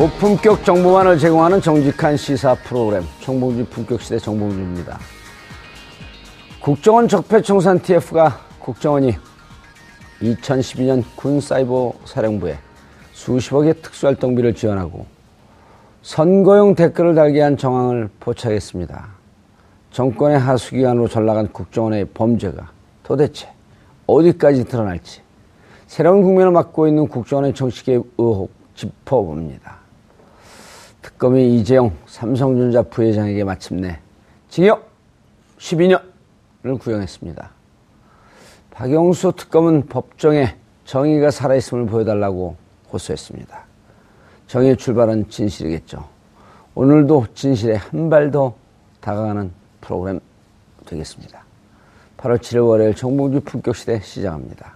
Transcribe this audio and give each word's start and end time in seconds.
고품격 0.00 0.64
정보만을 0.64 1.18
제공하는 1.18 1.60
정직한 1.60 2.16
시사 2.16 2.54
프로그램 2.54 3.02
정봉주 3.20 3.66
품격시대 3.66 4.18
정봉주입니다. 4.18 4.98
국정원 6.58 7.06
적폐청산 7.06 7.78
TF가 7.80 8.40
국정원이 8.60 9.14
2012년 10.22 11.04
군사이버 11.16 11.92
사령부에 12.06 12.56
수십억의 13.12 13.74
특수활동비를 13.82 14.54
지원하고 14.54 15.04
선거용 16.00 16.74
댓글을 16.74 17.14
달게 17.14 17.42
한 17.42 17.58
정황을 17.58 18.08
포착했습니다. 18.20 19.06
정권의 19.90 20.38
하수기관으로 20.38 21.08
전락한 21.08 21.52
국정원의 21.52 22.06
범죄가 22.14 22.70
도대체 23.02 23.50
어디까지 24.06 24.64
드러날지 24.64 25.20
새로운 25.86 26.22
국면을 26.22 26.52
맞고 26.52 26.88
있는 26.88 27.06
국정원의 27.06 27.52
정치계 27.52 28.00
의혹 28.16 28.50
짚어봅니다. 28.74 29.79
특검이 31.02 31.56
이재용 31.58 31.96
삼성전자 32.06 32.82
부회장에게 32.82 33.44
마침내 33.44 33.98
징역 34.48 34.90
12년을 35.58 36.78
구형했습니다. 36.78 37.50
박영수 38.70 39.32
특검은 39.36 39.86
법정에 39.86 40.56
정의가 40.84 41.30
살아있음을 41.30 41.86
보여달라고 41.86 42.56
호소했습니다. 42.92 43.64
정의의 44.46 44.76
출발은 44.76 45.28
진실이겠죠. 45.28 46.06
오늘도 46.74 47.26
진실에 47.34 47.76
한 47.76 48.08
발 48.08 48.30
더 48.30 48.54
다가가는 49.00 49.50
프로그램 49.80 50.20
되겠습니다. 50.86 51.44
8월 52.18 52.38
7일 52.38 52.66
월요일 52.68 52.94
정봉주 52.94 53.40
품격시대 53.40 54.00
시작합니다. 54.00 54.74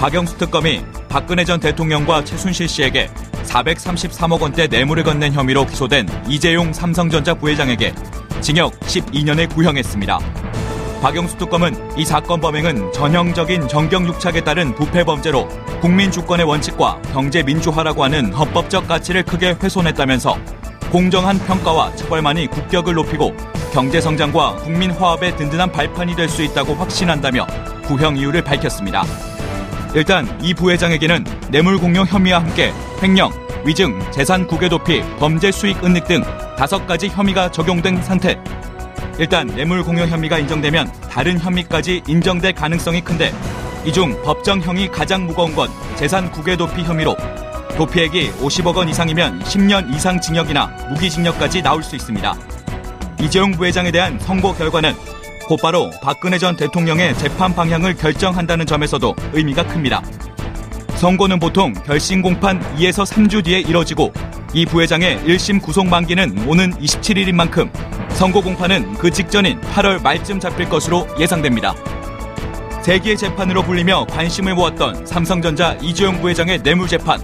박영수 0.00 0.38
특검이 0.38 0.80
박근혜 1.08 1.44
전 1.44 1.60
대통령과 1.60 2.24
최순실 2.24 2.68
씨에게 2.68 3.08
433억 3.44 4.40
원대 4.40 4.66
뇌물을 4.66 5.02
건넨 5.04 5.32
혐의로 5.32 5.66
기소된 5.66 6.08
이재용 6.28 6.72
삼성전자 6.72 7.34
부회장에게 7.34 7.94
징역 8.40 8.78
12년을 8.80 9.52
구형했습니다. 9.54 10.18
박영수 11.02 11.36
특검은 11.38 11.74
이 11.96 12.04
사건 12.04 12.40
범행은 12.40 12.92
전형적인 12.92 13.68
정경유착에 13.68 14.42
따른 14.42 14.74
부패 14.74 15.04
범죄로 15.04 15.48
국민 15.80 16.10
주권의 16.10 16.44
원칙과 16.44 17.00
경제 17.12 17.42
민주화라고 17.42 18.02
하는 18.02 18.32
헌법적 18.32 18.88
가치를 18.88 19.22
크게 19.22 19.56
훼손했다면서 19.62 20.36
공정한 20.90 21.38
평가와 21.38 21.94
처벌만이 21.94 22.48
국격을 22.48 22.94
높이고 22.94 23.32
경제 23.72 24.00
성장과 24.00 24.56
국민 24.56 24.90
화합의 24.90 25.36
든든한 25.36 25.70
발판이 25.70 26.16
될 26.16 26.28
수 26.28 26.42
있다고 26.42 26.74
확신한다며 26.74 27.46
구형 27.84 28.16
이유를 28.16 28.42
밝혔습니다. 28.42 29.04
일단 29.94 30.38
이 30.42 30.54
부회장에게는 30.54 31.24
뇌물 31.50 31.78
공여 31.78 32.04
혐의와 32.04 32.40
함께 32.40 32.72
횡령, 33.02 33.32
위증, 33.64 33.98
재산 34.12 34.46
국외 34.46 34.68
도피, 34.68 35.02
범죄 35.18 35.50
수익 35.50 35.82
은닉 35.84 36.06
등 36.06 36.22
다섯 36.56 36.86
가지 36.86 37.08
혐의가 37.08 37.50
적용된 37.50 38.02
상태. 38.02 38.38
일단 39.18 39.46
뇌물 39.48 39.82
공여 39.82 40.06
혐의가 40.06 40.38
인정되면 40.38 40.92
다른 41.10 41.38
혐의까지 41.38 42.02
인정될 42.06 42.52
가능성이 42.54 43.00
큰데 43.00 43.32
이 43.84 43.92
중 43.92 44.20
법정형이 44.22 44.88
가장 44.88 45.26
무거운 45.26 45.54
건 45.54 45.68
재산 45.96 46.30
국외 46.30 46.56
도피 46.56 46.82
혐의로 46.82 47.16
도피액이 47.76 48.32
50억 48.32 48.76
원 48.76 48.88
이상이면 48.88 49.42
10년 49.44 49.94
이상 49.94 50.20
징역이나 50.20 50.66
무기징역까지 50.90 51.62
나올 51.62 51.82
수 51.82 51.96
있습니다. 51.96 52.34
이재용 53.20 53.52
부회장에 53.52 53.90
대한 53.90 54.18
선고 54.20 54.52
결과는 54.54 54.94
곧바로 55.48 55.90
박근혜 56.02 56.36
전 56.36 56.54
대통령의 56.54 57.16
재판 57.16 57.54
방향을 57.54 57.94
결정한다는 57.94 58.66
점에서도 58.66 59.16
의미가 59.32 59.66
큽니다. 59.66 60.02
선고는 60.96 61.38
보통 61.38 61.72
결심 61.86 62.20
공판 62.20 62.60
2에서 62.76 63.06
3주 63.06 63.42
뒤에 63.42 63.60
이뤄지고 63.60 64.12
이 64.52 64.66
부회장의 64.66 65.20
1심 65.20 65.62
구속 65.62 65.86
만기는 65.86 66.46
오는 66.46 66.70
27일인 66.72 67.32
만큼 67.32 67.72
선고 68.10 68.42
공판은 68.42 68.94
그 68.94 69.10
직전인 69.10 69.58
8월 69.62 70.02
말쯤 70.02 70.38
잡힐 70.38 70.68
것으로 70.68 71.06
예상됩니다. 71.18 71.74
세기의 72.82 73.16
재판으로 73.16 73.62
불리며 73.62 74.04
관심을 74.10 74.54
모았던 74.54 75.06
삼성전자 75.06 75.74
이주영 75.80 76.20
부회장의 76.20 76.62
뇌물 76.62 76.88
재판. 76.88 77.20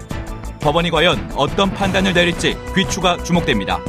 법원이 0.60 0.90
과연 0.90 1.32
어떤 1.36 1.70
판단을 1.74 2.14
내릴지 2.14 2.56
귀추가 2.74 3.22
주목됩니다. 3.22 3.80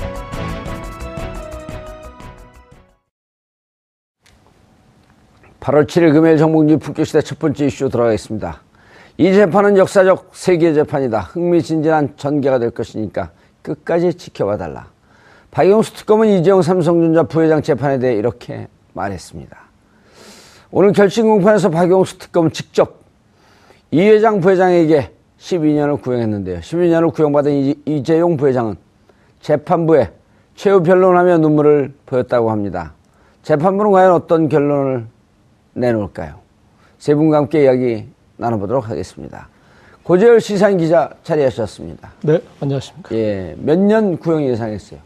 (8월 5.66 5.88
7일) 5.88 6.14
금요일 6.14 6.38
정봉주 6.38 6.78
품격시대 6.78 7.22
첫 7.22 7.40
번째 7.40 7.66
이슈 7.66 7.90
들어가겠습니다. 7.90 8.62
이 9.18 9.34
재판은 9.34 9.78
역사적 9.78 10.30
세계 10.34 10.76
재판이다. 10.76 11.22
흥미진진한 11.22 12.14
전개가 12.18 12.60
될 12.60 12.70
것이니까 12.70 13.32
끝까지 13.64 14.14
지켜봐 14.14 14.58
달라. 14.58 14.90
박영수 15.50 15.96
특검은 15.96 16.28
이재용 16.28 16.62
삼성전자 16.62 17.24
부회장 17.24 17.64
재판에 17.64 17.98
대해 17.98 18.14
이렇게 18.14 18.68
말했습니다. 18.94 19.58
오늘 20.70 20.92
결심 20.92 21.30
공판에서 21.30 21.72
박영수 21.72 22.20
특검은 22.20 22.52
직접 22.52 23.00
이 23.90 24.02
회장 24.02 24.42
부회장에게 24.42 25.14
12년을 25.40 26.00
구형했는데요. 26.00 26.60
12년을 26.60 27.12
구형받은 27.12 27.74
이재용 27.88 28.38
부회장은 28.38 28.76
재판부에 29.42 30.12
최후 30.54 30.84
변론하며 30.84 31.40
눈물을 31.40 31.96
보였다고 32.06 32.52
합니다. 32.52 32.94
재판부는 33.42 33.92
과연 33.92 34.12
어떤 34.12 34.48
결론을 34.48 35.15
내놓을까요? 35.76 36.36
세 36.98 37.14
분과 37.14 37.38
함께 37.38 37.64
이야기 37.64 38.06
나눠보도록 38.38 38.90
하겠습니다. 38.90 39.48
고재열 40.04 40.40
시사인 40.42 40.78
기자 40.78 41.10
자리하셨습니다. 41.24 42.12
네, 42.24 42.40
안녕하십니까. 42.60 43.16
예, 43.16 43.56
몇 43.58 43.78
년 43.80 44.18
구형 44.18 44.44
예상했어요? 44.46 45.00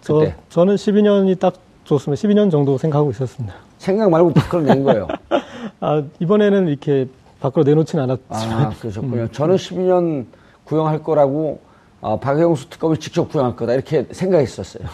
저, 0.00 0.14
그때 0.14 0.34
저 0.50 0.64
는 0.64 0.74
12년이 0.76 1.38
딱 1.38 1.54
좋습니다. 1.84 2.20
12년 2.26 2.50
정도 2.50 2.76
생각하고 2.78 3.10
있었습니다. 3.10 3.54
생각 3.78 4.10
말고 4.10 4.32
밖으로 4.32 4.62
낸 4.62 4.82
거예요. 4.82 5.06
아, 5.80 6.02
이번에는 6.18 6.68
이렇게 6.68 7.06
밖으로 7.40 7.64
내놓지는 7.64 8.04
않았지만. 8.04 8.62
아, 8.66 8.70
그러셨군요. 8.80 9.28
저는 9.32 9.56
12년 9.56 10.26
구형할 10.64 11.02
거라고 11.02 11.60
어, 12.00 12.18
박영수 12.18 12.70
특검이 12.70 12.98
직접 12.98 13.28
구형할 13.28 13.56
거다 13.56 13.74
이렇게 13.74 14.06
생각했었어요. 14.10 14.84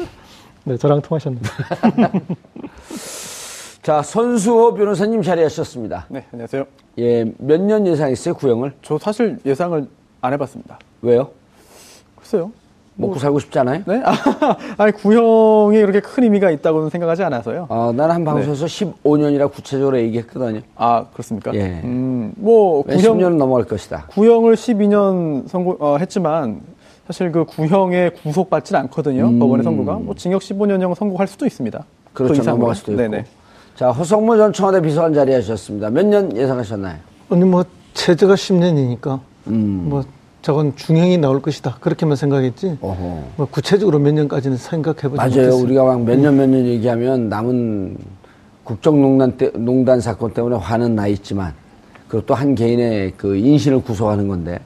네, 0.64 0.76
저랑 0.76 1.00
통하셨는데. 1.00 1.48
자, 3.86 4.02
손수호 4.02 4.74
변호사님 4.74 5.22
자리하셨습니다. 5.22 6.06
네, 6.08 6.24
안녕하세요. 6.32 6.64
예, 6.98 7.24
몇 7.38 7.60
년 7.60 7.86
예상했어요, 7.86 8.34
구형을? 8.34 8.72
저 8.82 8.98
사실 8.98 9.38
예상을 9.46 9.86
안 10.22 10.32
해봤습니다. 10.32 10.76
왜요? 11.02 11.28
글쎄요. 12.16 12.50
먹고 12.96 13.20
살고 13.20 13.38
싶지 13.38 13.56
않아요? 13.60 13.82
네? 13.86 14.02
아, 14.04 14.12
아니, 14.76 14.90
구형이 14.90 15.78
그렇게 15.82 16.00
큰 16.00 16.24
의미가 16.24 16.50
있다고는 16.50 16.90
생각하지 16.90 17.22
않아서요. 17.22 17.66
어, 17.68 17.92
나는 17.94 18.12
한 18.16 18.24
방송에서 18.24 18.66
15년이라 18.66 19.52
구체적으로 19.52 20.00
얘기했거든요. 20.00 20.62
아, 20.74 21.04
그렇습니까? 21.12 21.54
예. 21.54 21.80
음, 21.84 22.32
뭐, 22.38 22.82
왜 22.88 22.96
구형, 22.96 23.18
10년은 23.18 23.36
넘어갈 23.36 23.66
것이다. 23.66 24.06
구형을 24.08 24.56
12년 24.56 25.46
선고, 25.46 25.76
어, 25.78 25.96
했지만, 25.98 26.60
사실 27.06 27.30
그 27.30 27.44
구형에 27.44 28.10
구속받지는 28.20 28.80
않거든요. 28.80 29.28
음. 29.28 29.38
법원의 29.38 29.62
선고가. 29.62 29.92
뭐, 30.00 30.16
징역 30.16 30.42
15년형 30.42 30.92
선고할 30.96 31.28
수도 31.28 31.46
있습니다. 31.46 31.84
그렇죠, 32.14 32.42
그. 32.42 32.48
넘어갈 32.50 32.74
수도 32.74 32.90
있고. 32.90 33.00
네네. 33.02 33.24
자, 33.76 33.90
허성모 33.90 34.36
전 34.36 34.52
청와대 34.52 34.80
비서관 34.80 35.12
자리하셨습니다. 35.12 35.90
몇 35.90 36.06
년 36.06 36.34
예상하셨나요? 36.36 36.96
아니, 37.28 37.44
뭐, 37.44 37.64
최저가 37.94 38.34
10년이니까, 38.34 39.20
음. 39.48 39.86
뭐, 39.90 40.02
저건 40.40 40.74
중형이 40.76 41.18
나올 41.18 41.42
것이다. 41.42 41.76
그렇게만 41.80 42.16
생각했지. 42.16 42.78
어허. 42.80 43.22
뭐, 43.36 43.46
구체적으로 43.50 43.98
몇 43.98 44.12
년까지는 44.14 44.56
생각해보지 44.56 45.16
맞아요. 45.16 45.28
못했어요. 45.30 45.62
우리가 45.62 45.84
막 45.84 46.00
몇 46.00 46.18
년 46.18 46.36
몇년 46.36 46.64
얘기하면 46.66 47.28
남은 47.28 47.96
국정농단 48.64 49.36
때, 49.36 49.50
농단 49.54 50.00
사건 50.00 50.32
때문에 50.32 50.56
화는 50.56 50.94
나 50.96 51.06
있지만 51.08 51.52
그것도 52.08 52.34
한 52.34 52.54
개인의 52.54 53.12
그 53.16 53.36
인신을 53.36 53.82
구속하는 53.82 54.26
건데 54.28 54.58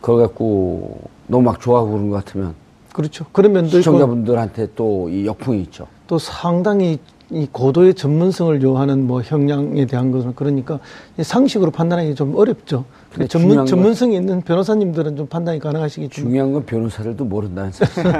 그걸 0.00 0.22
갖고 0.26 1.00
너무 1.26 1.42
막 1.44 1.60
좋아하고 1.60 1.90
그런 1.92 2.08
것 2.10 2.24
같으면 2.24 2.54
그렇죠. 2.94 3.24
그런 3.32 3.52
면도 3.52 3.78
시청자분들한테 3.78 4.68
또 4.74 5.08
이 5.10 5.26
역풍이 5.26 5.60
있죠. 5.64 5.86
또 6.06 6.18
상당히 6.18 6.98
이 7.32 7.48
고도의 7.50 7.94
전문성을 7.94 8.62
요하는 8.62 9.06
뭐 9.06 9.22
형량에 9.22 9.86
대한 9.86 10.10
것은 10.12 10.34
그러니까 10.34 10.78
이 11.18 11.22
상식으로 11.22 11.70
판단하기 11.70 12.14
좀 12.14 12.36
어렵죠. 12.36 12.84
근데 13.10 13.26
전문, 13.26 13.56
건- 13.56 13.66
전문성이 13.66 14.16
있는 14.16 14.42
변호사님들은 14.42 15.16
좀 15.16 15.26
판단이 15.26 15.58
가능하시겠지만. 15.58 16.28
중요한 16.30 16.52
건 16.52 16.66
변호사들도 16.66 17.24
모른다는 17.24 17.72
사실. 17.72 18.02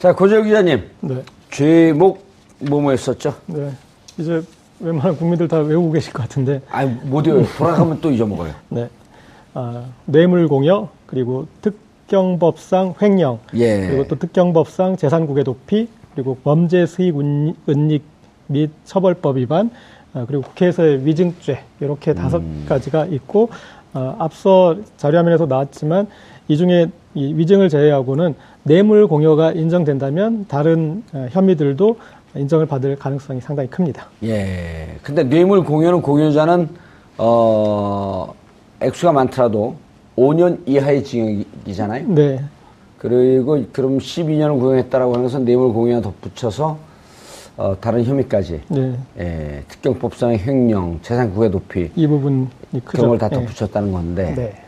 자, 0.00 0.12
고재혁 0.14 0.44
기자님. 0.44 0.82
네. 1.00 1.22
죄목 1.50 2.24
뭐뭐였었죠? 2.58 3.34
네. 3.46 3.70
이제 4.18 4.42
웬만한 4.80 5.16
국민들 5.16 5.46
다 5.48 5.58
외우고 5.58 5.92
계실 5.92 6.12
것 6.12 6.22
같은데. 6.22 6.60
아, 6.70 6.84
못 6.84 7.24
외워요. 7.26 7.44
돌아가면 7.56 8.00
또 8.00 8.10
잊어먹어요. 8.10 8.52
네. 8.70 8.88
아, 9.54 9.84
뇌물공여, 10.06 10.88
그리고 11.06 11.46
특경법상 11.62 12.94
횡령, 13.00 13.38
예. 13.54 13.86
그리고 13.88 14.06
또 14.08 14.16
특경법상 14.18 14.96
재산국의 14.96 15.42
도피, 15.44 15.88
그리고 16.18 16.36
범죄 16.42 16.84
수익 16.84 17.16
운- 17.16 17.54
은닉 17.68 18.02
및 18.48 18.70
처벌법 18.84 19.36
위반, 19.36 19.70
아, 20.12 20.24
그리고 20.26 20.42
국회에서의 20.42 21.06
위증죄, 21.06 21.60
이렇게 21.78 22.12
다섯 22.12 22.42
가지가 22.68 23.06
있고, 23.06 23.50
아, 23.92 24.16
앞서 24.18 24.76
자료화면에서 24.96 25.46
나왔지만, 25.46 26.08
이 26.48 26.56
중에 26.56 26.88
이 27.14 27.34
위증을 27.34 27.68
제외하고는 27.68 28.34
뇌물 28.64 29.06
공여가 29.06 29.52
인정된다면 29.52 30.46
다른 30.48 31.04
어, 31.12 31.28
혐의들도 31.30 31.96
인정을 32.36 32.66
받을 32.66 32.96
가능성이 32.96 33.40
상당히 33.40 33.70
큽니다. 33.70 34.08
예. 34.24 34.96
근데 35.02 35.22
뇌물 35.22 35.62
공여는 35.62 36.02
공여자는 36.02 36.68
어 37.18 38.34
액수가 38.80 39.12
많더라도 39.12 39.76
5년 40.16 40.58
이하의 40.66 41.04
징역이잖아요. 41.04 42.08
네. 42.08 42.40
그리고 42.98 43.64
그럼 43.72 43.98
12년을 43.98 44.58
구형했다라고 44.58 45.12
하는 45.12 45.24
것은 45.24 45.44
뇌물 45.44 45.72
공여와 45.72 46.00
덧붙여서 46.00 46.78
어 47.56 47.76
다른 47.80 48.04
혐의까지 48.04 48.60
네. 48.68 48.98
예, 49.18 49.64
특경법상의 49.68 50.38
횡령, 50.38 51.00
재산 51.02 51.32
국외 51.32 51.50
도피 51.50 51.90
이 51.94 52.06
부분이 52.06 52.46
크죠. 52.72 52.82
그런 52.84 53.08
걸다 53.10 53.28
네. 53.28 53.36
덧붙였다는 53.36 53.92
건데 53.92 54.34
네. 54.36 54.62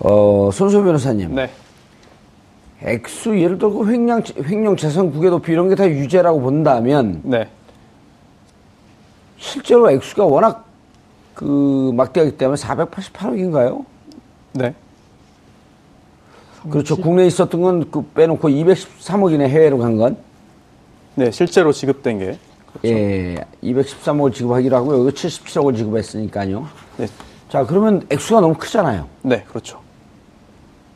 어 0.00 0.50
손수 0.52 0.82
변호사님 0.82 1.34
네. 1.34 1.50
액수 2.82 3.38
예를 3.38 3.58
들고 3.58 3.86
횡령, 3.86 4.22
횡령 4.44 4.76
재산 4.76 5.12
국외 5.12 5.30
도피 5.30 5.52
이런 5.52 5.68
게 5.68 5.74
다 5.74 5.88
유죄라고 5.88 6.40
본다면 6.40 7.20
네. 7.22 7.48
실제로 9.38 9.90
액수가 9.90 10.24
워낙 10.24 10.64
그 11.34 11.92
막대하기 11.94 12.36
때문에 12.38 12.56
488억인가요? 12.60 13.84
네. 14.52 14.74
그렇죠. 16.70 16.96
국내에 16.96 17.26
있었던 17.26 17.60
건 17.60 17.90
그 17.90 18.02
빼놓고 18.14 18.48
213억이네 18.48 19.48
해외로 19.48 19.78
간 19.78 19.96
건. 19.96 20.16
네, 21.14 21.30
실제로 21.30 21.72
지급된 21.72 22.18
게. 22.18 22.38
예, 22.84 23.44
213억을 23.62 24.32
지급하기로 24.32 24.76
하고요. 24.76 25.00
여기 25.06 25.10
77억을 25.14 25.76
지급했으니까요. 25.76 26.66
네. 26.96 27.06
자, 27.50 27.66
그러면 27.66 28.06
액수가 28.08 28.40
너무 28.40 28.54
크잖아요. 28.54 29.06
네, 29.22 29.44
그렇죠. 29.46 29.81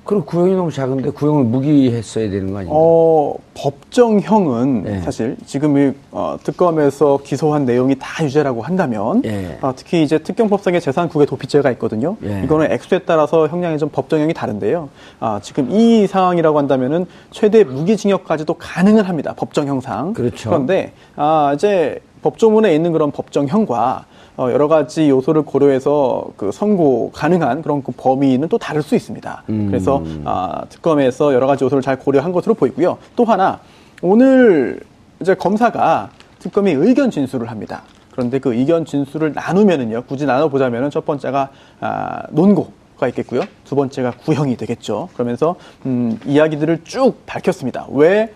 그리고 0.06 0.24
구형이 0.24 0.54
너무 0.54 0.70
작은데 0.70 1.10
구형을 1.10 1.44
무기했어야 1.44 2.30
되는 2.30 2.52
거 2.52 2.58
아니에요? 2.60 2.72
어, 2.72 3.34
법정형은 3.54 4.82
네. 4.84 5.00
사실 5.00 5.36
지금 5.44 5.76
이 5.76 5.92
어, 6.12 6.36
특검에서 6.42 7.18
기소한 7.24 7.64
내용이 7.64 7.96
다 7.98 8.24
유죄라고 8.24 8.62
한다면 8.62 9.22
예. 9.24 9.58
어, 9.60 9.72
특히 9.74 10.04
이제 10.04 10.18
특경법상의 10.18 10.80
재산 10.80 11.08
국외 11.08 11.26
도피죄가 11.26 11.72
있거든요. 11.72 12.16
예. 12.24 12.42
이거는 12.44 12.70
액수에 12.70 13.00
따라서 13.00 13.48
형량이 13.48 13.78
좀 13.78 13.88
법정형이 13.88 14.32
다른데요. 14.32 14.88
아, 15.18 15.40
지금 15.42 15.72
이 15.72 16.06
상황이라고 16.06 16.56
한다면은 16.56 17.06
최대 17.32 17.64
무기징역까지도 17.64 18.54
가능은 18.54 19.04
합니다. 19.04 19.34
법정형상. 19.36 20.12
그렇죠. 20.12 20.50
그런데 20.50 20.92
아, 21.16 21.52
이제 21.54 22.00
법조문에 22.22 22.72
있는 22.74 22.92
그런 22.92 23.10
법정형과 23.10 24.04
어, 24.36 24.50
여러 24.50 24.68
가지 24.68 25.08
요소를 25.08 25.42
고려해서 25.42 26.26
그 26.36 26.52
선고 26.52 27.10
가능한 27.12 27.62
그런 27.62 27.82
그 27.82 27.92
범위는 27.96 28.48
또 28.48 28.58
다를 28.58 28.82
수 28.82 28.94
있습니다. 28.94 29.44
음. 29.48 29.66
그래서 29.68 30.02
아, 30.24 30.64
특검에서 30.68 31.32
여러 31.32 31.46
가지 31.46 31.64
요소를 31.64 31.82
잘 31.82 31.98
고려한 31.98 32.32
것으로 32.32 32.54
보이고요. 32.54 32.98
또 33.16 33.24
하나 33.24 33.60
오늘 34.02 34.80
이제 35.20 35.34
검사가 35.34 36.10
특검이 36.38 36.72
의견 36.72 37.10
진술을 37.10 37.50
합니다. 37.50 37.82
그런데 38.12 38.38
그 38.38 38.54
의견 38.54 38.84
진술을 38.84 39.32
나누면은요, 39.34 40.04
굳이 40.04 40.26
나눠보자면은 40.26 40.90
첫 40.90 41.04
번째가 41.06 41.50
아, 41.80 42.22
논고 42.30 42.72
가 42.98 43.08
있겠고요. 43.08 43.42
두 43.64 43.74
번째가 43.74 44.12
구형이 44.24 44.56
되겠죠. 44.56 45.10
그러면서 45.12 45.56
음, 45.84 46.18
이야기들을 46.24 46.84
쭉 46.84 47.26
밝혔습니다. 47.26 47.86
왜 47.90 48.32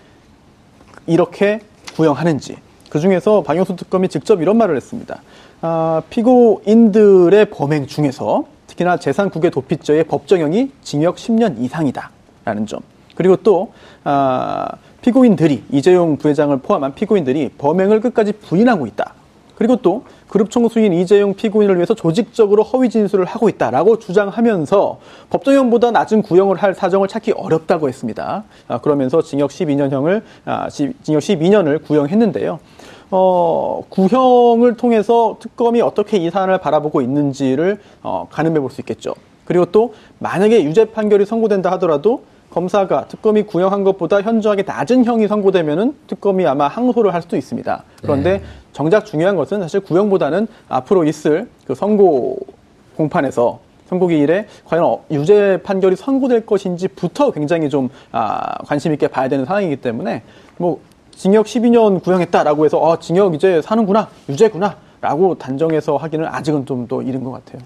이렇게 1.06 1.60
구형하는지. 1.96 2.56
그 2.90 2.98
중에서 2.98 3.42
박영수 3.42 3.76
특검이 3.76 4.08
직접 4.08 4.42
이런 4.42 4.58
말을 4.58 4.76
했습니다. 4.76 5.22
아, 5.62 6.02
피고인들의 6.10 7.46
범행 7.50 7.86
중에서 7.86 8.44
특히나 8.66 8.96
재산국외 8.96 9.50
도피죄의 9.50 10.04
법정형이 10.04 10.70
징역 10.82 11.16
10년 11.16 11.58
이상이다라는 11.58 12.66
점. 12.66 12.80
그리고 13.14 13.36
또 13.36 13.72
아, 14.04 14.66
피고인들이 15.02 15.64
이재용 15.70 16.16
부회장을 16.16 16.56
포함한 16.58 16.94
피고인들이 16.94 17.50
범행을 17.58 18.00
끝까지 18.00 18.32
부인하고 18.32 18.86
있다. 18.86 19.14
그리고 19.56 19.76
또 19.76 20.04
그룹 20.28 20.50
총수인 20.50 20.94
이재용 20.94 21.34
피고인을 21.34 21.74
위해서 21.76 21.92
조직적으로 21.94 22.62
허위 22.62 22.88
진술을 22.88 23.26
하고 23.26 23.50
있다라고 23.50 23.98
주장하면서 23.98 25.00
법정형보다 25.28 25.90
낮은 25.90 26.22
구형을 26.22 26.56
할 26.56 26.74
사정을 26.74 27.08
찾기 27.08 27.32
어렵다고 27.32 27.88
했습니다. 27.88 28.44
아, 28.68 28.78
그러면서 28.78 29.20
징역 29.20 29.50
12년형을 29.50 30.22
아, 30.46 30.70
지- 30.70 30.94
징역 31.02 31.20
12년을 31.20 31.84
구형했는데요. 31.84 32.58
어, 33.10 33.82
구형을 33.88 34.76
통해서 34.76 35.36
특검이 35.40 35.80
어떻게 35.82 36.16
이 36.18 36.30
사안을 36.30 36.58
바라보고 36.58 37.00
있는지를 37.02 37.78
어, 38.02 38.26
가늠해 38.30 38.60
볼 38.60 38.70
수 38.70 38.80
있겠죠. 38.82 39.14
그리고 39.44 39.64
또 39.66 39.94
만약에 40.20 40.62
유죄 40.64 40.84
판결이 40.84 41.26
선고된다 41.26 41.72
하더라도 41.72 42.22
검사가 42.50 43.06
특검이 43.08 43.42
구형한 43.44 43.84
것보다 43.84 44.22
현저하게 44.22 44.62
낮은 44.62 45.04
형이 45.04 45.26
선고되면은 45.28 45.94
특검이 46.06 46.46
아마 46.46 46.68
항소를 46.68 47.12
할 47.14 47.22
수도 47.22 47.36
있습니다. 47.36 47.84
그런데 48.02 48.42
정작 48.72 49.06
중요한 49.06 49.36
것은 49.36 49.60
사실 49.60 49.80
구형보다는 49.80 50.46
앞으로 50.68 51.04
있을 51.04 51.48
그 51.66 51.74
선고 51.74 52.38
공판에서 52.96 53.58
선고기일에 53.88 54.46
과연 54.66 54.84
어- 54.84 55.00
유죄 55.10 55.58
판결이 55.64 55.96
선고될 55.96 56.46
것인지부터 56.46 57.32
굉장히 57.32 57.68
좀 57.68 57.88
아, 58.12 58.54
관심 58.64 58.92
있게 58.92 59.08
봐야 59.08 59.28
되는 59.28 59.44
상황이기 59.44 59.76
때문에 59.76 60.22
뭐 60.58 60.78
징역 61.20 61.44
12년 61.44 62.02
구형했다라고 62.02 62.64
해서 62.64 62.78
어, 62.78 62.98
징역 62.98 63.34
이제 63.34 63.60
사는구나 63.60 64.08
유죄구나 64.30 64.74
라고 65.02 65.34
단정해서 65.34 65.98
하기는 65.98 66.24
아직은 66.26 66.64
좀더 66.64 67.02
이른 67.02 67.22
것 67.22 67.32
같아요. 67.32 67.60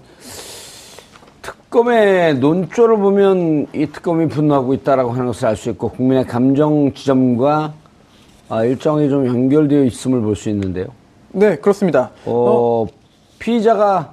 특검의 1.41 2.35
논조를 2.39 2.97
보면 2.97 3.67
이 3.73 3.85
특검이 3.85 4.27
분노하고 4.27 4.73
있다라고 4.73 5.11
하는 5.11 5.27
것을 5.27 5.47
알 5.47 5.55
수 5.55 5.69
있고 5.69 5.87
국민의 5.89 6.25
감정 6.25 6.93
지점과 6.93 7.73
아, 8.49 8.63
일정이 8.65 9.07
좀 9.09 9.25
연결되어 9.25 9.85
있음을 9.85 10.19
볼 10.19 10.35
수 10.35 10.49
있는데요. 10.49 10.87
네, 11.29 11.55
그렇습니다. 11.55 12.11
어, 12.25 12.85
피의자가 13.39 14.11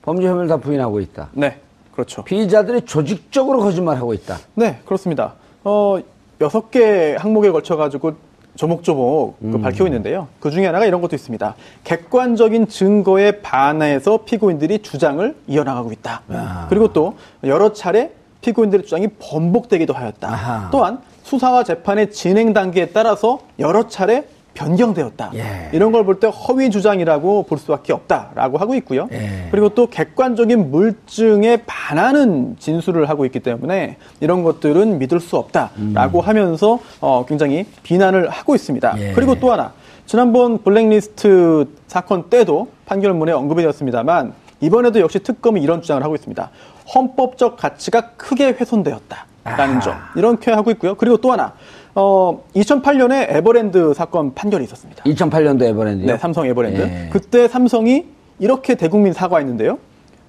범죄 0.00 0.26
혐의를 0.26 0.48
다 0.48 0.56
부인하고 0.56 1.00
있다. 1.00 1.28
네, 1.32 1.58
그렇죠. 1.92 2.24
피의자들이 2.24 2.86
조직적으로 2.86 3.60
거짓말하고 3.60 4.14
있다. 4.14 4.38
네, 4.54 4.80
그렇습니다. 4.86 5.34
어, 5.64 5.98
여섯 6.40 6.70
개 6.70 7.14
항목에 7.18 7.50
걸쳐가지고 7.50 8.29
조목조목 8.60 9.38
그 9.40 9.46
음. 9.46 9.62
밝히고 9.62 9.86
있는데요. 9.86 10.28
그 10.38 10.50
중에 10.50 10.66
하나가 10.66 10.84
이런 10.84 11.00
것도 11.00 11.16
있습니다. 11.16 11.54
객관적인 11.82 12.68
증거에 12.68 13.40
반해서 13.40 14.18
피고인들이 14.26 14.80
주장을 14.80 15.34
이어나가고 15.48 15.92
있다. 15.92 16.20
그리고 16.68 16.92
또 16.92 17.14
여러 17.44 17.72
차례 17.72 18.12
피고인들의 18.42 18.84
주장이 18.84 19.08
번복되기도 19.18 19.94
하였다. 19.94 20.28
아하. 20.28 20.68
또한 20.70 20.98
수사와 21.22 21.64
재판의 21.64 22.10
진행 22.10 22.52
단계에 22.52 22.90
따라서 22.90 23.40
여러 23.58 23.88
차례 23.88 24.26
변경되었다. 24.64 25.30
예. 25.34 25.70
이런 25.72 25.90
걸 25.92 26.04
볼 26.04 26.20
때 26.20 26.26
허위 26.28 26.70
주장이라고 26.70 27.44
볼 27.44 27.58
수밖에 27.58 27.92
없다라고 27.92 28.58
하고 28.58 28.74
있고요. 28.76 29.08
예. 29.12 29.48
그리고 29.50 29.70
또 29.70 29.86
객관적인 29.86 30.70
물증에 30.70 31.62
반하는 31.66 32.56
진술을 32.58 33.08
하고 33.08 33.24
있기 33.24 33.40
때문에 33.40 33.96
이런 34.20 34.42
것들은 34.42 34.98
믿을 34.98 35.20
수 35.20 35.36
없다라고 35.36 36.20
하면서 36.20 36.78
어, 37.00 37.24
굉장히 37.26 37.64
비난을 37.82 38.28
하고 38.28 38.54
있습니다. 38.54 38.94
예. 38.98 39.12
그리고 39.12 39.34
또 39.40 39.50
하나 39.52 39.72
지난번 40.06 40.62
블랙리스트 40.62 41.66
사건 41.86 42.28
때도 42.28 42.68
판결문에 42.86 43.32
언급이 43.32 43.62
되었습니다만 43.62 44.32
이번에도 44.60 45.00
역시 45.00 45.20
특검이 45.20 45.62
이런 45.62 45.80
주장을 45.80 46.02
하고 46.02 46.14
있습니다. 46.14 46.50
헌법적 46.94 47.56
가치가 47.56 48.10
크게 48.16 48.48
훼손되었다라는 48.60 49.74
아하. 49.76 49.80
점 49.80 49.94
이렇게 50.16 50.50
하고 50.50 50.70
있고요. 50.72 50.96
그리고 50.96 51.16
또 51.18 51.32
하나 51.32 51.54
어, 51.94 52.44
2008년에 52.54 53.26
에버랜드 53.36 53.94
사건 53.94 54.34
판결이 54.34 54.64
있었습니다. 54.64 55.02
2008년도 55.04 55.62
에버랜드요. 55.62 56.06
네, 56.06 56.18
삼성 56.18 56.46
에버랜드. 56.46 56.80
예. 56.80 57.08
그때 57.10 57.48
삼성이 57.48 58.06
이렇게 58.38 58.74
대국민 58.74 59.12
사과했는데요. 59.12 59.78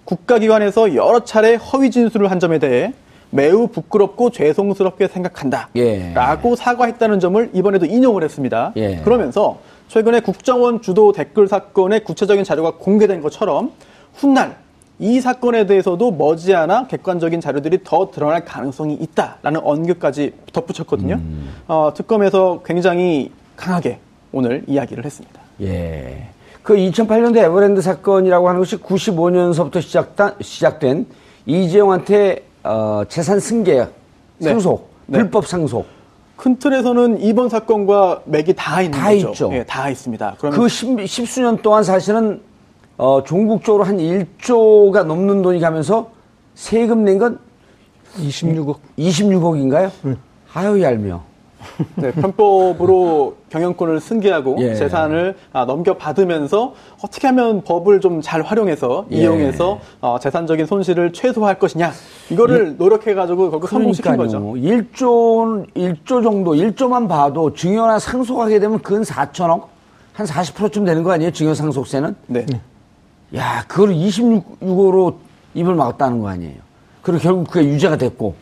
국가기관에서 0.05 0.95
여러 0.95 1.23
차례 1.23 1.55
허위 1.55 1.91
진술을 1.91 2.31
한 2.31 2.39
점에 2.39 2.59
대해 2.59 2.93
매우 3.29 3.67
부끄럽고 3.67 4.31
죄송스럽게 4.31 5.07
생각한다. 5.07 5.69
예. 5.75 6.13
라고 6.13 6.55
사과했다는 6.55 7.19
점을 7.19 7.49
이번에도 7.53 7.85
인용을 7.85 8.23
했습니다. 8.23 8.73
예. 8.75 8.97
그러면서 8.97 9.59
최근에 9.87 10.19
국정원 10.21 10.81
주도 10.81 11.11
댓글 11.11 11.47
사건의 11.47 12.03
구체적인 12.03 12.43
자료가 12.43 12.71
공개된 12.77 13.21
것처럼 13.21 13.71
훗날 14.15 14.57
이 15.01 15.19
사건에 15.19 15.65
대해서도 15.65 16.11
머지않아 16.11 16.85
객관적인 16.85 17.41
자료들이 17.41 17.79
더 17.83 18.11
드러날 18.11 18.45
가능성이 18.45 18.93
있다라는 18.93 19.61
언급까지 19.63 20.31
덧붙였거든요. 20.53 21.15
음. 21.15 21.49
어, 21.67 21.91
특검에서 21.95 22.61
굉장히 22.63 23.31
강하게 23.55 23.97
오늘 24.31 24.63
이야기를 24.67 25.03
했습니다. 25.03 25.41
예. 25.61 26.29
그 26.61 26.75
2008년도 26.75 27.37
에버랜드 27.37 27.81
사건이라고 27.81 28.47
하는 28.47 28.61
것이 28.61 28.77
95년서부터 28.77 29.81
시작된, 29.81 30.33
시작된 30.39 31.07
이재용한테 31.47 32.43
어, 32.63 33.01
재산 33.09 33.39
승계, 33.39 33.87
네. 34.37 34.49
상속, 34.49 34.87
네. 35.07 35.17
불법 35.17 35.47
상속. 35.47 35.87
큰 36.35 36.57
틀에서는 36.59 37.21
이번 37.21 37.49
사건과 37.49 38.21
맥이 38.25 38.53
다 38.55 38.83
있는 38.83 38.99
다 38.99 39.09
거죠. 39.09 39.29
있죠. 39.29 39.49
예, 39.53 39.63
다 39.63 39.89
있습니다. 39.89 40.35
그러면 40.37 40.59
그 40.59 40.69
십, 40.69 41.07
십수년 41.07 41.57
동안 41.57 41.83
사실은 41.83 42.41
어, 42.97 43.23
종국적으로 43.23 43.83
한 43.83 43.97
1조가 43.97 45.03
넘는 45.05 45.41
돈이 45.41 45.59
가면서 45.59 46.11
세금 46.55 47.03
낸 47.03 47.17
건 47.19 47.39
26억. 48.17 48.75
26억인가요? 48.99 49.89
아유 50.53 50.81
얄미워. 50.81 51.23
네, 51.95 52.11
편법으로 52.11 53.35
경영권을 53.49 53.99
승계하고 54.01 54.55
예. 54.59 54.73
재산을 54.75 55.35
아, 55.53 55.65
넘겨받으면서 55.65 56.73
어떻게 57.03 57.27
하면 57.27 57.61
법을 57.61 58.01
좀 58.01 58.21
잘 58.21 58.41
활용해서 58.41 59.05
예. 59.11 59.17
이용해서 59.17 59.79
어, 60.01 60.17
재산적인 60.19 60.65
손실을 60.65 61.13
최소화할 61.13 61.59
것이냐 61.59 61.91
이거를 62.31 62.77
노력해가지고 62.77 63.51
결국 63.51 63.69
성공시킨 63.69 64.17
거죠. 64.17 64.39
그러니까요. 64.41 64.83
1조, 64.91 65.67
1조 65.75 66.23
정도, 66.23 66.51
1조만 66.53 67.07
봐도 67.07 67.53
증여나 67.53 67.99
상속하게 67.99 68.59
되면 68.59 68.79
근 68.81 69.03
4천억? 69.03 69.65
한 70.13 70.25
40%쯤 70.25 70.83
되는 70.83 71.03
거 71.03 71.11
아니에요? 71.11 71.31
증여 71.31 71.53
상속세는? 71.53 72.15
네. 72.27 72.45
야, 73.35 73.63
그걸 73.67 73.93
26억으로 73.95 75.15
입을 75.53 75.75
막았다는 75.75 76.19
거 76.19 76.29
아니에요? 76.29 76.55
그리고 77.01 77.21
결국 77.21 77.49
그게 77.49 77.65
유죄가 77.67 77.97
됐고, 77.97 78.35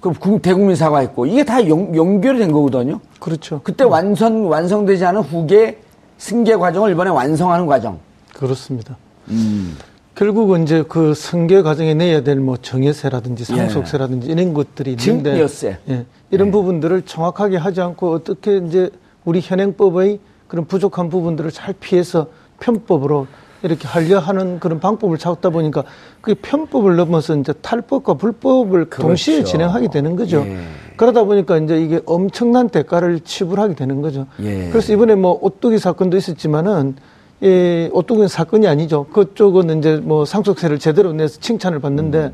그럼 0.00 0.14
국- 0.18 0.42
대국민 0.42 0.76
사과했고, 0.76 1.26
이게 1.26 1.44
다 1.44 1.66
연, 1.68 1.94
연결이 1.94 2.38
된 2.38 2.52
거거든요? 2.52 3.00
그렇죠. 3.20 3.60
그때 3.62 3.84
완성, 3.84 4.48
완성되지 4.50 5.04
않은 5.06 5.22
후계 5.22 5.78
승계 6.18 6.56
과정을 6.56 6.90
이번에 6.92 7.10
완성하는 7.10 7.66
과정. 7.66 7.98
그렇습니다. 8.34 8.96
음. 9.28 9.76
결국은 10.14 10.62
이제 10.62 10.84
그 10.88 11.12
승계 11.14 11.62
과정에 11.62 11.94
내야 11.94 12.22
될 12.22 12.38
뭐 12.38 12.56
정예세라든지 12.56 13.44
상속세라든지 13.44 14.28
이런 14.28 14.54
것들이 14.54 14.92
있는데 14.92 15.34
증여세. 15.34 15.78
예, 15.88 16.06
이런 16.30 16.52
부분들을 16.52 17.02
정확하게 17.02 17.56
하지 17.56 17.80
않고 17.80 18.12
어떻게 18.12 18.58
이제 18.58 18.90
우리 19.24 19.40
현행법의 19.40 20.20
그런 20.46 20.66
부족한 20.66 21.08
부분들을 21.08 21.50
잘 21.50 21.74
피해서 21.80 22.28
편법으로 22.60 23.26
이렇게 23.64 23.88
하려 23.88 24.18
하는 24.18 24.60
그런 24.60 24.78
방법을 24.78 25.16
찾다 25.16 25.48
보니까 25.48 25.84
그 26.20 26.34
편법을 26.40 26.96
넘어서 26.96 27.34
이제 27.34 27.54
탈법과 27.62 28.14
불법을 28.14 28.90
동시에 28.90 29.36
그렇죠. 29.36 29.50
진행하게 29.50 29.88
되는 29.88 30.16
거죠. 30.16 30.44
예. 30.46 30.58
그러다 30.96 31.24
보니까 31.24 31.56
이제 31.56 31.82
이게 31.82 32.00
엄청난 32.04 32.68
대가를 32.68 33.20
치불하게 33.20 33.74
되는 33.74 34.02
거죠. 34.02 34.26
예. 34.42 34.68
그래서 34.68 34.92
이번에 34.92 35.14
뭐 35.14 35.38
오뚜기 35.40 35.78
사건도 35.78 36.18
있었지만은 36.18 36.96
예, 37.42 37.88
오뚜기는 37.92 38.28
사건이 38.28 38.68
아니죠. 38.68 39.06
그쪽은 39.06 39.78
이제 39.78 39.96
뭐 39.96 40.26
상속세를 40.26 40.78
제대로 40.78 41.14
내서 41.14 41.40
칭찬을 41.40 41.80
받는데 41.80 42.32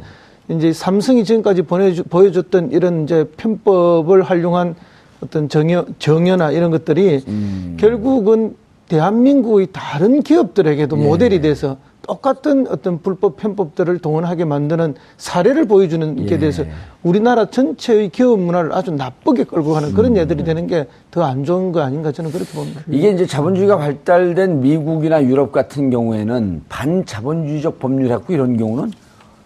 음. 0.51 0.57
이제 0.57 0.73
삼성이 0.73 1.25
지금까지 1.25 1.63
보내주, 1.63 2.03
보여줬던 2.05 2.73
이런 2.73 3.05
이제 3.05 3.25
편법을 3.37 4.23
활용한 4.23 4.75
어떤 5.23 5.49
정여, 5.49 5.87
정여나 6.01 6.51
이런 6.51 6.73
것들이 6.73 7.23
음. 7.29 7.77
결국은 7.79 8.57
대한민국의 8.95 9.69
다른 9.73 10.21
기업들에게도 10.21 10.99
예. 10.99 11.03
모델이 11.07 11.41
돼서 11.41 11.77
똑같은 12.03 12.67
어떤 12.69 13.01
불법 13.01 13.37
편법들을 13.37 13.99
동원하게 13.99 14.45
만드는 14.45 14.97
사례를 15.17 15.67
보여주는 15.67 16.17
게 16.27 16.35
예. 16.35 16.39
돼서 16.39 16.65
우리나라 17.05 17.45
전체의 17.47 18.09
기업 18.09 18.41
문화를 18.41 18.73
아주 18.73 18.91
나쁘게 18.91 19.45
끌고 19.45 19.73
가는 19.75 19.91
음. 19.91 19.95
그런 19.95 20.17
예들이 20.17 20.43
되는 20.43 20.67
게 20.67 20.87
더 21.13 21.23
안 21.23 21.45
좋은 21.45 21.71
거 21.71 21.81
아닌가 21.83 22.11
저는 22.11 22.33
그렇게 22.33 22.51
봅니다. 22.53 22.81
이게 22.89 23.11
이제 23.11 23.27
자본주의가 23.27 23.77
발달된 23.79 24.61
미국이나 24.61 25.23
유럽 25.25 25.53
같은 25.53 25.91
경우에는 25.91 26.63
반자본주의적 26.69 27.79
법률하고 27.79 28.33
이런 28.33 28.57
경우는 28.57 28.91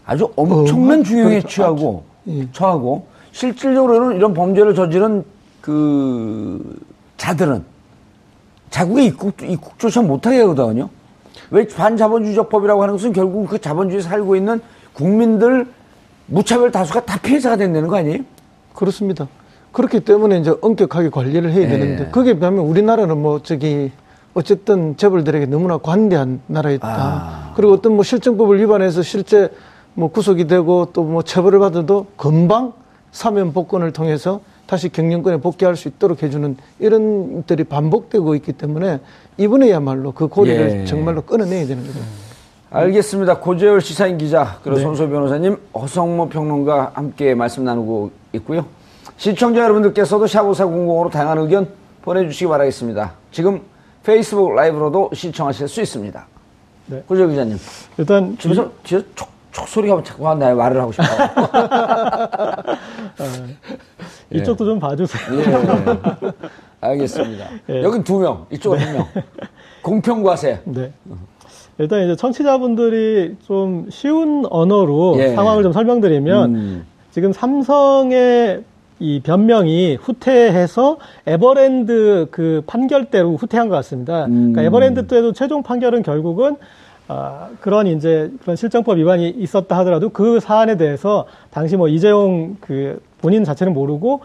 아주 0.06 0.30
엄청난 0.36 1.00
어마- 1.00 1.02
중형에 1.04 1.28
그렇죠. 1.40 1.48
취하고 1.48 2.04
예. 2.28 2.48
처하고 2.52 3.06
실질적으로는 3.32 4.16
이런 4.16 4.32
범죄를 4.32 4.74
저지른 4.74 5.22
그 5.60 6.76
자들은 7.18 7.62
자국에 8.75 9.04
입국, 9.04 9.40
입국조차 9.40 10.02
못하게 10.02 10.40
하거든요. 10.40 10.88
왜 11.52 11.64
반자본주의적 11.64 12.49
법이라고 12.49 12.83
하는 12.83 12.95
것은 12.95 13.12
결국 13.12 13.49
그 13.49 13.61
자본주의에 13.61 14.02
살고 14.02 14.35
있는 14.35 14.61
국민들 14.93 15.69
무차별 16.26 16.73
다수가 16.73 17.04
다 17.04 17.16
피해자가 17.21 17.54
된다는 17.54 17.87
거 17.87 17.97
아니에요? 17.99 18.19
그렇습니다. 18.75 19.28
그렇기 19.71 20.00
때문에 20.00 20.38
이제 20.40 20.52
엄격하게 20.61 21.11
관리를 21.11 21.52
해야 21.52 21.62
예. 21.62 21.69
되는데 21.69 22.11
거기에 22.11 22.35
비하면 22.37 22.64
우리나라는 22.64 23.16
뭐 23.16 23.40
저기 23.45 23.93
어쨌든 24.35 24.97
재벌들에게 24.97 25.47
너무나 25.47 25.78
관대한 25.78 26.40
나라였다. 26.49 26.88
아. 26.88 27.52
그리고 27.54 27.75
어떤 27.75 27.95
뭐 27.95 28.02
실정법을 28.02 28.61
위반해서 28.61 29.02
실제 29.02 29.50
뭐 29.95 30.11
구속이 30.11 30.49
되고 30.49 30.87
또 30.93 31.04
뭐 31.04 31.23
처벌을 31.23 31.61
받아도 31.61 32.07
금방 32.16 32.73
사면 33.12 33.52
복권을 33.52 33.93
통해서 33.93 34.40
다시 34.66 34.88
경영권에 34.88 35.38
복귀할 35.38 35.76
수 35.76 35.88
있도록 35.88 36.23
해주는 36.23 36.56
이런 36.78 37.37
것들이 37.37 37.64
반복되고 37.64 38.35
있기 38.37 38.52
때문에 38.52 39.00
이번에야말로 39.37 40.12
그 40.12 40.26
고리를 40.26 40.80
예. 40.83 40.85
정말로 40.85 41.23
끊어내야 41.23 41.66
되는 41.66 41.87
거죠. 41.87 41.99
알겠습니다. 42.71 43.38
고재열 43.38 43.80
시사인 43.80 44.18
기자, 44.18 44.59
그리고 44.62 44.78
네. 44.78 44.83
손소 44.83 45.09
변호사님, 45.09 45.59
허성모 45.75 46.28
평론가 46.28 46.92
함께 46.94 47.35
말씀 47.35 47.64
나누고 47.64 48.11
있고요. 48.33 48.66
시청자 49.16 49.61
여러분들께서도 49.62 50.26
샤보사 50.26 50.66
공공으로 50.66 51.09
다양한 51.11 51.38
의견 51.38 51.68
보내주시기 52.02 52.49
바라겠습니다. 52.49 53.12
지금 53.30 53.61
페이스북 54.02 54.54
라이브로도 54.54 55.11
시청하실 55.14 55.68
수 55.68 55.80
있습니다. 55.83 56.26
네. 56.87 57.02
고재열 57.06 57.30
기자님, 57.30 57.59
일단 57.99 58.37
집에서 58.38 58.71
뒤에서 58.83 59.04
촉, 59.14 59.28
촉 59.54 59.68
소리가 59.68 60.02
자꾸 60.02 60.34
나 60.34 60.52
말을 60.52 60.80
하고 60.80 60.90
싶어요. 60.90 61.08
이쪽도 64.34 64.64
좀 64.64 64.80
봐주세요. 64.80 65.40
예. 65.40 65.44
알겠습니다. 66.80 67.46
예. 67.70 67.82
여긴 67.84 68.02
두 68.02 68.18
명, 68.18 68.46
이쪽은 68.50 68.78
한 68.78 68.94
명. 68.94 69.06
공평과세. 69.82 70.62
네. 70.64 70.92
일단 71.78 72.04
이제 72.04 72.16
청취자분들이 72.16 73.37
좀 73.46 73.87
쉬운 73.90 74.44
언어로 74.50 75.14
예. 75.18 75.34
상황을 75.34 75.62
좀 75.62 75.73
설명드리면 75.73 76.54
음. 76.54 76.87
지금 77.12 77.32
삼성의 77.32 78.64
이 78.99 79.20
변명이 79.20 79.99
후퇴해서 80.00 80.99
에버랜드 81.26 82.26
그 82.32 82.62
판결대로 82.66 83.37
후퇴한 83.37 83.68
것 83.68 83.76
같습니다. 83.76 84.25
음. 84.26 84.52
그러니까 84.52 84.62
에버랜드 84.62 85.06
때도 85.06 85.32
최종 85.32 85.62
판결은 85.62 86.02
결국은 86.02 86.56
아, 87.08 87.49
그런 87.61 87.87
이제 87.87 88.30
그런 88.42 88.56
실정법 88.56 88.99
위반이 88.99 89.28
있었다 89.28 89.76
하더라도 89.78 90.08
그 90.08 90.40
사안에 90.40 90.76
대해서 90.76 91.26
당시 91.50 91.76
뭐 91.76 91.88
이재용 91.88 92.56
그 92.61 93.00
본인 93.20 93.44
자체는 93.44 93.75
모르고 93.75 94.20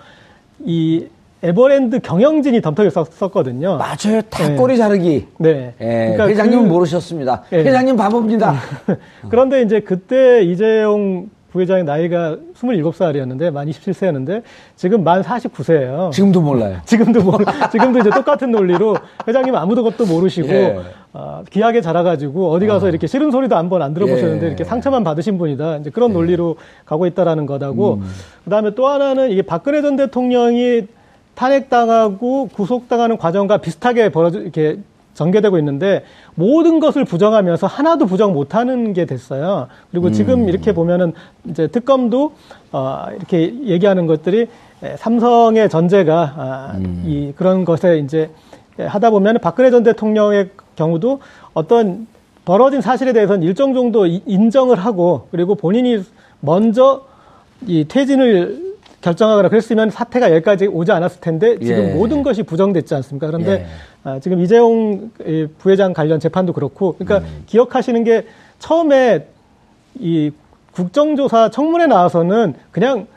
이 0.66 1.06
에버랜드 1.42 2.00
경영진이 2.02 2.62
덤터기를 2.62 2.92
썼, 2.92 3.14
썼거든요. 3.14 3.78
맞아요. 3.78 4.22
다 4.30 4.48
네. 4.50 4.56
꼬리 4.56 4.78
자르기. 4.78 5.26
네. 5.38 5.74
예, 5.80 6.18
회장님은 6.20 6.66
그- 6.66 6.70
모르셨습니다. 6.70 7.44
예. 7.54 7.58
회장님 7.60 7.96
바보입니다. 7.96 8.56
그런데 9.30 9.62
이제 9.62 9.80
그때 9.80 10.42
이재용 10.44 11.30
부회장의 11.52 11.84
나이가 11.84 12.38
27살이었는데 12.56 13.52
만 13.52 13.68
27세였는데 13.68 14.44
지금 14.76 15.04
만 15.04 15.22
49세예요. 15.22 16.12
지금도 16.12 16.42
몰라요. 16.42 16.78
지금도 16.86 17.24
모 17.24 17.38
지금도 17.72 18.00
이제 18.00 18.10
똑같은 18.10 18.52
논리로 18.52 18.96
회장님 19.28 19.56
아무도 19.56 19.84
것도 19.84 20.06
모르시고 20.06 20.48
예. 20.48 20.80
어, 21.14 21.44
귀하게 21.50 21.82
자라가지고 21.82 22.52
어디 22.52 22.68
가서 22.68 22.88
이렇게 22.90 23.08
싫은 23.08 23.32
소리도 23.32 23.56
한번 23.56 23.82
안 23.82 23.94
들어보셨는데 23.94 24.46
예. 24.46 24.48
이렇게 24.48 24.64
상처만 24.64 25.04
받으신 25.04 25.38
분이다. 25.38 25.78
이제 25.78 25.90
그런 25.90 26.14
논리로 26.14 26.58
가고 26.86 27.08
있다라는 27.08 27.46
거다고. 27.46 27.96
음. 27.96 28.10
그다음에 28.44 28.76
또 28.76 28.88
하나는 28.88 29.32
이게 29.32 29.42
박근혜 29.42 29.82
전 29.82 29.96
대통령이 29.96 30.88
탄핵당하고 31.34 32.50
구속당하는 32.50 33.18
과정과 33.18 33.58
비슷하게 33.58 34.10
벌어져 34.10 34.42
이렇게 34.42 34.78
전개되고 35.20 35.58
있는데 35.60 36.04
모든 36.36 36.80
것을 36.80 37.04
부정하면서 37.04 37.68
하나도 37.68 38.06
부정 38.06 38.32
못하는 38.34 38.94
게 38.94 39.06
됐어요. 39.06 39.68
그리고 39.92 40.08
지금 40.14 40.48
이렇게 40.48 40.74
보면은 40.74 41.14
이제 41.50 41.68
특검도 41.68 42.32
어, 42.72 43.06
이렇게 43.18 43.54
얘기하는 43.66 44.08
것들이 44.08 44.48
에, 44.82 44.96
삼성의 44.98 45.70
전제가 45.70 46.34
아, 46.38 46.80
이 47.06 47.34
그런 47.36 47.66
것에 47.66 48.00
이제 48.00 48.30
에, 48.80 48.86
하다 48.86 49.10
보면 49.10 49.40
박근혜 49.42 49.70
전 49.72 49.84
대통령의 49.84 50.52
경우도 50.78 51.20
어떤 51.54 52.08
벌어진 52.46 52.80
사실에 52.80 53.12
대해서는 53.12 53.44
일정 53.44 53.74
정도 53.74 54.06
이- 54.06 54.24
인정을 54.26 54.78
하고 54.80 55.28
그리고 55.32 55.56
본인이 55.56 56.02
먼저 56.40 57.02
이 57.68 57.84
퇴진을 57.86 58.69
결정하거나 59.02 59.50
그랬으면 59.50 59.90
사태가 59.90 60.32
여기까지 60.32 60.68
오지 60.68 60.92
않았을 60.92 61.22
텐데 61.22 61.58
지금 61.60 61.90
예. 61.90 61.94
모든 61.94 62.24
것이 62.24 62.44
부정됐지 62.44 62.94
않습니까? 62.96 63.28
그런데 63.28 63.52
예. 63.52 63.66
아, 64.04 64.20
지금 64.20 64.42
이재용 64.42 65.12
이 65.26 65.48
부회장 65.58 65.94
관련 65.94 66.20
재판도 66.20 66.54
그렇고 66.54 66.96
그러니까 66.98 67.28
음. 67.28 67.44
기억하시는 67.46 68.04
게 68.04 68.26
처음에 68.60 69.28
이 70.00 70.32
국정조사 70.72 71.50
청문회 71.50 71.88
나와서는 71.88 72.56
그냥 72.72 73.08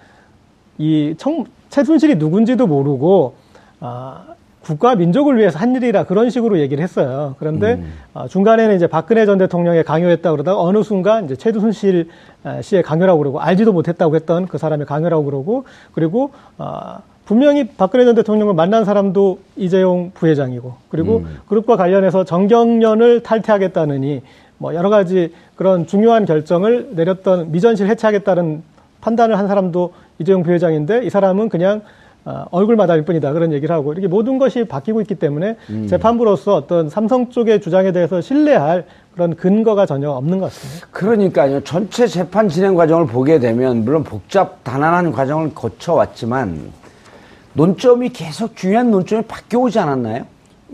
이 0.79 1.15
청, 1.19 1.45
최순실이 1.71 2.17
누군지도 2.17 2.67
모르고 2.67 3.35
아, 3.81 4.32
국가 4.63 4.95
민족을 4.95 5.39
위해서 5.39 5.59
한 5.59 5.75
일이라 5.75 6.05
그런 6.05 6.31
식으로 6.31 6.59
얘기를 6.59 6.83
했어요. 6.83 7.35
그런데 7.39 7.75
음. 7.75 7.93
아, 8.15 8.29
중간에는 8.29 8.77
이제 8.77 8.87
박근혜 8.87 9.27
전 9.27 9.39
대통령의 9.39 9.85
강요했다 9.85 10.31
그러다가 10.31 10.61
어느 10.61 10.83
순간 10.83 11.25
이제 11.25 11.37
최순실 11.37 12.09
아, 12.45 12.63
씨의 12.63 12.83
강요라고 12.83 13.19
그러고 13.19 13.41
알지도 13.41 13.73
못했다고 13.73 14.15
했던 14.15 14.47
그 14.47 14.59
사람의 14.59 14.87
강요라고 14.87 15.25
그러고 15.25 15.65
그리고 15.93 16.31
아, 16.59 17.01
분명히 17.25 17.69
박근혜 17.69 18.05
전 18.05 18.15
대통령을 18.15 18.55
만난 18.55 18.85
사람도 18.85 19.39
이재용 19.57 20.11
부회장이고 20.15 20.75
그리고 20.89 21.19
음. 21.19 21.39
그룹과 21.49 21.77
관련해서 21.77 22.25
정경련을 22.25 23.23
탈퇴하겠다느니 23.23 24.23
뭐 24.59 24.75
여러 24.75 24.91
가지 24.91 25.33
그런 25.57 25.87
중요한 25.87 26.25
결정을 26.25 26.91
내렸던 26.93 27.51
미전실 27.53 27.89
해체하겠다는 27.89 28.63
판단을 29.01 29.37
한 29.39 29.49
사람도 29.49 29.93
이재용 30.19 30.43
부회장인데 30.43 31.05
이 31.05 31.11
사람은 31.11 31.49
그냥 31.49 31.83
어, 32.25 32.45
얼굴 32.51 32.77
마담일 32.77 33.05
뿐이다 33.05 33.33
그런 33.33 33.53
얘기를 33.53 33.75
하고 33.75 33.93
이렇게 33.93 34.07
모든 34.07 34.39
것이 34.39 34.65
바뀌고 34.65 35.01
있기 35.01 35.17
때문에 35.17 35.57
음. 35.71 35.87
재판부로서 35.89 36.55
어떤 36.55 36.89
삼성 36.89 37.31
쪽의 37.31 37.61
주장에 37.61 37.91
대해서 37.91 38.21
신뢰할 38.21 38.85
그런 39.13 39.35
근거가 39.35 39.87
전혀 39.87 40.11
없는 40.11 40.39
것 40.39 40.47
같습니다. 40.47 40.87
그러니까요. 40.91 41.63
전체 41.65 42.07
재판 42.07 42.49
진행 42.49 42.75
과정을 42.75 43.07
보게 43.07 43.39
되면 43.39 43.85
물론 43.85 44.05
복잡 44.05 44.63
단안한 44.63 45.13
과정을 45.13 45.53
거쳐왔지만 45.55 46.73
논점이 47.55 48.11
계속 48.11 48.57
중요한 48.57 48.91
논점이 48.91 49.23
바뀌어오지 49.23 49.79
않았나요? 49.79 50.25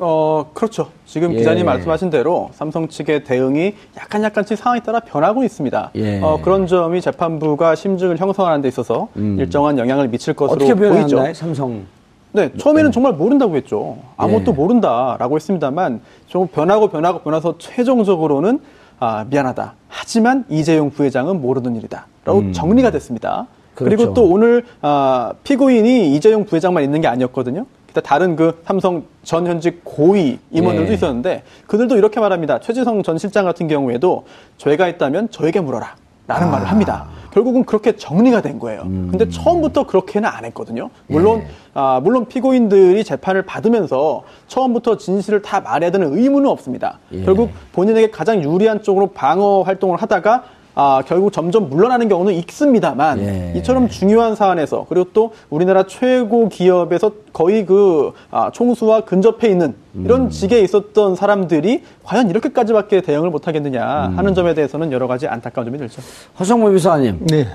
어, 0.00 0.50
그렇죠. 0.54 0.88
지금 1.06 1.32
예. 1.32 1.38
기자님 1.38 1.66
말씀하신 1.66 2.10
대로 2.10 2.50
삼성 2.52 2.88
측의 2.88 3.24
대응이 3.24 3.74
약간 3.96 4.22
약간씩 4.22 4.56
상황에 4.56 4.80
따라 4.80 5.00
변하고 5.00 5.42
있습니다. 5.44 5.90
예. 5.96 6.20
어, 6.20 6.40
그런 6.42 6.66
점이 6.66 7.00
재판부가 7.00 7.74
심증을 7.74 8.18
형성하는 8.18 8.62
데 8.62 8.68
있어서 8.68 9.08
일정한 9.16 9.78
영향을 9.78 10.08
미칠 10.08 10.34
것으로 10.34 10.56
어떻게 10.56 10.74
보이죠. 10.74 11.16
변했나요? 11.16 11.34
삼성. 11.34 11.84
네, 12.30 12.52
처음에는 12.56 12.92
정말 12.92 13.14
모른다고 13.14 13.56
했죠. 13.56 13.96
아무것도 14.16 14.52
예. 14.52 14.54
모른다라고 14.56 15.36
했습니다만 15.36 16.00
좀 16.26 16.46
변하고 16.46 16.88
변하고 16.88 17.20
변해서 17.20 17.54
최종적으로는 17.58 18.60
아, 19.00 19.24
미안하다. 19.28 19.74
하지만 19.88 20.44
이재용 20.48 20.90
부회장은 20.90 21.40
모르는 21.40 21.76
일이다 21.76 22.06
라고 22.24 22.52
정리가 22.52 22.90
됐습니다. 22.90 23.46
그 23.74 23.84
음. 23.84 23.86
그렇죠. 23.86 24.02
리고또 24.02 24.24
오늘 24.24 24.64
아, 24.82 25.32
피고인이 25.44 26.14
이재용 26.14 26.44
부회장만 26.44 26.84
있는 26.84 27.00
게 27.00 27.08
아니었거든요. 27.08 27.64
기타 27.88 28.00
다른 28.02 28.36
그 28.36 28.60
삼성 28.64 29.04
전 29.24 29.46
현직 29.46 29.80
고위 29.82 30.38
임원들도 30.50 30.90
예. 30.90 30.94
있었는데 30.94 31.42
그들도 31.66 31.96
이렇게 31.96 32.20
말합니다. 32.20 32.60
최지성 32.60 33.02
전 33.02 33.18
실장 33.18 33.44
같은 33.44 33.66
경우에도 33.66 34.24
죄가 34.58 34.88
있다면 34.88 35.30
저에게 35.30 35.60
물어라. 35.60 35.96
라는 36.26 36.50
말을 36.50 36.66
합니다. 36.66 37.08
결국은 37.32 37.64
그렇게 37.64 37.96
정리가 37.96 38.42
된 38.42 38.58
거예요. 38.58 38.82
근데 38.82 39.30
처음부터 39.30 39.86
그렇게는 39.86 40.28
안 40.28 40.44
했거든요. 40.44 40.90
물론, 41.06 41.42
아, 41.72 42.00
물론 42.02 42.26
피고인들이 42.26 43.02
재판을 43.02 43.46
받으면서 43.46 44.24
처음부터 44.46 44.98
진실을 44.98 45.40
다 45.40 45.60
말해야 45.60 45.90
되는 45.90 46.14
의무는 46.14 46.50
없습니다. 46.50 46.98
예. 47.12 47.22
결국 47.24 47.50
본인에게 47.72 48.10
가장 48.10 48.42
유리한 48.42 48.82
쪽으로 48.82 49.06
방어 49.06 49.62
활동을 49.62 49.96
하다가 50.02 50.44
아, 50.80 51.02
결국 51.04 51.32
점점 51.32 51.68
물러나는 51.68 52.08
경우는 52.08 52.34
있습니다만 52.34 53.18
예. 53.18 53.52
이처럼 53.56 53.88
중요한 53.88 54.36
사안에서 54.36 54.86
그리고 54.88 55.08
또 55.12 55.32
우리나라 55.50 55.82
최고 55.88 56.48
기업에서 56.48 57.10
거의 57.32 57.66
그 57.66 58.12
아, 58.30 58.52
총수와 58.52 59.00
근접해 59.00 59.48
있는 59.48 59.74
이런 60.04 60.26
음. 60.26 60.30
직에 60.30 60.60
있었던 60.60 61.16
사람들이 61.16 61.82
과연 62.04 62.30
이렇게까지밖에 62.30 63.00
대응을 63.00 63.28
못 63.30 63.48
하겠느냐 63.48 64.06
음. 64.06 64.18
하는 64.18 64.34
점에 64.34 64.54
대해서는 64.54 64.92
여러 64.92 65.08
가지 65.08 65.26
안타까운 65.26 65.66
점이 65.66 65.78
들죠. 65.78 66.00
허성모 66.38 66.70
비서관님. 66.70 67.26
네. 67.26 67.48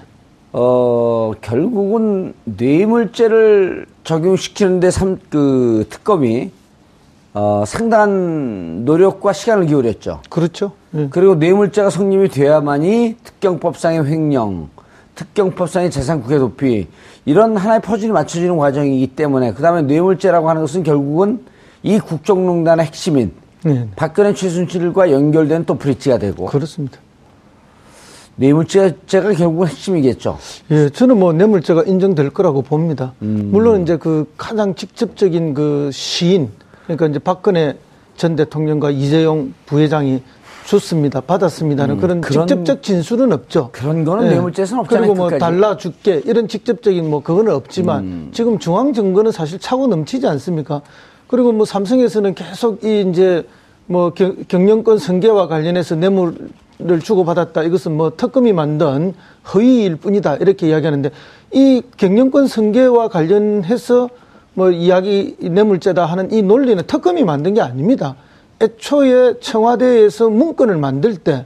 어, 0.52 1.32
결국은 1.40 2.34
뇌물죄를 2.44 3.86
적용시키는데 4.04 4.92
삼, 4.92 5.18
그 5.30 5.86
특검이 5.90 6.52
어, 7.34 7.64
상당한 7.66 8.86
노력과 8.86 9.34
시간을 9.34 9.66
기울였죠. 9.66 10.22
그렇죠. 10.30 10.74
예. 10.96 11.08
그리고 11.10 11.36
뇌물죄가 11.36 11.90
성립이 11.90 12.30
돼야만이 12.30 13.18
특경법상의 13.24 14.06
횡령, 14.06 14.70
특경법상의 15.16 15.90
재산국회 15.90 16.38
도피 16.38 16.88
이런 17.26 17.58
하나의 17.58 17.82
퍼즐이 17.82 18.12
맞춰지는 18.12 18.58
과정이기 18.58 19.08
때문에 19.16 19.54
그 19.54 19.62
다음에 19.62 19.82
뇌물죄라고 19.82 20.50
하는 20.50 20.62
것은 20.62 20.84
결국은 20.84 21.44
이 21.82 22.00
국정농단의 22.00 22.86
핵심인 22.86 23.32
네. 23.64 23.88
박근혜 23.96 24.34
최순실과 24.34 25.12
연결된 25.12 25.66
또 25.66 25.76
브릿지가 25.76 26.20
되고 26.20 26.46
그렇습니다. 26.46 27.00
뇌물죄가 28.36 28.96
결국은 29.08 29.68
핵심이겠죠. 29.68 30.38
예, 30.72 30.90
저는 30.90 31.20
뭐 31.20 31.34
뇌물죄가 31.34 31.84
인정될 31.84 32.32
거라고 32.32 32.62
봅니다. 32.62 33.14
음. 33.22 33.50
물론 33.52 33.84
이제 33.84 33.98
그 33.98 34.32
가장 34.38 34.74
직접적인 34.74 35.54
그 35.54 35.90
시인, 35.94 36.50
그러니까 36.86 37.08
이제 37.08 37.20
박근혜 37.20 37.78
전 38.16 38.36
대통령과 38.36 38.92
이재용 38.92 39.54
부회장이 39.66 40.22
줬습니다, 40.66 41.20
받았습니다는 41.20 41.98
그런, 41.98 42.18
음, 42.18 42.22
그런- 42.22 42.48
직접적 42.48 42.84
진술은 42.84 43.34
없죠. 43.34 43.70
그런 43.74 44.06
거는 44.06 44.30
뇌물죄에서는 44.30 44.82
없잖아요, 44.84 45.02
그리고 45.02 45.16
뭐 45.16 45.26
끝까지. 45.28 45.40
달라 45.40 45.76
줄게 45.78 46.22
이런 46.26 46.48
직접적인 46.48 47.10
뭐 47.10 47.22
그거는 47.22 47.54
없지만 47.54 48.04
음. 48.04 48.30
지금 48.32 48.60
중앙 48.60 48.94
증거는 48.94 49.32
사실 49.32 49.60
차고 49.60 49.88
넘치지 49.88 50.26
않습니까? 50.28 50.82
그리고 51.28 51.52
뭐 51.52 51.66
삼성에서는 51.66 52.34
계속 52.36 52.84
이 52.86 53.06
이제 53.10 53.46
뭐 53.88 54.12
경, 54.12 54.38
경영권 54.48 55.00
승계와 55.00 55.48
관련해서 55.48 55.96
뇌물을 55.96 57.00
주고받았다. 57.04 57.64
이것은 57.64 57.98
뭐 57.98 58.14
특검이 58.16 58.54
만든 58.54 59.14
허위일 59.54 59.98
뿐이다. 59.98 60.38
이렇게 60.38 60.70
이야기하는데 60.70 61.12
이 61.52 61.82
경영권 61.98 62.48
승계와 62.48 63.10
관련해서 63.10 64.10
뭐 64.54 64.72
이야기 64.72 65.36
뇌물죄다 65.40 66.06
하는 66.06 66.32
이 66.32 66.42
논리는 66.42 66.82
특검이 66.86 67.24
만든 67.24 67.54
게 67.54 67.62
아닙니다. 67.62 68.16
애초에 68.62 69.40
청와대에서 69.40 70.30
문건을 70.30 70.78
만들 70.78 71.18
때 71.18 71.46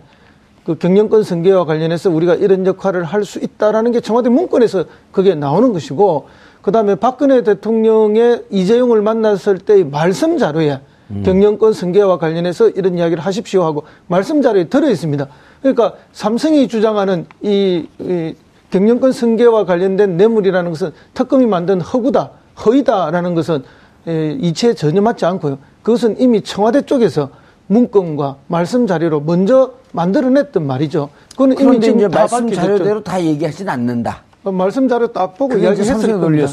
그 0.68 0.78
경영권 0.78 1.24
승계와 1.24 1.64
관련해서 1.64 2.10
우리가 2.10 2.36
이런 2.36 2.66
역할을 2.66 3.06
할 3.06 3.24
수 3.24 3.40
있다라는 3.40 3.94
게 3.94 4.02
청와대 4.02 4.28
문건에서 4.28 4.84
그게 5.14 5.34
나오는 5.34 5.72
것이고 5.72 6.28
그다음에 6.62 6.96
박근혜 6.96 7.42
대통령의 7.42 8.44
이재용을 8.50 9.02
만났을 9.02 9.60
때의 9.60 9.86
말씀 9.86 10.38
자료에 10.38 10.82
경영권 11.24 11.72
승계와 11.72 12.18
관련해서 12.18 12.68
이런 12.68 12.98
이야기를 12.98 13.24
하십시오 13.24 13.64
하고 13.64 13.84
말씀 14.08 14.42
자료에 14.42 14.66
들어 14.66 14.90
있습니다. 14.90 15.26
그러니까 15.62 15.94
삼성이 16.12 16.68
주장하는 16.68 17.28
이, 17.42 17.88
이 18.00 18.36
경영권 18.70 19.14
승계와 19.14 19.64
관련된 19.64 20.18
뇌물이라는 20.18 20.70
것은 20.70 20.92
특검이 21.14 21.46
만든 21.46 21.80
허구다, 21.80 22.32
허위다라는 22.66 23.36
것은 23.36 23.64
에, 24.08 24.32
이치에 24.40 24.74
전혀 24.74 25.02
맞지 25.02 25.26
않고요. 25.26 25.58
그것은 25.84 26.20
이미 26.20 26.42
청와대 26.42 26.82
쪽에서 26.82 27.30
문건과 27.68 28.38
말씀 28.48 28.88
자료로 28.88 29.22
먼저 29.22 29.74
만들어냈던 29.92 30.66
말이죠. 30.66 31.10
그거는 31.32 31.60
이미 31.60 31.80
지금 31.82 31.98
이제 32.00 32.08
다 32.08 32.20
말씀. 32.22 32.50
자료대로 32.52 33.04
다 33.04 33.22
얘기하진 33.22 33.68
않는다. 33.68 34.24
어, 34.44 34.52
말씀 34.52 34.88
자료 34.88 35.08
딱 35.08 35.38
보고 35.38 35.56
이야기했을 35.58 35.94
겁니다. 36.22 36.44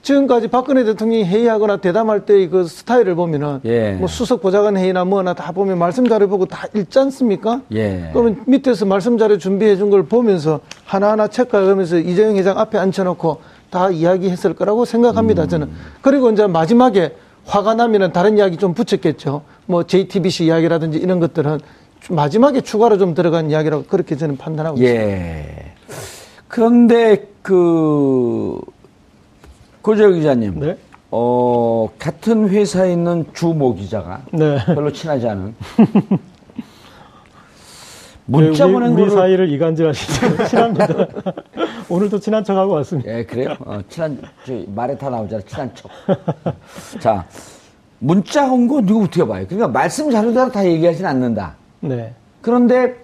지금까지 0.00 0.48
박근혜 0.48 0.84
대통령이 0.84 1.24
회의하거나 1.24 1.78
대담할 1.78 2.24
때 2.24 2.48
그 2.48 2.64
스타일을 2.66 3.14
보면은 3.14 3.60
예. 3.66 3.92
뭐 3.92 4.08
수석 4.08 4.40
보좌관 4.40 4.78
회의나 4.78 5.04
뭐나 5.04 5.34
다 5.34 5.52
보면 5.52 5.78
말씀 5.78 6.08
자료 6.08 6.28
보고 6.28 6.46
다 6.46 6.66
읽지 6.74 6.98
않습니까? 6.98 7.60
예. 7.74 8.08
그러면 8.14 8.42
밑에서 8.46 8.86
말씀 8.86 9.18
자료 9.18 9.36
준비해 9.36 9.76
준 9.76 9.90
걸 9.90 10.04
보면서 10.06 10.60
하나하나 10.86 11.26
체크하면서 11.28 11.98
이재용 11.98 12.36
회장 12.36 12.58
앞에 12.58 12.78
앉혀놓고 12.78 13.40
다 13.72 13.90
이야기했을 13.90 14.54
거라고 14.54 14.84
생각합니다. 14.84 15.48
저는. 15.48 15.70
그리고 16.02 16.30
이제 16.30 16.46
마지막에 16.46 17.16
화가 17.46 17.74
나면은 17.74 18.12
다른 18.12 18.36
이야기 18.36 18.58
좀 18.58 18.74
붙였겠죠. 18.74 19.42
뭐 19.66 19.84
JTBC 19.84 20.44
이야기라든지 20.44 20.98
이런 20.98 21.18
것들은 21.18 21.58
좀 22.00 22.16
마지막에 22.16 22.60
추가로 22.60 22.98
좀 22.98 23.14
들어간 23.14 23.50
이야기라고 23.50 23.84
그렇게 23.84 24.16
저는 24.16 24.36
판단하고 24.36 24.76
있습니다. 24.76 25.02
예. 25.04 25.72
그런데 26.48 27.26
그 27.40 28.60
고재혁 29.80 30.12
기자님, 30.12 30.60
네. 30.60 30.76
어 31.10 31.88
같은 31.98 32.50
회사에 32.50 32.92
있는 32.92 33.24
주모 33.32 33.74
기자가 33.74 34.20
네. 34.32 34.58
별로 34.66 34.92
친하지 34.92 35.28
않은 35.28 35.54
문자 38.26 38.64
우리, 38.66 38.72
보낸 38.74 38.92
우리 38.92 39.02
거를 39.02 39.10
사이를 39.16 39.50
이간질하시죠. 39.50 40.46
친합니다. 40.46 40.86
오늘도 41.88 42.20
친한 42.20 42.44
척하고 42.44 42.72
왔습니다. 42.74 43.10
예 43.18 43.24
그래요? 43.24 43.56
어, 43.60 43.80
친한 43.88 44.18
저 44.46 44.52
말에 44.74 44.96
다 44.96 45.10
나오잖아 45.10 45.42
친한 45.46 45.70
척. 45.74 45.90
자 47.00 47.26
문자 47.98 48.50
온 48.50 48.68
거 48.68 48.80
누구 48.80 49.04
어떻게 49.04 49.26
봐요? 49.26 49.44
그러니까 49.48 49.68
말씀 49.68 50.10
자료대로 50.10 50.50
다 50.50 50.64
얘기하진 50.64 51.04
않는다. 51.06 51.54
네. 51.80 52.14
그런데 52.40 52.94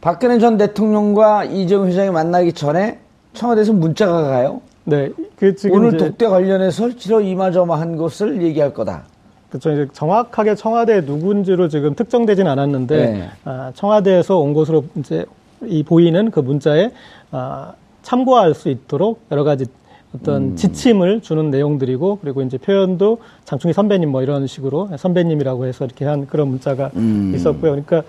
박근혜 0.00 0.38
전 0.38 0.56
대통령과 0.56 1.44
이재용 1.44 1.86
회장이 1.86 2.10
만나기 2.10 2.52
전에 2.52 2.98
청와대에서 3.34 3.72
문자가 3.72 4.22
가요. 4.22 4.60
네. 4.84 5.10
그 5.36 5.54
지금 5.54 5.76
오늘 5.76 5.94
이제 5.94 5.98
독대 6.08 6.26
관련해서 6.26 6.90
실제로 6.90 7.20
이마저마한 7.20 7.96
것을 7.96 8.42
얘기할 8.42 8.74
거다. 8.74 9.04
그렇죠. 9.52 9.70
이제 9.70 9.86
정확하게 9.92 10.54
청와대 10.54 11.02
누군지로 11.02 11.68
지금 11.68 11.94
특정되진 11.94 12.46
않았는데 12.46 12.96
네. 12.96 13.28
아, 13.44 13.70
청와대에서 13.74 14.38
온 14.38 14.54
것으로 14.54 14.84
이제 14.96 15.26
이 15.66 15.82
보이는 15.82 16.30
그 16.30 16.40
문자에 16.40 16.90
아, 17.30 17.74
참고할 18.00 18.54
수 18.54 18.70
있도록 18.70 19.20
여러 19.30 19.44
가지 19.44 19.66
어떤 20.14 20.42
음. 20.42 20.56
지침을 20.56 21.20
주는 21.20 21.50
내용들이고 21.50 22.18
그리고 22.22 22.40
이제 22.42 22.56
표현도 22.56 23.18
장충희 23.44 23.74
선배님 23.74 24.10
뭐 24.10 24.22
이런 24.22 24.46
식으로 24.46 24.88
선배님이라고 24.96 25.66
해서 25.66 25.84
이렇게 25.84 26.06
한 26.06 26.26
그런 26.26 26.48
문자가 26.48 26.90
음. 26.96 27.32
있었고요. 27.34 27.72
그러니까 27.72 28.02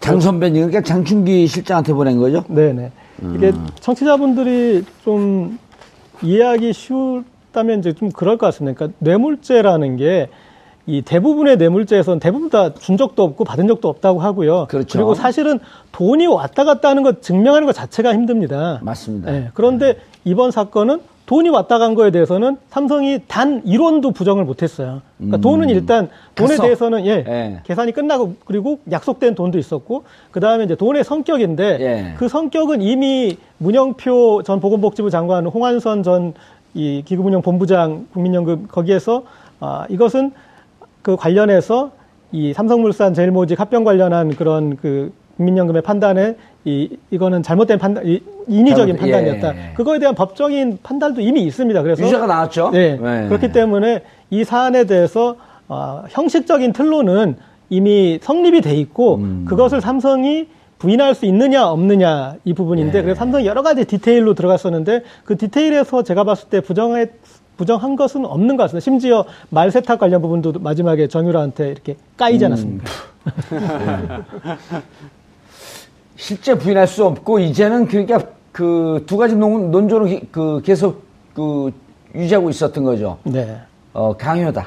장 0.00 0.18
선배님, 0.18 0.66
그러니까 0.66 0.82
장충기 0.82 1.46
실장한테 1.46 1.92
보낸 1.92 2.18
거죠? 2.18 2.42
네네. 2.48 2.90
이게 3.36 3.52
청취자분들이 3.80 4.84
좀 5.04 5.58
이해하기 6.22 6.72
쉬웠다면 6.72 7.80
이제 7.80 7.92
좀 7.92 8.10
그럴 8.10 8.38
것 8.38 8.46
같습니다. 8.46 8.76
그러니까 8.76 8.96
뇌물죄라는 8.98 9.96
게 9.98 10.28
이 10.86 11.02
대부분의 11.02 11.56
뇌물죄에서는 11.58 12.20
대부분 12.20 12.50
다 12.50 12.70
준 12.80 12.96
적도 12.96 13.22
없고 13.22 13.44
받은 13.44 13.68
적도 13.68 13.88
없다고 13.88 14.20
하고요. 14.20 14.66
그렇죠. 14.68 14.98
리고 14.98 15.14
사실은 15.14 15.58
돈이 15.92 16.26
왔다 16.26 16.64
갔다 16.64 16.88
하는 16.88 17.02
것 17.02 17.22
증명하는 17.22 17.66
것 17.66 17.72
자체가 17.74 18.12
힘듭니다. 18.14 18.80
맞습니다. 18.82 19.30
네, 19.30 19.48
그런데 19.54 19.96
이번 20.24 20.50
사건은 20.50 21.00
돈이 21.26 21.48
왔다 21.48 21.78
간 21.78 21.94
거에 21.94 22.10
대해서는 22.10 22.56
삼성이 22.70 23.20
단 23.28 23.62
1원도 23.62 24.12
부정을 24.12 24.44
못했어요. 24.44 25.00
그러니까 25.18 25.36
음. 25.36 25.40
돈은 25.40 25.68
일단 25.70 26.08
돈에 26.34 26.48
갔어. 26.56 26.62
대해서는 26.64 27.06
예, 27.06 27.24
예. 27.28 27.60
계산이 27.64 27.92
끝나고 27.92 28.34
그리고 28.44 28.80
약속된 28.90 29.36
돈도 29.36 29.56
있었고 29.58 30.02
그 30.32 30.40
다음에 30.40 30.64
이제 30.64 30.74
돈의 30.74 31.04
성격인데 31.04 31.78
예. 31.80 32.14
그 32.18 32.26
성격은 32.26 32.82
이미 32.82 33.36
문영표 33.58 34.42
전 34.44 34.58
보건복지부 34.60 35.10
장관, 35.10 35.46
홍한선 35.46 36.02
전 36.02 36.34
이 36.72 37.02
기금운용 37.04 37.42
본부장 37.42 38.06
국민연금 38.12 38.68
거기에서 38.68 39.24
아 39.58 39.86
이것은 39.90 40.30
그 41.02 41.16
관련해서 41.16 41.90
이 42.32 42.52
삼성물산 42.52 43.14
제일모직 43.14 43.58
합병 43.58 43.84
관련한 43.84 44.34
그런 44.36 44.76
그 44.76 45.12
국민연금의 45.36 45.82
판단에 45.82 46.36
이 46.64 46.96
이거는 47.10 47.42
잘못된 47.42 47.78
판단, 47.78 48.06
이, 48.06 48.20
인위적인 48.46 48.96
잘못- 48.98 49.08
예, 49.08 49.12
판단이었다. 49.12 49.56
예. 49.56 49.72
그거에 49.74 49.98
대한 49.98 50.14
법적인 50.14 50.78
판단도 50.82 51.20
이미 51.22 51.42
있습니다. 51.44 51.82
그래서 51.82 52.04
유죄가 52.04 52.26
나왔죠? 52.26 52.70
네. 52.70 52.96
네. 53.00 53.28
그렇기 53.28 53.50
때문에 53.52 54.02
이 54.28 54.44
사안에 54.44 54.84
대해서 54.84 55.36
어, 55.68 56.02
형식적인 56.10 56.72
틀로는 56.72 57.36
이미 57.70 58.18
성립이 58.20 58.60
돼 58.60 58.74
있고 58.74 59.16
음. 59.16 59.44
그것을 59.48 59.80
삼성이 59.80 60.48
부인할 60.78 61.14
수 61.14 61.24
있느냐 61.26 61.66
없느냐 61.68 62.34
이 62.44 62.52
부분인데 62.52 62.92
네. 62.92 63.02
그래서 63.02 63.18
삼성이 63.18 63.46
여러 63.46 63.62
가지 63.62 63.84
디테일로 63.84 64.34
들어갔었는데 64.34 65.02
그 65.24 65.36
디테일에서 65.36 66.02
제가 66.02 66.24
봤을 66.24 66.48
때 66.48 66.60
부정해 66.60 67.06
부정한 67.60 67.94
것은 67.94 68.24
없는 68.24 68.56
것 68.56 68.62
같습니다. 68.64 68.82
심지어 68.82 69.26
말 69.50 69.70
세탁 69.70 69.98
관련 69.98 70.22
부분도 70.22 70.54
마지막에 70.60 71.08
정유라한테 71.08 71.68
이렇게 71.72 71.94
까이지 72.16 72.42
않았습니까? 72.46 72.84
실제 76.16 76.54
부인할 76.54 76.86
수 76.86 77.04
없고 77.04 77.38
이제는 77.40 77.86
그러니까 77.86 78.20
그 78.50 79.04
두 79.06 79.18
가지 79.18 79.36
논, 79.36 79.70
논조로 79.70 80.06
기- 80.06 80.22
그 80.32 80.62
계속 80.64 81.02
그 81.34 81.70
유지하고 82.14 82.48
있었던 82.48 82.82
거죠. 82.82 83.18
네. 83.24 83.58
어, 83.92 84.14
강요다. 84.16 84.66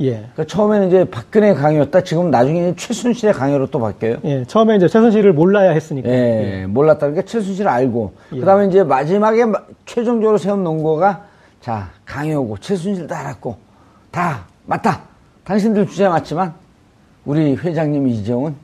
예. 0.00 0.12
그러니까 0.12 0.44
처음에는 0.44 0.88
이제 0.88 1.04
박근혜 1.04 1.52
강요였다. 1.52 2.00
지금 2.04 2.30
나중에 2.30 2.74
최순실의 2.74 3.34
강요로 3.34 3.66
또 3.66 3.80
바뀌어요. 3.80 4.16
예. 4.24 4.44
처음에 4.46 4.76
이제 4.76 4.88
최순실을 4.88 5.34
몰라야 5.34 5.72
했으니까. 5.72 6.08
예, 6.08 6.64
몰랐다. 6.66 7.00
그러니까 7.00 7.22
최순실을 7.26 7.68
알고. 7.70 8.12
예. 8.34 8.40
그 8.40 8.46
다음에 8.46 8.66
이제 8.66 8.82
마지막에 8.82 9.44
마- 9.44 9.60
최종적으로 9.84 10.38
세운 10.38 10.64
논거가 10.64 11.24
자, 11.60 11.90
강요고, 12.04 12.58
최순실 12.58 13.06
다 13.06 13.20
알았고, 13.20 13.56
다 14.10 14.46
맞다. 14.66 15.02
당신들 15.44 15.86
주제 15.86 16.08
맞지만, 16.08 16.54
우리 17.24 17.54
회장님 17.54 18.06
이재용은 18.08 18.54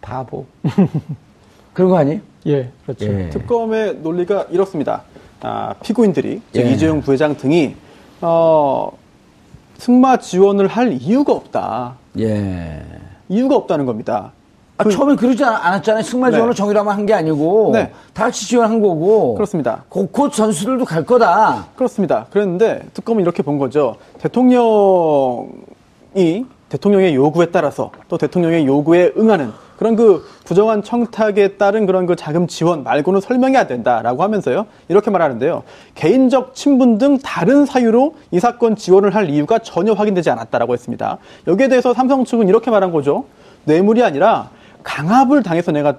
바보. 0.00 0.46
그런 1.74 1.90
거 1.90 1.98
아니에요? 1.98 2.20
예. 2.46 2.70
그렇죠. 2.84 3.06
예. 3.06 3.30
특검의 3.30 3.96
논리가 3.96 4.46
이렇습니다. 4.50 5.02
아, 5.42 5.74
피고인들이 5.82 6.40
즉 6.52 6.66
예. 6.66 6.72
이재용 6.72 7.00
부회장 7.00 7.36
등이 7.36 7.74
어, 8.20 8.90
승마 9.78 10.18
지원을 10.18 10.66
할 10.66 10.92
이유가 10.92 11.32
없다. 11.32 11.96
예. 12.18 12.82
이유가 13.28 13.56
없다는 13.56 13.86
겁니다. 13.86 14.32
아, 14.80 14.88
처음엔 14.88 15.16
그러지 15.16 15.44
않- 15.44 15.54
않았잖아요. 15.56 16.02
승마 16.02 16.30
지원을 16.30 16.54
네. 16.54 16.56
정의라만 16.56 16.96
한 16.96 17.06
게 17.06 17.12
아니고, 17.14 17.70
네. 17.72 17.90
다 18.14 18.24
같이 18.24 18.46
지원한 18.48 18.80
거고, 18.80 19.34
그렇습니다. 19.34 19.84
곧, 19.88 20.10
곧 20.12 20.32
전수들도 20.32 20.84
갈 20.84 21.04
거다. 21.04 21.66
그렇습니다. 21.76 22.26
그랬는데 22.30 22.82
특검은 22.94 23.22
이렇게 23.22 23.42
본 23.42 23.58
거죠. 23.58 23.96
대통령이 24.18 25.46
대통령의 26.68 27.14
요구에 27.14 27.46
따라서 27.46 27.90
또 28.08 28.16
대통령의 28.16 28.66
요구에 28.66 29.12
응하는 29.18 29.50
그런 29.76 29.96
그 29.96 30.24
부정한 30.44 30.82
청탁에 30.82 31.56
따른 31.56 31.86
그런 31.86 32.04
그 32.06 32.14
자금 32.14 32.46
지원 32.46 32.84
말고는 32.84 33.20
설명이 33.22 33.56
안 33.56 33.66
된다라고 33.66 34.22
하면서요. 34.22 34.66
이렇게 34.88 35.10
말하는데요. 35.10 35.62
개인적 35.94 36.54
친분 36.54 36.98
등 36.98 37.18
다른 37.18 37.64
사유로 37.64 38.14
이 38.30 38.38
사건 38.38 38.76
지원을 38.76 39.14
할 39.14 39.30
이유가 39.30 39.58
전혀 39.58 39.94
확인되지 39.94 40.30
않았다라고 40.30 40.74
했습니다. 40.74 41.16
여기에 41.48 41.68
대해서 41.68 41.94
삼성 41.94 42.24
측은 42.24 42.48
이렇게 42.48 42.70
말한 42.70 42.92
거죠. 42.92 43.24
뇌물이 43.64 44.04
아니라 44.04 44.50
강압을 44.82 45.42
당해서 45.42 45.72
내가 45.72 45.96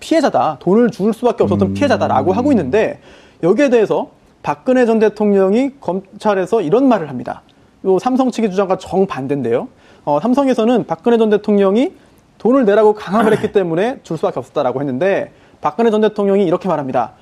피해자다. 0.00 0.58
돈을 0.60 0.90
줄 0.90 1.12
수밖에 1.12 1.44
없었던 1.44 1.74
피해자다라고 1.74 2.32
하고 2.32 2.52
있는데 2.52 3.00
여기에 3.42 3.70
대해서 3.70 4.10
박근혜 4.42 4.84
전 4.84 4.98
대통령이 4.98 5.80
검찰에서 5.80 6.60
이런 6.60 6.86
말을 6.88 7.08
합니다. 7.08 7.42
요 7.86 7.98
삼성 7.98 8.30
측의 8.30 8.50
주장과 8.50 8.78
정반대인데요. 8.78 9.68
어, 10.04 10.20
삼성에서는 10.20 10.86
박근혜 10.86 11.16
전 11.16 11.30
대통령이 11.30 11.92
돈을 12.38 12.66
내라고 12.66 12.94
강압을 12.94 13.32
했기 13.32 13.50
때문에 13.52 14.00
줄 14.02 14.18
수밖에 14.18 14.38
없었다라고 14.38 14.80
했는데 14.80 15.32
박근혜 15.62 15.90
전 15.90 16.02
대통령이 16.02 16.44
이렇게 16.44 16.68
말합니다. 16.68 17.12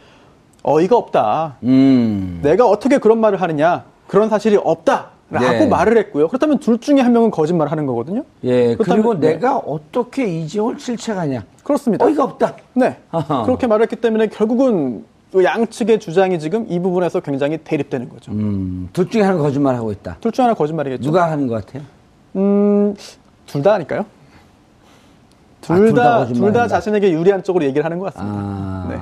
어이가 0.64 0.96
없다. 0.96 1.57
음. 1.62 2.40
내가 2.42 2.66
어떻게 2.66 2.98
그런 2.98 3.20
말을 3.20 3.40
하느냐. 3.40 3.85
그런 4.09 4.29
사실이 4.29 4.59
없다. 4.62 5.12
라고 5.33 5.47
네. 5.47 5.66
말을 5.66 5.97
했고요. 5.99 6.29
그렇다면 6.29 6.59
둘 6.59 6.79
중에 6.79 7.01
한 7.01 7.12
명은 7.12 7.31
거짓말을 7.31 7.73
하는 7.73 7.87
거거든요. 7.87 8.23
예, 8.45 8.77
그렇다면- 8.77 8.85
그리고 8.87 9.18
네. 9.18 9.33
내가 9.35 9.57
어떻게 9.57 10.27
이재용을 10.27 10.79
실책하냐. 10.79 11.45
그렇습니다. 11.64 12.05
어이가 12.05 12.25
없다. 12.25 12.55
네. 12.75 12.99
아하. 13.11 13.42
그렇게 13.45 13.66
말했기 13.66 13.97
때문에 13.97 14.27
결국은 14.27 15.05
그 15.33 15.42
양측의 15.42 16.01
주장이 16.01 16.38
지금 16.38 16.66
이 16.68 16.79
부분에서 16.79 17.21
굉장히 17.21 17.57
대립되는 17.59 18.11
거죠. 18.11 18.33
음, 18.33 18.90
둘 18.92 19.09
중에 19.09 19.23
하나 19.23 19.38
거짓말 19.38 19.75
하고 19.75 19.90
있다. 19.90 20.18
둘중 20.21 20.45
하나 20.45 20.53
거짓말이겠죠. 20.55 21.03
누가 21.03 21.31
하는 21.31 21.47
것 21.47 21.64
같아요? 21.64 21.83
음, 22.37 22.95
둘 23.47 23.62
다 23.62 23.73
아닐까요? 23.75 24.01
아, 24.01 24.05
둘둘다 25.77 26.03
다, 26.03 26.18
거짓말한다. 26.18 26.53
둘다 26.61 26.68
자신에게 26.68 27.12
유리한 27.12 27.42
쪽으로 27.42 27.64
얘기를 27.64 27.85
하는 27.85 27.99
것 27.99 28.12
같습니다. 28.12 28.38
아, 28.38 28.87
네. 28.90 28.99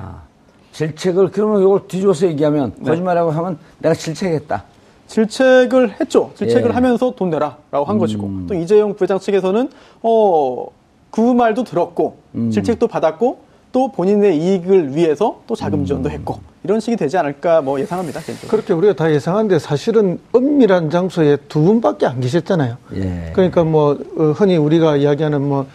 질책을 0.71 1.31
그러면 1.31 1.61
이걸 1.61 1.85
뒤집어서 1.87 2.27
얘기하면 2.27 2.73
네. 2.77 2.89
거짓말하고 2.89 3.31
하면 3.31 3.57
내가 3.79 3.93
질책했다. 3.93 4.63
질책을 5.11 5.99
했죠. 5.99 6.31
질책을 6.35 6.69
예. 6.69 6.73
음. 6.73 6.75
하면서 6.75 7.11
돈 7.11 7.29
내라라고 7.29 7.85
한 7.85 7.97
것이고 7.97 8.31
또 8.47 8.53
이재용 8.55 8.95
부회장 8.95 9.19
측에서는 9.19 9.69
어, 10.01 10.67
그 11.09 11.19
말도 11.21 11.63
들었고 11.63 12.17
음. 12.35 12.51
질책도 12.51 12.87
받았고 12.87 13.51
또 13.71 13.91
본인의 13.91 14.37
이익을 14.37 14.95
위해서 14.95 15.41
또 15.47 15.55
자금 15.55 15.85
지원도 15.85 16.09
음. 16.09 16.11
했고 16.11 16.39
이런 16.63 16.79
식이 16.79 16.97
되지 16.97 17.17
않을까 17.17 17.61
뭐 17.61 17.79
예상합니다. 17.79 18.19
개인적으로. 18.21 18.49
그렇게 18.49 18.73
우리가 18.73 18.93
다 18.93 19.11
예상하는데 19.11 19.59
사실은 19.59 20.19
엄밀한 20.33 20.89
장소에 20.89 21.37
두 21.47 21.61
분밖에 21.61 22.05
안 22.05 22.19
계셨잖아요. 22.19 22.77
예. 22.95 23.31
그러니까 23.33 23.63
뭐 23.63 23.97
어, 24.17 24.23
흔히 24.35 24.57
우리가 24.57 24.97
이야기하는 24.97 25.41
뭐 25.41 25.65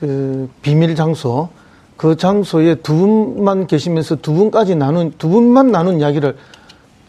그 0.00 0.48
비밀 0.62 0.96
장소 0.96 1.50
그 1.96 2.16
장소에 2.16 2.76
두 2.76 2.94
분만 2.96 3.66
계시면서 3.66 4.16
두 4.16 4.32
분까지 4.32 4.74
나눈 4.74 5.12
두 5.18 5.28
분만 5.28 5.70
나눈 5.70 6.00
이야기를 6.00 6.36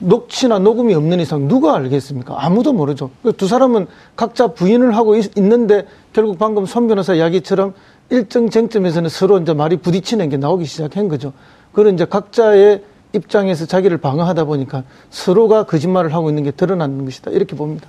녹취나 0.02 0.60
녹음이 0.60 0.94
없는 0.94 1.20
이상 1.20 1.48
누가 1.48 1.76
알겠습니까? 1.76 2.36
아무도 2.38 2.74
모르죠. 2.74 3.12
그두 3.24 3.48
사람은 3.48 3.88
각자 4.16 4.48
부인을 4.48 4.96
하고 4.96 5.16
있, 5.16 5.38
는데 5.38 5.86
결국 6.12 6.38
방금 6.38 6.66
손 6.66 6.88
변호사 6.88 7.14
이야기처럼 7.14 7.74
일정 8.10 8.50
쟁점에서는 8.50 9.10
서로 9.10 9.40
이제 9.40 9.54
말이 9.54 9.78
부딪히는 9.78 10.30
게 10.30 10.38
나오기 10.38 10.66
시작한 10.66 11.08
거죠. 11.08 11.34
그런 11.72 11.94
이제 11.94 12.06
각자의 12.06 12.84
입장에서 13.14 13.66
자기를 13.66 13.98
방어하다 13.98 14.46
보니까 14.46 14.84
서로가 15.10 15.64
거짓말을 15.64 16.14
하고 16.14 16.30
있는 16.30 16.44
게 16.44 16.52
드러나는 16.52 17.06
것이다. 17.06 17.32
이렇게 17.32 17.56
봅니다. 17.56 17.88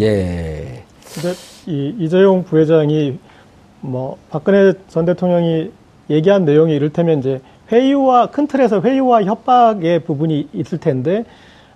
예. 0.00 0.84
근데 1.14 1.34
이 1.66 1.94
이재용 1.98 2.44
부회장이 2.44 3.18
뭐 3.80 4.16
박근혜 4.30 4.72
전 4.88 5.04
대통령이 5.04 5.70
얘기한 6.10 6.44
내용이 6.44 6.74
이를테면 6.74 7.18
이제 7.18 7.40
회유와 7.70 8.26
큰 8.26 8.46
틀에서 8.46 8.80
회유와 8.80 9.24
협박의 9.24 10.04
부분이 10.04 10.48
있을 10.52 10.78
텐데 10.78 11.24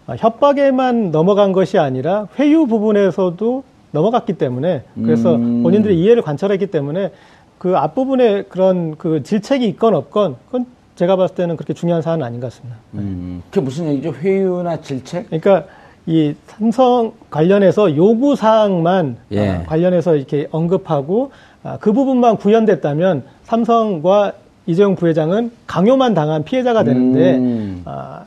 아, 0.07 0.15
협박에만 0.17 1.11
넘어간 1.11 1.53
것이 1.53 1.79
아니라 1.79 2.29
회유 2.39 2.67
부분에서도 2.67 3.65
넘어갔기 3.93 4.35
때문에 4.35 4.83
그래서 4.95 5.37
음. 5.37 5.63
본인들이 5.63 5.99
이해를 6.01 6.23
관철했기 6.23 6.67
때문에 6.67 7.13
그 7.59 7.77
앞부분에 7.77 8.43
그런 8.43 8.97
그 8.97 9.23
질책이 9.23 9.67
있건 9.69 9.95
없건 9.95 10.37
그건 10.47 10.67
제가 10.97 11.17
봤을 11.17 11.35
때는 11.35 11.57
그렇게 11.57 11.75
중요한 11.75 12.03
사안은 12.03 12.25
아닌 12.25 12.41
것 12.41 12.53
같습니다. 12.53 12.79
음, 12.95 13.43
그게 13.51 13.61
무슨 13.61 13.87
얘기죠? 13.89 14.13
회유나 14.13 14.81
질책? 14.81 15.27
그러니까 15.27 15.65
이 16.07 16.35
삼성 16.47 17.13
관련해서 17.31 17.97
요구 17.97 18.37
사항만 18.37 19.17
예. 19.33 19.49
아, 19.49 19.63
관련해서 19.65 20.17
이렇게 20.17 20.47
언급하고 20.53 21.33
아, 21.63 21.79
그 21.81 21.93
부분만 21.93 22.37
구현됐다면 22.37 23.25
삼성과 23.45 24.33
이재용 24.67 24.97
부회장은 24.97 25.51
강요만 25.67 26.15
당한 26.15 26.45
피해자가 26.45 26.83
되는데 26.85 27.37
음. 27.37 27.83
아, 27.85 28.25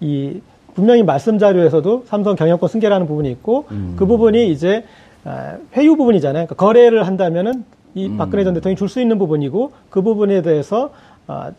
이 0.00 0.40
분명히 0.74 1.02
말씀 1.02 1.38
자료에서도 1.38 2.04
삼성 2.06 2.36
경영권 2.36 2.68
승계라는 2.68 3.06
부분이 3.06 3.30
있고 3.32 3.66
음. 3.72 3.94
그 3.96 4.06
부분이 4.06 4.50
이제 4.50 4.84
아, 5.24 5.56
회유 5.76 5.96
부분이잖아요. 5.96 6.46
그러니까 6.46 6.54
거래를 6.54 7.06
한다면은 7.06 7.64
이 7.94 8.06
음. 8.06 8.16
박근혜 8.16 8.44
전 8.44 8.54
대통령이 8.54 8.76
줄 8.76 8.88
수 8.88 9.00
있는 9.00 9.18
부분이고 9.18 9.72
그 9.90 10.00
부분에 10.02 10.42
대해서 10.42 10.90
아, 11.26 11.50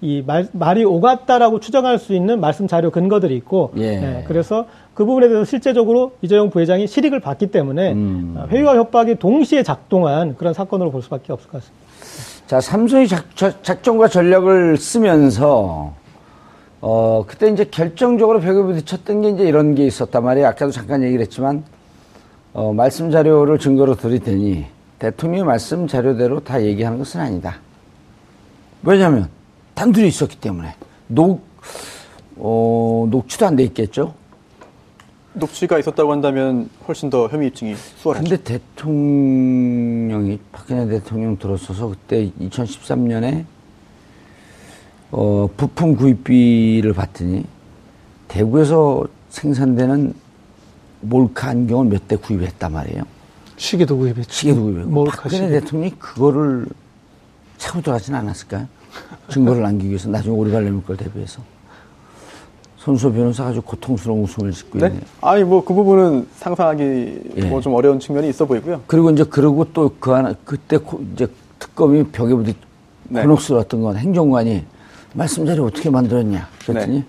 이 0.00 0.22
말, 0.24 0.46
말이 0.52 0.84
오갔다라고 0.84 1.58
추정할 1.58 1.98
수 1.98 2.14
있는 2.14 2.40
말씀 2.40 2.68
자료 2.68 2.90
근거들이 2.90 3.34
있고 3.36 3.72
예. 3.78 4.22
그래서 4.28 4.66
그 4.94 5.04
부분에 5.04 5.28
대해서 5.28 5.44
실제적으로 5.44 6.12
이재용 6.22 6.50
부회장이 6.50 6.86
실익을 6.86 7.18
봤기 7.18 7.48
때문에 7.48 7.92
음. 7.94 8.36
아, 8.38 8.46
회유와 8.48 8.76
협박이 8.76 9.16
동시에 9.16 9.64
작동한 9.64 10.36
그런 10.36 10.54
사건으로 10.54 10.92
볼 10.92 11.02
수밖에 11.02 11.32
없을 11.32 11.50
것 11.50 11.58
같습니다. 11.62 11.87
자, 12.48 12.62
삼성이 12.62 13.06
작전과 13.06 14.08
전략을 14.08 14.78
쓰면서, 14.78 15.92
어, 16.80 17.24
그때 17.26 17.50
이제 17.50 17.64
결정적으로 17.64 18.40
벽에 18.40 18.62
부딪혔던 18.62 19.20
게 19.20 19.28
이제 19.28 19.44
이런 19.46 19.74
게 19.74 19.86
있었단 19.86 20.24
말이에요. 20.24 20.48
아까도 20.48 20.72
잠깐 20.72 21.02
얘기를 21.02 21.20
했지만, 21.20 21.62
어, 22.54 22.72
말씀 22.72 23.10
자료를 23.10 23.58
증거로 23.58 23.96
들이대니 23.96 24.64
대통령의 24.98 25.44
말씀 25.44 25.86
자료대로 25.86 26.40
다 26.40 26.62
얘기하는 26.62 26.96
것은 26.96 27.20
아니다. 27.20 27.56
왜냐하면 28.82 29.28
단둘이 29.74 30.08
있었기 30.08 30.40
때문에 30.40 30.74
녹, 31.06 31.42
어, 32.36 33.06
녹취도 33.10 33.44
안 33.44 33.56
돼 33.56 33.64
있겠죠. 33.64 34.14
녹취가 35.38 35.78
있었다고 35.78 36.12
한다면 36.12 36.68
훨씬 36.86 37.10
더 37.10 37.28
혐의 37.28 37.48
입증이 37.48 37.74
수월하죠. 37.76 38.28
근데 38.28 38.42
대통령이 38.42 40.38
박근혜 40.52 40.86
대통령 40.88 41.36
들어서서 41.38 41.88
그때 41.88 42.30
2013년에 42.40 43.44
어, 45.10 45.48
부품 45.56 45.96
구입비를 45.96 46.92
받더니 46.92 47.44
대구에서 48.28 49.06
생산되는 49.30 50.12
몰카 51.00 51.48
안경을 51.50 51.86
몇 51.86 52.08
대 52.08 52.16
구입했단 52.16 52.72
말이에요. 52.72 53.02
시계도 53.56 53.96
구입했죠. 53.98 54.30
시계도 54.30 54.62
구입했고 54.62 54.90
몰카 54.90 55.22
박근혜 55.22 55.46
시계. 55.46 55.60
대통령이 55.60 55.92
그거를 55.98 56.66
차고 57.58 57.80
들어가지는 57.82 58.18
않았을까요? 58.18 58.66
증거를 59.30 59.62
남기기 59.62 59.88
위해서 59.90 60.08
나중에 60.08 60.34
오래 60.34 60.50
가려면 60.50 60.82
걸 60.84 60.96
대비해서 60.96 61.40
손수 62.88 63.12
변호사가 63.12 63.50
아주 63.50 63.60
고통스러운 63.60 64.22
웃음을 64.22 64.50
짓고 64.50 64.78
네? 64.78 64.86
있네요. 64.86 65.02
아니 65.20 65.44
뭐 65.44 65.62
그 65.62 65.74
부분은 65.74 66.26
상상하기 66.36 67.20
예. 67.36 67.44
뭐좀 67.44 67.74
어려운 67.74 68.00
측면이 68.00 68.30
있어 68.30 68.46
보이고요. 68.46 68.80
그리고 68.86 69.10
이제 69.10 69.24
그러고 69.24 69.66
또 69.74 69.92
그 70.00 70.10
하나 70.12 70.32
그때 70.46 70.78
고- 70.78 71.02
이제 71.12 71.26
특검이 71.58 72.04
벽에 72.04 72.34
부딪 72.34 72.56
네. 73.10 73.20
곤혹스러웠던 73.22 73.82
건 73.82 73.96
행정관이 73.98 74.64
말씀 75.12 75.44
자료 75.44 75.66
어떻게 75.66 75.90
만들었냐 75.90 76.48
그랬더니 76.64 76.98
네. 77.00 77.04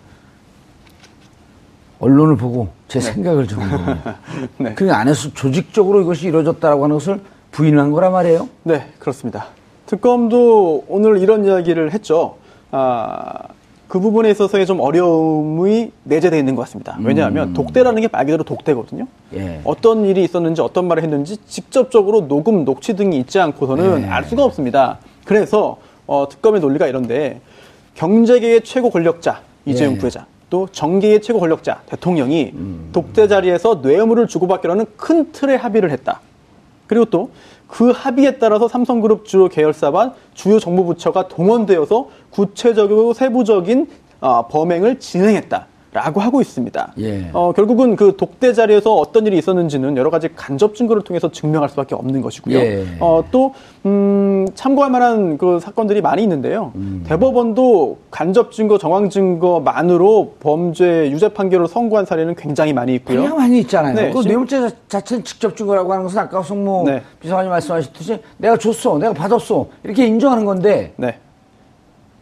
언론을 2.02 2.36
보고 2.36 2.68
제 2.90 3.00
생각을 3.00 3.48
적은 3.48 3.70
겁니다. 3.72 4.18
네. 4.58 4.74
그 4.74 4.92
안에서 4.92 5.34
조직적으로 5.34 6.02
이것이 6.02 6.28
이루어졌다라고 6.28 6.84
하는 6.84 6.96
것을 6.98 7.22
부인한 7.52 7.92
거란 7.92 8.12
말이에요. 8.12 8.50
네, 8.64 8.86
그렇습니다. 9.00 9.46
특검도 9.86 10.86
오늘 10.90 11.20
이런 11.20 11.46
이야기를 11.46 11.94
했죠. 11.94 12.36
아, 12.72 13.44
그 13.90 14.00
부분에 14.00 14.30
있어서의 14.30 14.68
좀 14.68 14.80
어려움이 14.80 15.92
내재되어 16.04 16.38
있는 16.38 16.56
것 16.56 16.62
같습니다. 16.62 16.96
왜냐하면 17.02 17.54
독대라는 17.54 18.02
게 18.04 18.08
말 18.12 18.24
그대로 18.26 18.44
독대거든요. 18.44 19.08
예. 19.34 19.62
어떤 19.64 20.06
일이 20.06 20.24
있었는지 20.24 20.62
어떤 20.62 20.88
말을 20.88 21.02
했는지 21.02 21.38
직접적으로 21.48 22.28
녹음, 22.28 22.66
녹취 22.66 22.96
등이 22.96 23.18
있지 23.18 23.40
않고서는 23.40 24.02
네. 24.04 24.08
알 24.08 24.24
수가 24.26 24.44
없습니다. 24.44 25.00
그래서 25.26 25.78
어, 26.06 26.28
특검의 26.30 26.62
논리가 26.62 26.86
이런데 26.86 27.42
경제계의 27.96 28.62
최고 28.64 28.92
권력자 28.92 29.42
이재용 29.66 29.96
예. 29.96 29.98
부회장 29.98 30.26
또 30.52 30.68
정계의 30.72 31.22
최고 31.24 31.40
권력자 31.40 31.82
대통령이 31.88 32.52
음. 32.54 32.90
독대 32.94 33.28
자리에서 33.28 33.80
뇌물을 33.82 34.28
주고받기로는 34.28 34.86
큰 34.98 35.32
틀의 35.32 35.58
합의를 35.58 35.90
했다. 35.90 36.22
그리고 36.86 37.06
또 37.06 37.32
그 37.70 37.92
합의에 37.92 38.40
따라서 38.40 38.68
삼성그룹 38.68 39.26
주요 39.26 39.48
계열사와 39.48 40.14
주요 40.34 40.60
정부 40.60 40.84
부처가 40.86 41.28
동원되어서 41.28 42.10
구체적이고 42.32 43.14
세부적인 43.14 43.88
어, 44.22 44.48
범행을 44.48 45.00
진행했다. 45.00 45.68
라고 45.92 46.22
하고 46.22 46.40
있습니다. 46.40 46.94
예. 47.00 47.30
어, 47.34 47.52
결국은 47.52 47.96
그 47.96 48.16
독대 48.16 48.54
자리에서 48.54 48.94
어떤 48.96 49.26
일이 49.26 49.40
있었는지는 49.40 49.98
여러 49.98 50.12
가지 50.12 50.30
간접 50.36 50.76
증거를 50.76 51.02
통해서 51.02 51.32
증명할 51.32 51.68
수밖에 51.70 51.96
없는 51.96 52.22
것이고요. 52.22 52.56
예. 52.60 52.86
어, 53.00 53.24
또, 53.32 53.56
음, 53.88 54.46
참고할 54.54 54.92
만한 54.92 55.40
그 55.40 55.60
사건들이 55.60 56.02
많이 56.02 56.22
있는데요. 56.22 56.74
음. 56.76 57.04
대법원도 57.08 57.98
간접 58.12 58.52
증거, 58.52 58.78
정황 58.78 59.10
증거만으로 59.10 60.34
범죄 60.40 61.10
유죄 61.10 61.30
판결을 61.30 61.68
선고한 61.68 62.06
사례는 62.06 62.36
굉장히 62.36 62.72
많이 62.72 62.94
있고요. 62.96 63.22
그냥 63.24 63.38
많이 63.38 63.60
있잖아요. 63.62 63.96
네, 63.96 64.12
그 64.12 64.22
심- 64.22 64.30
뇌물죄 64.30 64.60
자- 64.62 64.76
자체는 64.90 65.24
직접 65.24 65.58
증거라고 65.58 65.92
하는 65.92 66.04
것은 66.04 66.20
아까 66.20 66.44
송모 66.44 66.84
네. 66.86 67.02
비서관이 67.20 67.50
말씀하셨듯이 67.50 68.20
내가 68.38 68.58
줬어, 68.58 69.00
내가 69.00 69.14
받았어 69.14 69.66
이렇게 69.84 70.06
인정하는 70.06 70.46
건데 70.46 70.94
네. 70.98 71.18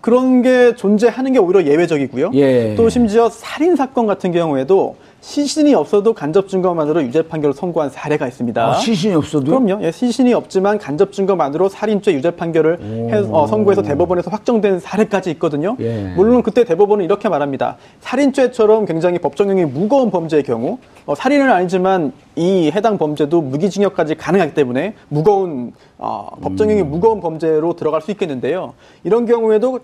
그런 0.02 0.42
게 0.42 0.76
존재하는 0.76 1.34
게 1.34 1.40
오히려 1.40 1.64
예외적이고요. 1.64 2.32
예. 2.36 2.76
또 2.76 2.90
심지어 2.90 3.30
살인 3.30 3.76
사건 3.76 4.08
같은 4.08 4.32
경우에도 4.32 4.96
시신이 5.22 5.74
없어도 5.74 6.14
간접 6.14 6.48
증거만으로 6.48 7.04
유죄 7.04 7.22
판결을 7.24 7.54
선고한 7.54 7.90
사례가 7.90 8.28
있습니다. 8.28 8.66
아, 8.66 8.74
시신이 8.76 9.16
없어도 9.16 9.46
그럼요. 9.60 9.84
예, 9.84 9.92
시신이 9.92 10.34
없지만 10.34 10.78
간접 10.78 11.12
증거만으로 11.12 11.70
살인죄 11.70 12.14
유죄 12.14 12.32
판결을 12.32 12.80
해- 13.12 13.26
어, 13.32 13.48
선고해서 13.48 13.82
대법원에서 13.82 14.30
확정된 14.30 14.80
사례까지 14.80 15.32
있거든요. 15.32 15.76
예. 15.80 16.14
물론 16.16 16.44
그때 16.44 16.64
대법원은 16.64 17.04
이렇게 17.04 17.30
말합니다. 17.30 17.78
살인죄처럼 18.00 18.86
굉장히 18.86 19.18
법정형이 19.20 19.66
무거운 19.66 20.12
범죄의 20.12 20.44
경우 20.44 20.78
어, 21.06 21.16
살인은 21.16 21.52
아니지만 21.52 22.14
이 22.36 22.72
해당 22.74 22.98
범죄도 22.98 23.42
무기징역까지 23.42 24.16
가능하기 24.16 24.54
때문에 24.54 24.94
무거운 25.10 25.74
어, 25.98 26.30
법정형이 26.42 26.82
음. 26.82 26.92
무거운 26.92 27.20
범죄로 27.22 27.74
들어갈 27.74 28.02
수 28.02 28.12
있겠는데요. 28.12 28.76
이런 29.04 29.26
경우에도 29.26 29.80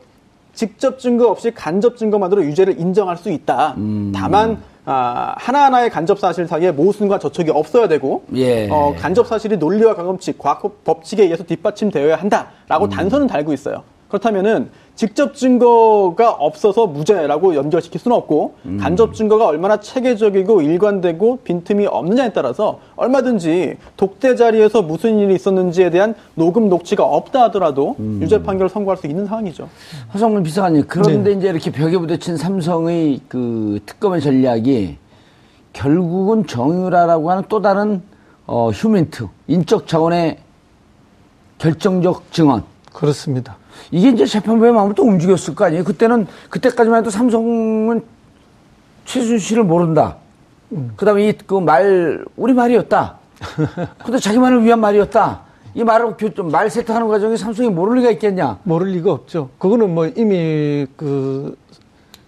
직접 0.53 0.99
증거 0.99 1.27
없이 1.29 1.49
간접 1.51 1.97
증거만으로 1.97 2.45
유죄를 2.45 2.79
인정할 2.79 3.17
수 3.17 3.31
있다. 3.31 3.73
음. 3.77 4.11
다만 4.15 4.61
아, 4.85 5.35
하나하나의 5.37 5.89
간접 5.89 6.19
사실 6.19 6.45
사이에 6.45 6.71
모순과 6.71 7.19
저촉이 7.19 7.49
없어야 7.49 7.87
되고 7.87 8.23
예. 8.35 8.69
어, 8.69 8.93
간접 8.97 9.27
사실이 9.27 9.57
논리와 9.57 9.95
가금칙, 9.95 10.37
과학 10.37 10.61
법칙에 10.83 11.23
의해서 11.23 11.43
뒷받침되어야 11.43 12.15
한다라고 12.15 12.89
단서는 12.89 13.27
달고 13.27 13.53
있어요. 13.53 13.83
그렇다면은 14.09 14.69
직접 14.95 15.33
증거가 15.35 16.31
없어서 16.31 16.85
무죄라고 16.85 17.55
연결시킬 17.55 17.99
수는 17.99 18.15
없고 18.15 18.55
간접 18.79 19.15
증거가 19.15 19.47
얼마나 19.47 19.79
체계적이고 19.79 20.61
일관되고 20.61 21.39
빈틈이 21.43 21.87
없느냐에 21.87 22.31
따라서 22.31 22.79
얼마든지 22.95 23.77
독대 23.97 24.35
자리에서 24.35 24.83
무슨 24.83 25.17
일이 25.17 25.33
있었는지에 25.33 25.89
대한 25.89 26.13
녹음 26.35 26.69
녹취가 26.69 27.03
없다 27.03 27.43
하더라도 27.45 27.95
유죄 28.21 28.43
판결을 28.43 28.69
선고할 28.69 28.97
수 28.97 29.07
있는 29.07 29.25
상황이죠. 29.25 29.67
허성문 30.13 30.43
비서관님, 30.43 30.83
그런데 30.87 31.31
이제 31.31 31.49
이렇게 31.49 31.71
벽에 31.71 31.97
부딪힌 31.97 32.37
삼성의 32.37 33.21
그 33.27 33.79
특검의 33.87 34.21
전략이 34.21 34.97
결국은 35.73 36.45
정유라라고 36.45 37.31
하는 37.31 37.43
또 37.49 37.61
다른 37.61 38.03
어, 38.45 38.69
휴멘트, 38.69 39.27
인적 39.47 39.87
자원의 39.87 40.37
결정적 41.57 42.31
증언. 42.31 42.63
그렇습니다. 42.91 43.57
이게 43.91 44.09
이제 44.09 44.25
재판부의 44.25 44.71
마음을 44.73 44.95
또 44.95 45.03
움직였을 45.03 45.55
거 45.55 45.65
아니에요? 45.65 45.83
그때는, 45.83 46.27
그때까지만 46.49 46.99
해도 46.99 47.09
삼성은 47.09 48.03
최순실을 49.05 49.63
모른다. 49.63 50.17
그 50.95 51.05
다음에 51.05 51.27
이 51.29 51.33
그 51.45 51.55
말, 51.59 52.25
우리 52.35 52.53
말이었다. 52.53 53.17
근데 54.05 54.17
자기만을 54.19 54.63
위한 54.63 54.79
말이었다. 54.79 55.41
이 55.75 55.83
말을 55.83 56.15
교, 56.17 56.43
말 56.43 56.69
세탁하는 56.69 57.07
과정에 57.07 57.35
삼성이 57.35 57.69
모를 57.69 57.97
리가 57.97 58.11
있겠냐. 58.11 58.59
모를 58.63 58.89
리가 58.91 59.11
없죠. 59.11 59.49
그거는 59.57 59.93
뭐 59.93 60.05
이미 60.07 60.85
그 60.95 61.55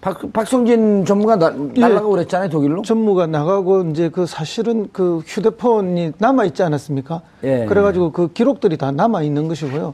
박, 0.01 0.31
박성진 0.33 1.05
전무가 1.05 1.35
나, 1.35 1.49
날라가고 1.49 2.09
그랬잖아요, 2.11 2.49
독일로. 2.49 2.81
전무가 2.83 3.25
나가고 3.27 3.83
이제 3.89 4.09
그 4.09 4.25
사실은 4.25 4.89
그 4.91 5.21
휴대폰이 5.25 6.13
남아 6.17 6.45
있지 6.45 6.61
않았습니까? 6.63 7.21
예. 7.43 7.65
그래가지고 7.65 8.11
그 8.11 8.31
기록들이 8.33 8.77
다 8.77 8.91
남아 8.91 9.23
있는 9.23 9.47
것이고요. 9.47 9.93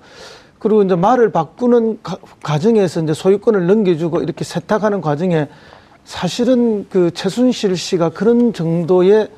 그리고 0.62 0.84
이제 0.84 0.95
말을 0.95 1.32
바꾸는 1.32 2.00
가, 2.04 2.17
과정에서 2.43 3.02
이제 3.02 3.13
소유권을 3.13 3.67
넘겨주고 3.67 4.21
이렇게 4.21 4.43
세탁하는 4.43 5.02
과정에 5.02 5.47
사실은 6.06 6.88
그 6.89 7.12
최순실 7.12 7.76
씨가 7.76 8.10
그런 8.10 8.54
정도의 8.54 9.30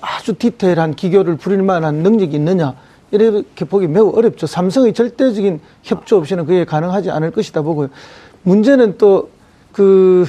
아주 0.00 0.34
디테일한 0.34 0.94
기교를 0.94 1.36
부릴 1.36 1.62
만한 1.62 1.96
능력이 1.96 2.36
있느냐 2.36 2.74
이렇게 3.10 3.64
보기 3.64 3.86
매우 3.86 4.10
어렵죠. 4.16 4.46
삼성의 4.46 4.94
절대적인 4.94 5.60
협조 5.82 6.16
없이는 6.16 6.46
그게 6.46 6.64
가능하지 6.64 7.10
않을 7.10 7.30
것이다 7.30 7.62
보고요. 7.62 7.88
문제는 8.42 8.98
또 8.98 9.28
그 9.72 10.26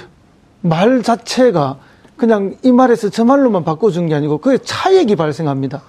말 0.66 1.04
자체가 1.04 1.78
그냥 2.16 2.56
이 2.64 2.72
말에서 2.72 3.10
저 3.10 3.26
말로만 3.26 3.66
바꿔준 3.66 4.08
게 4.08 4.16
아니고 4.16 4.38
그게 4.38 4.58
차액이 4.58 5.16
발생합니다. 5.18 5.82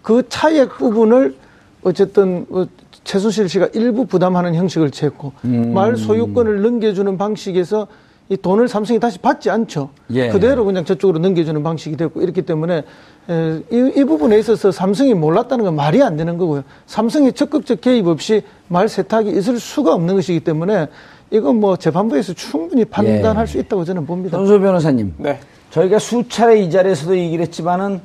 그 0.00 0.26
차액 0.28 0.78
부분을 0.78 1.36
어쨌든 1.82 2.46
어, 2.50 2.64
최순실 3.04 3.48
씨가 3.48 3.68
일부 3.74 4.06
부담하는 4.06 4.54
형식을 4.54 4.90
취했고 4.90 5.32
말 5.42 5.96
소유권을 5.96 6.62
넘겨주는 6.62 7.18
방식에서 7.18 7.86
이 8.28 8.36
돈을 8.36 8.68
삼성이 8.68 8.98
다시 8.98 9.18
받지 9.18 9.50
않죠. 9.50 9.90
예. 10.10 10.28
그대로 10.28 10.64
그냥 10.64 10.84
저쪽으로 10.84 11.18
넘겨주는 11.18 11.62
방식이 11.62 11.96
됐고 11.96 12.22
이렇기 12.22 12.42
때문에 12.42 12.84
에, 13.28 13.62
이, 13.70 13.92
이 13.96 14.04
부분에 14.04 14.38
있어서 14.38 14.72
삼성이 14.72 15.12
몰랐다는 15.12 15.64
건 15.64 15.74
말이 15.76 16.02
안 16.02 16.16
되는 16.16 16.38
거고요. 16.38 16.62
삼성이 16.86 17.32
적극적 17.32 17.80
개입 17.80 18.06
없이 18.06 18.42
말 18.68 18.88
세탁이 18.88 19.30
있을 19.32 19.58
수가 19.58 19.92
없는 19.92 20.14
것이기 20.14 20.40
때문에 20.40 20.86
이건 21.30 21.56
뭐 21.56 21.76
재판부에서 21.76 22.32
충분히 22.32 22.84
판단할 22.84 23.42
예. 23.42 23.46
수 23.50 23.58
있다고 23.58 23.84
저는 23.84 24.06
봅니다. 24.06 24.38
전소 24.38 24.58
변호사님. 24.58 25.14
네. 25.18 25.38
저희가 25.70 25.98
수차례 25.98 26.60
이 26.60 26.70
자리에서도 26.70 27.16
얘기를 27.16 27.44
했지만은, 27.44 28.00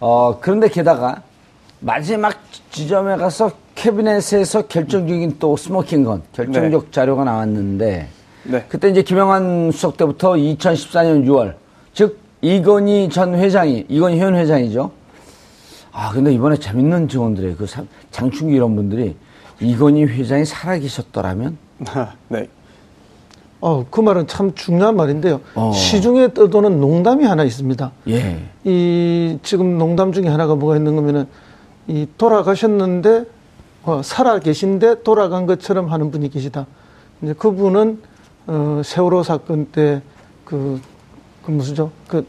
어, 0.00 0.38
그런데 0.40 0.68
게다가 0.68 1.22
마지막 1.80 2.34
지점에 2.70 3.16
가서 3.16 3.50
캐비넷에서 3.82 4.68
결정적인 4.68 5.36
또 5.40 5.56
smoking 5.56 6.04
gun, 6.04 6.22
결정적 6.32 6.92
자료가 6.92 7.24
나왔는데, 7.24 8.06
네. 8.44 8.64
그때 8.68 8.88
이제 8.88 9.02
김영한 9.02 9.72
수석 9.72 9.96
때부터 9.96 10.34
2014년 10.34 11.26
6월, 11.26 11.54
즉, 11.92 12.20
이건희 12.42 13.08
전 13.08 13.34
회장이, 13.34 13.86
이건희 13.88 14.20
현 14.20 14.36
회장이죠. 14.36 14.92
아, 15.90 16.12
근데 16.12 16.32
이번에 16.32 16.56
재밌는 16.56 17.08
증언들이에요. 17.08 17.56
그 17.56 17.66
장충기 18.12 18.54
이런 18.54 18.76
분들이 18.76 19.16
이건희 19.60 20.04
회장이 20.04 20.44
살아계셨더라면, 20.44 21.58
네. 22.28 22.48
어, 23.60 23.84
그 23.90 24.00
말은 24.00 24.28
참 24.28 24.54
중요한 24.54 24.94
말인데요. 24.94 25.40
어. 25.56 25.72
시중에 25.72 26.34
떠도는 26.34 26.80
농담이 26.80 27.24
하나 27.24 27.42
있습니다. 27.42 27.90
예. 28.08 28.42
이 28.62 29.38
지금 29.42 29.76
농담 29.78 30.12
중에 30.12 30.28
하나가 30.28 30.54
뭐가 30.54 30.76
있는 30.76 30.94
거면은 30.94 31.26
이 31.88 32.06
돌아가셨는데 32.16 33.41
어, 33.84 34.00
살아 34.02 34.38
계신데 34.38 35.02
돌아간 35.02 35.46
것처럼 35.46 35.90
하는 35.90 36.10
분이 36.10 36.30
계시다. 36.30 36.66
이제 37.22 37.32
그분은 37.34 38.00
어, 38.46 38.82
세월호 38.84 39.22
사건 39.22 39.66
때 39.66 40.02
그 40.44 40.80
그 41.44 41.50
무슨죠? 41.50 41.90
그, 42.06 42.24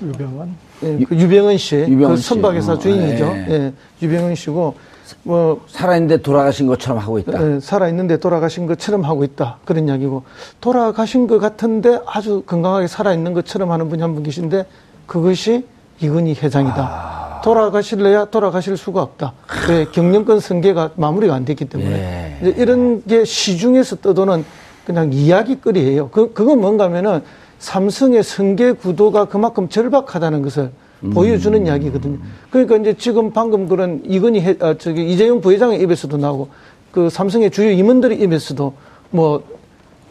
유병환. 0.00 0.56
예, 0.84 0.98
그 1.04 1.14
유병은 1.16 1.58
씨, 1.58 1.76
유병은 1.76 2.14
그 2.16 2.20
씨. 2.20 2.28
선박회사 2.28 2.72
어, 2.72 2.78
주인이죠. 2.78 3.24
예. 3.26 3.46
예, 3.50 3.72
유병은 4.00 4.34
씨고 4.36 4.74
뭐 5.22 5.60
살아있는데 5.68 6.22
돌아가신 6.22 6.66
것처럼 6.66 6.96
하고 6.98 7.18
있다. 7.18 7.56
예, 7.56 7.60
살아있는데 7.60 8.16
돌아가신 8.20 8.66
것처럼 8.66 9.02
하고 9.04 9.22
있다. 9.22 9.58
그런 9.66 9.86
이야기고, 9.86 10.22
돌아가신 10.62 11.26
것 11.26 11.38
같은데 11.40 12.00
아주 12.06 12.42
건강하게 12.46 12.86
살아있는 12.86 13.34
것처럼 13.34 13.70
하는 13.70 13.90
분이 13.90 14.00
한 14.00 14.14
분 14.14 14.22
계신데, 14.22 14.64
그것이 15.06 15.66
이건희 16.00 16.34
회장이다. 16.34 16.80
아. 16.82 17.23
돌아가실래야 17.44 18.24
돌아가실 18.26 18.78
수가 18.78 19.02
없다. 19.02 19.34
왜? 19.68 19.84
경영권 19.92 20.40
승계가 20.40 20.92
마무리가 20.96 21.34
안 21.34 21.44
됐기 21.44 21.66
때문에. 21.66 22.38
예. 22.42 22.54
이런 22.56 23.04
게 23.04 23.26
시중에서 23.26 23.96
떠도는 23.96 24.46
그냥 24.86 25.12
이야기거리예요. 25.12 26.08
그, 26.08 26.32
그건 26.32 26.60
뭔가 26.60 26.84
하면은 26.84 27.22
삼성의 27.58 28.22
승계 28.22 28.72
구도가 28.72 29.26
그만큼 29.26 29.68
절박하다는 29.68 30.40
것을 30.40 30.70
보여주는 31.12 31.66
이야기거든요. 31.66 32.18
그러니까 32.48 32.76
이제 32.76 32.94
지금 32.94 33.30
방금 33.30 33.68
그런 33.68 34.00
이건희 34.06 34.40
해, 34.40 34.56
아, 34.60 34.74
저기 34.78 35.06
이재용 35.06 35.42
부회장의 35.42 35.80
입에서도 35.82 36.16
나오고 36.16 36.48
그 36.92 37.10
삼성의 37.10 37.50
주요 37.50 37.70
임원들의 37.70 38.20
입에서도 38.22 38.72
뭐 39.10 39.44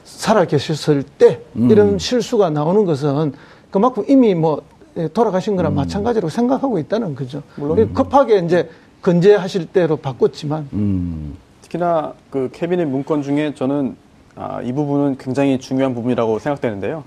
살아 0.03 0.45
계셨을 0.45 1.01
때 1.01 1.41
이런 1.55 1.97
실수가 1.97 2.51
나오는 2.51 2.85
것은 2.85 3.33
그만큼 3.71 4.03
이미 4.07 4.35
뭐 4.35 4.61
예, 4.61 4.72
돌아가신 5.13 5.55
거나 5.55 5.69
마찬가지로 5.69 6.29
생각하고 6.29 6.79
있다는 6.79 7.15
거죠. 7.15 7.41
물론 7.55 7.93
급하게 7.93 8.39
이제 8.39 8.69
건재하실 9.01 9.67
때로 9.67 9.97
바꿨지만 9.97 10.69
음. 10.73 11.35
특히나 11.61 12.13
그 12.29 12.49
캐비넷 12.53 12.87
문건 12.87 13.21
중에 13.21 13.53
저는 13.55 13.95
아, 14.35 14.61
이 14.61 14.71
부분은 14.71 15.17
굉장히 15.17 15.59
중요한 15.59 15.93
부분이라고 15.93 16.39
생각되는데요. 16.39 17.03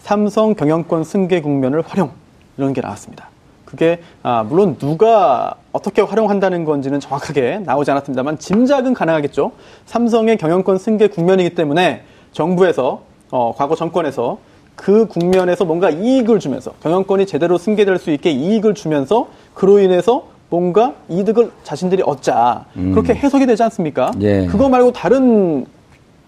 삼성 0.00 0.54
경영권 0.54 1.04
승계 1.04 1.40
국면을 1.40 1.82
활용 1.82 2.12
이런 2.56 2.72
게 2.72 2.80
나왔습니다. 2.80 3.28
그게 3.64 4.00
아, 4.22 4.44
물론 4.44 4.78
누가 4.78 5.54
어떻게 5.72 6.02
활용한다는 6.02 6.64
건지는 6.64 7.00
정확하게 7.00 7.60
나오지 7.64 7.90
않았습니다만 7.90 8.38
짐작은 8.38 8.94
가능하겠죠. 8.94 9.52
삼성의 9.86 10.38
경영권 10.38 10.78
승계 10.78 11.08
국면이기 11.08 11.54
때문에 11.54 12.02
정부에서 12.32 13.02
어, 13.30 13.54
과거 13.56 13.74
정권에서 13.74 14.38
그 14.78 15.06
국면에서 15.06 15.64
뭔가 15.64 15.90
이익을 15.90 16.38
주면서 16.38 16.72
경영권이 16.82 17.26
제대로 17.26 17.58
승계될 17.58 17.98
수 17.98 18.12
있게 18.12 18.30
이익을 18.30 18.74
주면서 18.74 19.28
그로 19.52 19.80
인해서 19.80 20.28
뭔가 20.50 20.94
이득을 21.08 21.50
자신들이 21.64 22.02
얻자 22.06 22.64
그렇게 22.74 23.12
해석이 23.12 23.44
되지 23.44 23.62
않습니까? 23.64 24.12
예. 24.20 24.46
그거 24.46 24.68
말고 24.68 24.92
다른 24.92 25.66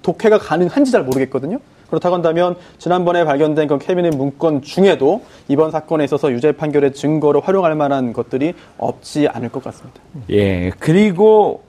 독해가 0.02 0.38
가능한지 0.38 0.90
잘 0.90 1.04
모르겠거든요. 1.04 1.58
그렇다고 1.88 2.14
한다면 2.16 2.56
지난번에 2.78 3.24
발견된 3.24 3.68
그 3.68 3.78
캐비넷 3.78 4.16
문건 4.16 4.62
중에도 4.62 5.22
이번 5.48 5.70
사건에 5.70 6.04
있어서 6.04 6.30
유죄 6.32 6.52
판결의 6.52 6.92
증거로 6.92 7.40
활용할 7.40 7.74
만한 7.76 8.12
것들이 8.12 8.54
없지 8.78 9.28
않을 9.28 9.48
것 9.50 9.62
같습니다. 9.64 10.00
예. 10.30 10.70
그리고, 10.78 11.62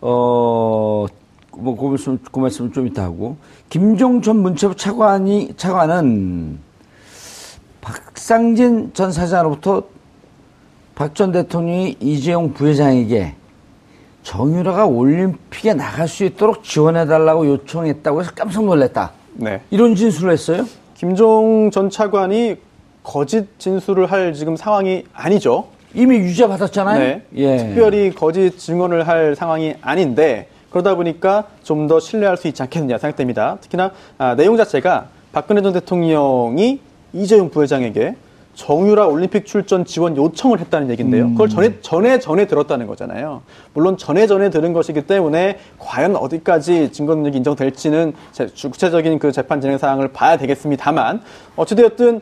어, 0.00 1.06
뭐, 1.56 1.76
그 1.76 1.86
말씀, 1.86 2.18
그 2.30 2.38
말씀은 2.38 2.72
좀 2.72 2.86
이따 2.86 3.04
하고. 3.04 3.36
김종 3.68 4.22
전 4.22 4.36
문체부 4.36 4.76
차관이, 4.76 5.52
차관은 5.56 6.58
박상진 7.80 8.90
전 8.94 9.12
사장으로부터 9.12 9.82
박 10.94 11.14
전 11.14 11.30
대통령이 11.32 11.96
이재용 12.00 12.52
부회장에게 12.54 13.34
정유라가 14.22 14.86
올림픽에 14.86 15.74
나갈 15.74 16.08
수 16.08 16.24
있도록 16.24 16.64
지원해달라고 16.64 17.46
요청했다고 17.46 18.20
해서 18.20 18.32
깜짝 18.34 18.64
놀랐다. 18.64 19.12
네. 19.34 19.60
이런 19.70 19.94
진술을 19.94 20.32
했어요? 20.32 20.64
김종 20.94 21.70
전 21.72 21.88
차관이 21.88 22.56
거짓 23.04 23.46
진술을 23.58 24.10
할 24.10 24.34
지금 24.34 24.56
상황이 24.56 25.04
아니죠. 25.12 25.68
이미 25.94 26.16
유죄 26.16 26.46
받았잖아요? 26.48 26.98
네. 26.98 27.22
예. 27.36 27.56
특별히 27.58 28.12
거짓 28.14 28.58
증언을 28.58 29.06
할 29.06 29.36
상황이 29.36 29.74
아닌데 29.80 30.48
그러다 30.70 30.94
보니까 30.94 31.44
좀 31.62 31.88
더 31.88 31.98
신뢰할 32.00 32.36
수 32.36 32.48
있지 32.48 32.62
않겠느냐 32.62 32.98
생각됩니다. 32.98 33.56
특히나 33.60 33.92
아, 34.18 34.34
내용 34.34 34.56
자체가 34.56 35.06
박근혜 35.32 35.62
전 35.62 35.72
대통령이 35.72 36.80
이재용 37.14 37.48
부회장에게 37.50 38.16
정유라 38.54 39.06
올림픽 39.06 39.46
출전 39.46 39.84
지원 39.84 40.16
요청을 40.16 40.58
했다는 40.58 40.90
얘기인데요. 40.90 41.30
그걸 41.30 41.48
전에 41.48 41.80
전에 41.80 42.18
전에 42.18 42.46
들었다는 42.46 42.86
거잖아요. 42.88 43.42
물론 43.72 43.96
전에 43.96 44.26
전에 44.26 44.50
들은 44.50 44.72
것이기 44.72 45.02
때문에 45.06 45.58
과연 45.78 46.16
어디까지 46.16 46.90
증거 46.92 47.14
능력이 47.14 47.36
인정될지는 47.38 48.14
제- 48.32 48.46
구체적인 48.48 49.20
그 49.20 49.30
재판 49.30 49.60
진행 49.60 49.78
사항을 49.78 50.08
봐야 50.08 50.36
되겠습니다만 50.36 51.22
어찌되었든 51.54 52.20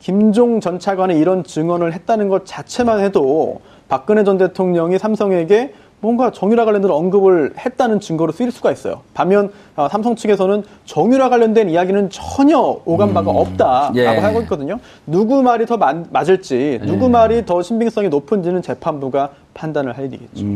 김종 0.00 0.60
전 0.60 0.78
차관이 0.80 1.18
이런 1.18 1.44
증언을 1.44 1.92
했다는 1.92 2.28
것 2.28 2.44
자체만 2.44 3.00
해도 3.00 3.60
박근혜 3.88 4.24
전 4.24 4.38
대통령이 4.38 4.98
삼성에게 4.98 5.72
뭔가 6.06 6.30
정유라 6.30 6.64
관련된 6.64 6.88
언급을 6.88 7.54
했다는 7.58 7.98
증거로 7.98 8.30
쓰일 8.30 8.52
수가 8.52 8.70
있어요. 8.70 9.00
반면 9.12 9.50
어, 9.74 9.88
삼성 9.88 10.14
측에서는 10.14 10.62
정유라 10.84 11.30
관련된 11.30 11.68
이야기는 11.68 12.10
전혀 12.10 12.80
오간 12.84 13.12
바가 13.12 13.32
없다라고 13.32 13.98
예. 13.98 14.06
하고 14.06 14.40
있거든요. 14.42 14.78
누구 15.04 15.42
말이 15.42 15.66
더 15.66 15.76
맞, 15.76 15.96
맞을지, 16.12 16.78
누구 16.84 17.08
말이 17.08 17.44
더 17.44 17.60
신빙성이 17.60 18.08
높은지는 18.08 18.62
재판부가 18.62 19.30
판단을 19.52 19.98
할 19.98 20.04
일이겠죠. 20.04 20.46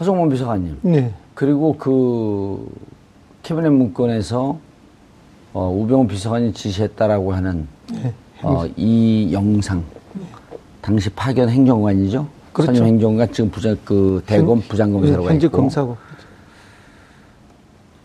허성문 0.00 0.30
비서관님. 0.30 0.78
네. 0.82 1.14
그리고 1.34 1.76
그 1.78 2.68
캐비넷 3.44 3.70
문건에서 3.70 4.58
어, 5.52 5.70
우병우 5.70 6.08
비서관이 6.08 6.54
지시했다라고 6.54 7.34
하는 7.34 7.68
네. 7.92 8.12
어, 8.42 8.64
이 8.76 9.30
영상 9.32 9.84
당시 10.80 11.10
파견 11.10 11.48
행정관이죠. 11.48 12.26
그렇죠. 12.52 12.74
선임 12.74 12.84
행정관 12.94 13.32
지금 13.32 13.50
부장 13.50 13.76
그 13.84 14.22
대검 14.26 14.60
부장검사로 14.62 15.24
가 15.24 15.30
현직 15.30 15.46
있고 15.46 15.58
검사고. 15.58 15.96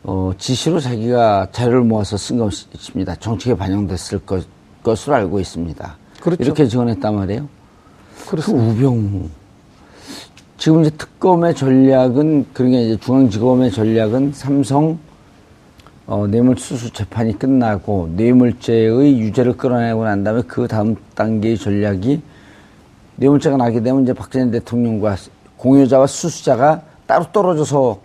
어, 0.04 0.32
지시로 0.38 0.80
자기가 0.80 1.48
자료를 1.52 1.82
모아서 1.82 2.18
쓴 2.18 2.38
것입니다. 2.38 3.16
정책에 3.16 3.56
반영됐을 3.56 4.20
것, 4.20 4.46
것으로 4.84 5.16
알고 5.16 5.40
있습니다. 5.40 5.98
그렇죠. 6.20 6.44
이렇게 6.44 6.68
증언했단 6.68 7.16
말이에요. 7.16 7.48
그 8.26 8.32
그렇습니다. 8.32 8.72
우병우. 8.72 9.30
지금 10.58 10.82
이제 10.82 10.90
특검의 10.92 11.56
전략은, 11.56 12.48
그러니까 12.54 12.82
이제 12.82 12.98
중앙지검의 12.98 13.72
전략은 13.72 14.34
삼성 14.34 15.00
어, 16.06 16.28
뇌물수수 16.28 16.92
재판이 16.92 17.40
끝나고 17.40 18.10
뇌물죄의 18.18 19.20
유죄를 19.20 19.56
끌어내고 19.56 20.04
난 20.04 20.24
다음에 20.24 20.42
그 20.46 20.68
다음 20.68 20.98
단계의 21.16 21.58
전략이 21.58 22.22
뇌물죄가 23.18 23.58
나게 23.58 23.82
되면 23.82 24.04
이제 24.04 24.14
박근혜 24.14 24.50
대통령과 24.52 25.16
공여자와 25.58 26.08
수수자가 26.08 26.82
따로 27.06 27.26
떨어져서 27.32 28.00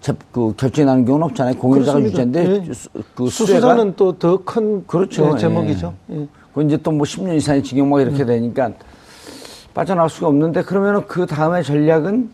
재- 0.00 0.14
그 0.32 0.54
결정이 0.56 0.86
나는 0.86 1.04
경우는 1.04 1.26
없잖아요. 1.26 1.56
공여자가 1.56 1.98
그렇습니다. 1.98 2.22
유죄인데 2.42 2.68
예. 2.68 2.72
수- 2.72 2.88
그 3.14 3.28
수수자는 3.28 3.94
또 3.96 4.12
더 4.18 4.38
큰 4.44 4.86
그렇죠. 4.86 5.36
제목이죠. 5.36 5.94
예. 6.12 6.26
그 6.54 6.62
이제 6.62 6.76
또 6.78 6.90
뭐 6.92 7.02
10년 7.04 7.34
이상의 7.36 7.62
징역 7.62 7.86
막 7.86 8.00
이렇게 8.00 8.24
되니까 8.24 8.70
빠져나올 9.74 10.08
수가 10.08 10.28
없는데 10.28 10.62
그러면은 10.62 11.02
그 11.06 11.26
다음에 11.26 11.62
전략은 11.62 12.30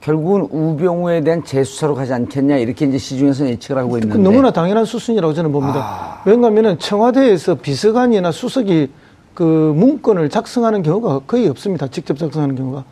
결국은 0.00 0.42
우병우에 0.50 1.22
대한 1.22 1.42
재수사로 1.44 1.94
가지 1.94 2.12
않겠냐 2.12 2.56
이렇게 2.58 2.84
이제 2.84 2.98
시중에서 2.98 3.46
예측을 3.46 3.78
하고 3.80 3.92
그 3.92 3.98
있는데 4.00 4.18
너무나 4.22 4.50
당연한 4.50 4.84
수순이라고 4.84 5.32
저는 5.32 5.50
봅니다. 5.52 5.78
아. 5.78 6.22
왜냐하면 6.26 6.78
청와대에서 6.78 7.54
비서관이나 7.54 8.30
수석이 8.32 8.90
그 9.34 9.42
문건을 9.76 10.28
작성하는 10.30 10.82
경우가 10.82 11.20
거의 11.26 11.48
없습니다. 11.48 11.88
직접 11.88 12.16
작성하는 12.18 12.54
경우가. 12.54 12.84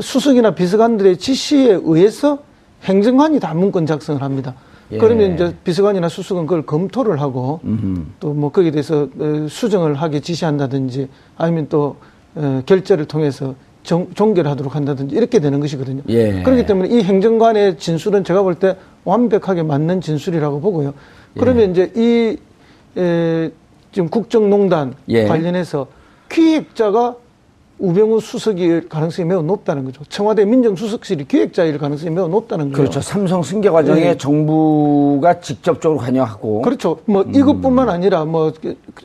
수석이나 0.00 0.54
비서관들의 0.54 1.16
지시에 1.18 1.80
의해서 1.82 2.38
행정관이 2.84 3.40
다 3.40 3.54
문건 3.54 3.86
작성을 3.86 4.22
합니다. 4.22 4.54
예. 4.92 4.98
그러면 4.98 5.34
이제 5.34 5.54
비서관이나 5.64 6.08
수석은 6.08 6.46
그걸 6.46 6.64
검토를 6.64 7.20
하고 7.20 7.60
또 8.20 8.32
뭐 8.32 8.50
거기에 8.52 8.70
대해서 8.70 9.08
어, 9.18 9.46
수정을 9.48 9.94
하게 9.94 10.20
지시한다든지 10.20 11.08
아니면 11.36 11.66
또 11.68 11.96
어, 12.36 12.62
결재를 12.64 13.06
통해서 13.06 13.54
정, 13.82 14.06
종결하도록 14.14 14.74
한다든지 14.76 15.14
이렇게 15.16 15.40
되는 15.40 15.58
것이거든요. 15.60 16.02
예. 16.08 16.42
그렇기 16.42 16.66
때문에 16.66 16.88
이 16.88 17.02
행정관의 17.02 17.78
진술은 17.78 18.22
제가 18.24 18.42
볼 18.42 18.54
때 18.54 18.76
완벽하게 19.04 19.62
맞는 19.62 20.00
진술이라고 20.02 20.60
보고요. 20.60 20.94
그러면 21.38 21.70
이제 21.72 21.90
이 21.96 22.36
에, 23.00 23.50
지금 23.92 24.08
국정농단 24.08 24.94
예. 25.08 25.24
관련해서 25.24 25.86
기획자가 26.28 27.16
우병우 27.78 28.20
수석일 28.20 28.88
가능성이 28.88 29.28
매우 29.28 29.40
높다는 29.42 29.84
거죠. 29.84 30.02
청와대 30.08 30.44
민정수석실이 30.44 31.26
기획자일 31.28 31.78
가능성이 31.78 32.10
매우 32.10 32.26
높다는 32.28 32.66
거예요. 32.66 32.76
그렇죠. 32.76 33.00
삼성 33.00 33.42
승계 33.42 33.70
과정에 33.70 34.00
네. 34.00 34.16
정부가 34.16 35.38
직접적으로 35.40 36.00
관여하고 36.00 36.62
그렇죠. 36.62 36.98
뭐 37.04 37.22
음. 37.22 37.32
이것뿐만 37.34 37.88
아니라 37.88 38.24
뭐 38.24 38.52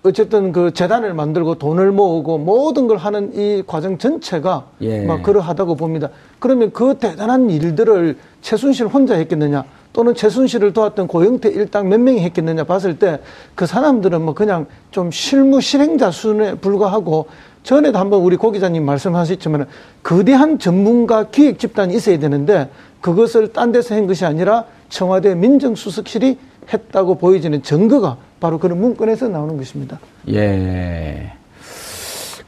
어쨌든 0.02 0.52
그 0.52 0.74
재단을 0.74 1.14
만들고 1.14 1.56
돈을 1.56 1.92
모으고 1.92 2.40
모든 2.40 2.88
걸 2.88 2.98
하는 2.98 3.32
이 3.36 3.62
과정 3.68 4.00
전체가 4.00 4.66
예. 4.82 5.06
막 5.06 5.22
그러하다고 5.22 5.76
봅니다. 5.76 6.10
그러면 6.40 6.72
그 6.74 6.96
대단한 6.96 7.52
일들을 7.52 8.18
최순실 8.42 8.88
혼자 8.88 9.14
했겠느냐? 9.16 9.66
또는 9.94 10.16
최순실을 10.16 10.74
도왔던 10.74 11.08
고영태 11.08 11.50
일당 11.50 11.88
몇 11.88 12.00
명이 12.00 12.20
했겠느냐 12.22 12.64
봤을 12.66 12.98
때 13.00 13.20
그 13.56 13.66
사람들은 13.66 14.22
뭐 14.22 14.34
그냥 14.34 14.66
좀 14.92 15.12
실무 15.12 15.62
실행자 15.62 16.12
수준에 16.12 16.56
불과하고 16.56 17.28
전에도 17.64 17.98
한번 18.00 18.22
우리 18.22 18.36
고 18.36 18.52
기자님 18.52 18.86
말씀하셨지만 18.86 19.68
거대한 20.02 20.60
전문가 20.60 21.30
기획 21.30 21.60
집단이 21.60 21.94
있어야 21.96 22.20
되는데 22.20 22.70
그것을 23.02 23.54
딴 23.54 23.72
데서 23.72 23.96
한 23.96 24.08
것이 24.08 24.26
아니라 24.26 24.66
청와대 24.90 25.36
민정수석실이 25.36 26.38
했다고 26.72 27.16
보여지는 27.16 27.64
증거가 27.64 28.18
바로 28.40 28.58
그런 28.58 28.80
문건에서 28.80 29.28
나오는 29.28 29.58
것입니다. 29.58 30.00
예. 30.30 31.34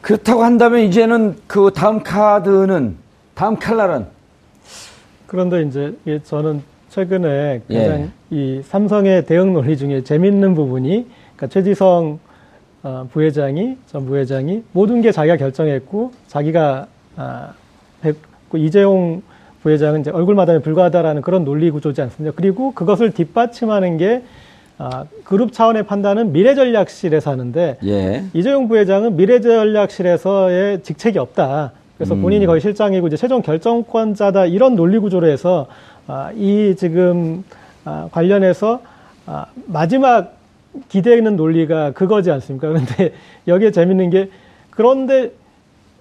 그렇다고 0.01 0.43
한다면 0.43 0.81
이제는 0.81 1.37
그 1.47 1.71
다음 1.73 2.03
카드는 2.03 2.97
다음 3.33 3.57
칼날은 3.57 4.05
그런데 5.27 5.63
이제 5.63 5.95
이게 6.05 6.21
저는 6.23 6.61
최근에 6.95 7.61
예. 7.69 7.77
가장 7.77 8.11
이 8.31 8.61
삼성의 8.63 9.25
대응 9.25 9.53
논리 9.53 9.75
중에 9.75 10.03
재밌는 10.03 10.55
부분이 10.55 11.05
그러니까 11.35 11.47
최지성 11.47 12.19
어, 12.83 13.07
부회장이 13.11 13.77
전 13.87 14.05
부회장이 14.05 14.63
모든 14.71 15.01
게 15.01 15.11
자기가 15.11 15.35
결정했고 15.35 16.13
자기가 16.27 16.87
아, 17.17 17.53
했고 18.05 18.57
이재용 18.57 19.23
부회장은 19.61 20.01
이제 20.01 20.11
얼굴 20.11 20.35
마담에 20.35 20.59
불과하다라는 20.59 21.21
그런 21.21 21.43
논리 21.43 21.69
구조지 21.69 22.01
않습니까? 22.01 22.33
그리고 22.33 22.71
그것을 22.73 23.11
뒷받침하는 23.11 23.97
게 23.97 24.23
아, 24.77 25.03
그룹 25.25 25.51
차원의 25.51 25.87
판단은 25.87 26.31
미래전략실에서 26.31 27.29
하는데 27.29 27.77
예. 27.83 28.23
이재용 28.33 28.69
부회장은 28.69 29.17
미래전략실에서의 29.17 30.81
직책이 30.83 31.19
없다. 31.19 31.73
그래서 31.97 32.13
음. 32.13 32.21
본인이 32.21 32.45
거의 32.45 32.61
실장이고 32.61 33.07
이제 33.07 33.17
최종 33.17 33.41
결정권자다 33.41 34.45
이런 34.45 34.75
논리 34.75 34.99
구조로 34.99 35.27
해서 35.27 35.67
아, 35.69 35.94
이 36.35 36.75
지금 36.77 37.43
아, 37.83 38.09
관련해서 38.11 38.81
아, 39.25 39.45
마지막 39.67 40.33
기대는 40.89 41.35
논리가 41.35 41.91
그거지 41.91 42.31
않습니까? 42.31 42.67
그런데 42.69 43.13
여기에 43.47 43.71
재밌는 43.71 44.09
게 44.09 44.29
그런데 44.69 45.31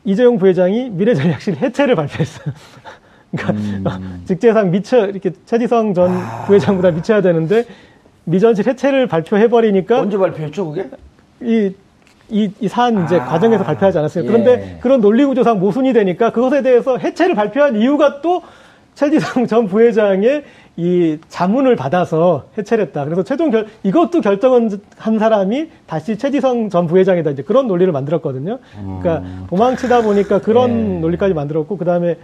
이재용 0.05 0.39
부회장이 0.39 0.91
미래전략실 0.91 1.57
해체를 1.57 1.95
발표했어요. 1.95 2.55
그러니까 3.37 4.01
직제상 4.27 4.71
미처 4.71 5.07
이렇게 5.07 5.33
최지성 5.47 5.95
전 5.95 6.13
부회장보다 6.47 6.91
미쳐야 6.91 7.21
되는데 7.21 7.65
미전실 8.25 8.67
해체를 8.67 9.07
발표해버리니까 9.07 10.01
언제 10.01 10.17
발표했죠 10.17 10.71
그게? 10.71 10.89
이, 11.41 11.75
이, 12.31 12.51
이 12.61 12.69
사안 12.69 13.05
이제 13.05 13.17
아, 13.19 13.25
과정에서 13.25 13.65
발표하지 13.65 13.99
않았어요. 13.99 14.25
예. 14.25 14.29
그런데 14.29 14.79
그런 14.81 15.01
논리구조상 15.01 15.59
모순이 15.59 15.93
되니까 15.93 16.31
그것에 16.31 16.63
대해서 16.63 16.97
해체를 16.97 17.35
발표한 17.35 17.77
이유가 17.77 18.21
또 18.23 18.43
최지성 18.95 19.47
전 19.49 19.67
부회장의 19.67 20.45
이 20.77 21.19
자문을 21.29 21.77
받아서 21.77 22.47
해체를 22.59 22.87
했다. 22.87 23.05
그래서 23.05 23.23
최종 23.23 23.51
결, 23.51 23.67
이것도 23.85 24.21
결정한 24.21 24.71
한 24.97 25.19
사람이 25.19 25.69
다시 25.87 26.19
최지성 26.19 26.69
전 26.69 26.87
부회장이다. 26.87 27.31
이제 27.31 27.43
그런 27.43 27.69
논리를 27.69 27.93
만들었거든요. 27.93 28.59
그러니까 29.01 29.23
도망치다 29.49 30.03
보니까 30.03 30.41
그런 30.41 30.97
예. 30.97 30.99
논리까지 30.99 31.35
만들었고, 31.35 31.77
그 31.77 31.85
다음에 31.85 32.17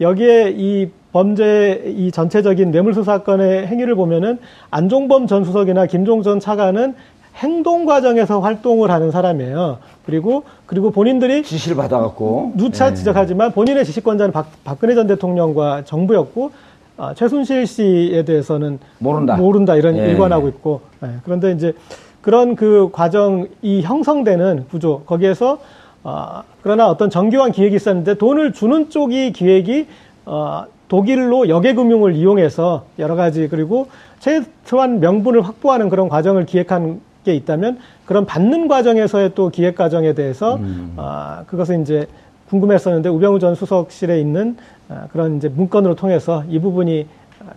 여기에 0.00 0.54
이 0.56 0.88
범죄 1.12 1.82
이 1.84 2.10
전체적인 2.10 2.70
뇌물수 2.70 3.04
사건의 3.04 3.66
행위를 3.66 3.94
보면은 3.94 4.38
안종범 4.70 5.26
전 5.26 5.44
수석이나 5.44 5.86
김종 5.86 6.22
전 6.22 6.40
차관은 6.40 6.94
행동 7.36 7.86
과정에서 7.86 8.40
활동을 8.40 8.90
하는 8.90 9.10
사람이에요. 9.10 9.78
그리고 10.04 10.44
그리고 10.66 10.90
본인들이 10.90 11.42
지시를 11.42 11.76
받아갖고 11.76 12.52
누차 12.56 12.90
예. 12.90 12.94
지적하지만 12.94 13.52
본인의 13.52 13.84
지시권자는 13.84 14.32
박, 14.32 14.48
박근혜 14.64 14.94
전 14.94 15.06
대통령과 15.06 15.84
정부였고 15.84 16.50
아, 16.96 17.14
최순실 17.14 17.66
씨에 17.66 18.24
대해서는 18.24 18.78
모른다. 18.98 19.36
모른다 19.36 19.76
이런 19.76 19.96
예. 19.96 20.10
일관하고 20.10 20.48
있고 20.48 20.82
예, 21.02 21.08
그런데 21.24 21.52
이제 21.52 21.72
그런 22.20 22.56
그 22.56 22.90
과정이 22.92 23.80
형성되는 23.82 24.66
구조 24.70 25.02
거기에서 25.06 25.58
아, 26.02 26.42
그러나 26.62 26.88
어떤 26.90 27.08
정교한 27.08 27.52
기획이 27.52 27.76
있었는데 27.76 28.14
돈을 28.14 28.52
주는 28.52 28.90
쪽이 28.90 29.32
기획이 29.32 29.86
어, 30.26 30.64
독일로 30.88 31.48
역외금융을 31.48 32.14
이용해서 32.16 32.84
여러 32.98 33.14
가지 33.14 33.48
그리고 33.48 33.86
최소한 34.18 35.00
명분을 35.00 35.40
확보하는 35.42 35.88
그런 35.88 36.08
과정을 36.08 36.46
기획한 36.46 37.00
게 37.24 37.34
있다면 37.34 37.78
그런 38.06 38.26
받는 38.26 38.68
과정에서의 38.68 39.32
또 39.34 39.50
기획 39.50 39.76
과정에 39.76 40.14
대해서 40.14 40.56
음. 40.56 40.94
아, 40.96 41.44
그것은 41.46 41.82
이제 41.82 42.06
궁금했었는데 42.48 43.08
우병우 43.08 43.38
전 43.38 43.54
수석실에 43.54 44.20
있는 44.20 44.56
아, 44.88 45.06
그런 45.12 45.36
이제 45.36 45.48
문건으로 45.48 45.94
통해서 45.94 46.44
이 46.48 46.58
부분이 46.58 47.06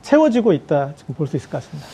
채워지고 0.02 0.54
있다 0.54 0.92
지금 0.96 1.16
볼 1.16 1.28
수 1.28 1.36
있을 1.38 1.50
것 1.50 1.58
같습니다. 1.64 1.88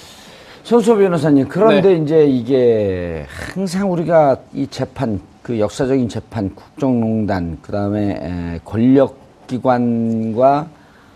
손수호 0.64 0.98
변호사님, 0.98 1.48
그런데 1.48 1.94
네. 1.94 2.04
이제 2.04 2.26
이게 2.26 3.26
항상 3.28 3.92
우리가 3.92 4.38
이 4.54 4.68
재판, 4.68 5.20
그 5.42 5.60
역사적인 5.60 6.10
재판, 6.10 6.54
국정농단, 6.54 7.58
그 7.62 7.72
다음에 7.72 8.60
권력기관과 8.66 10.68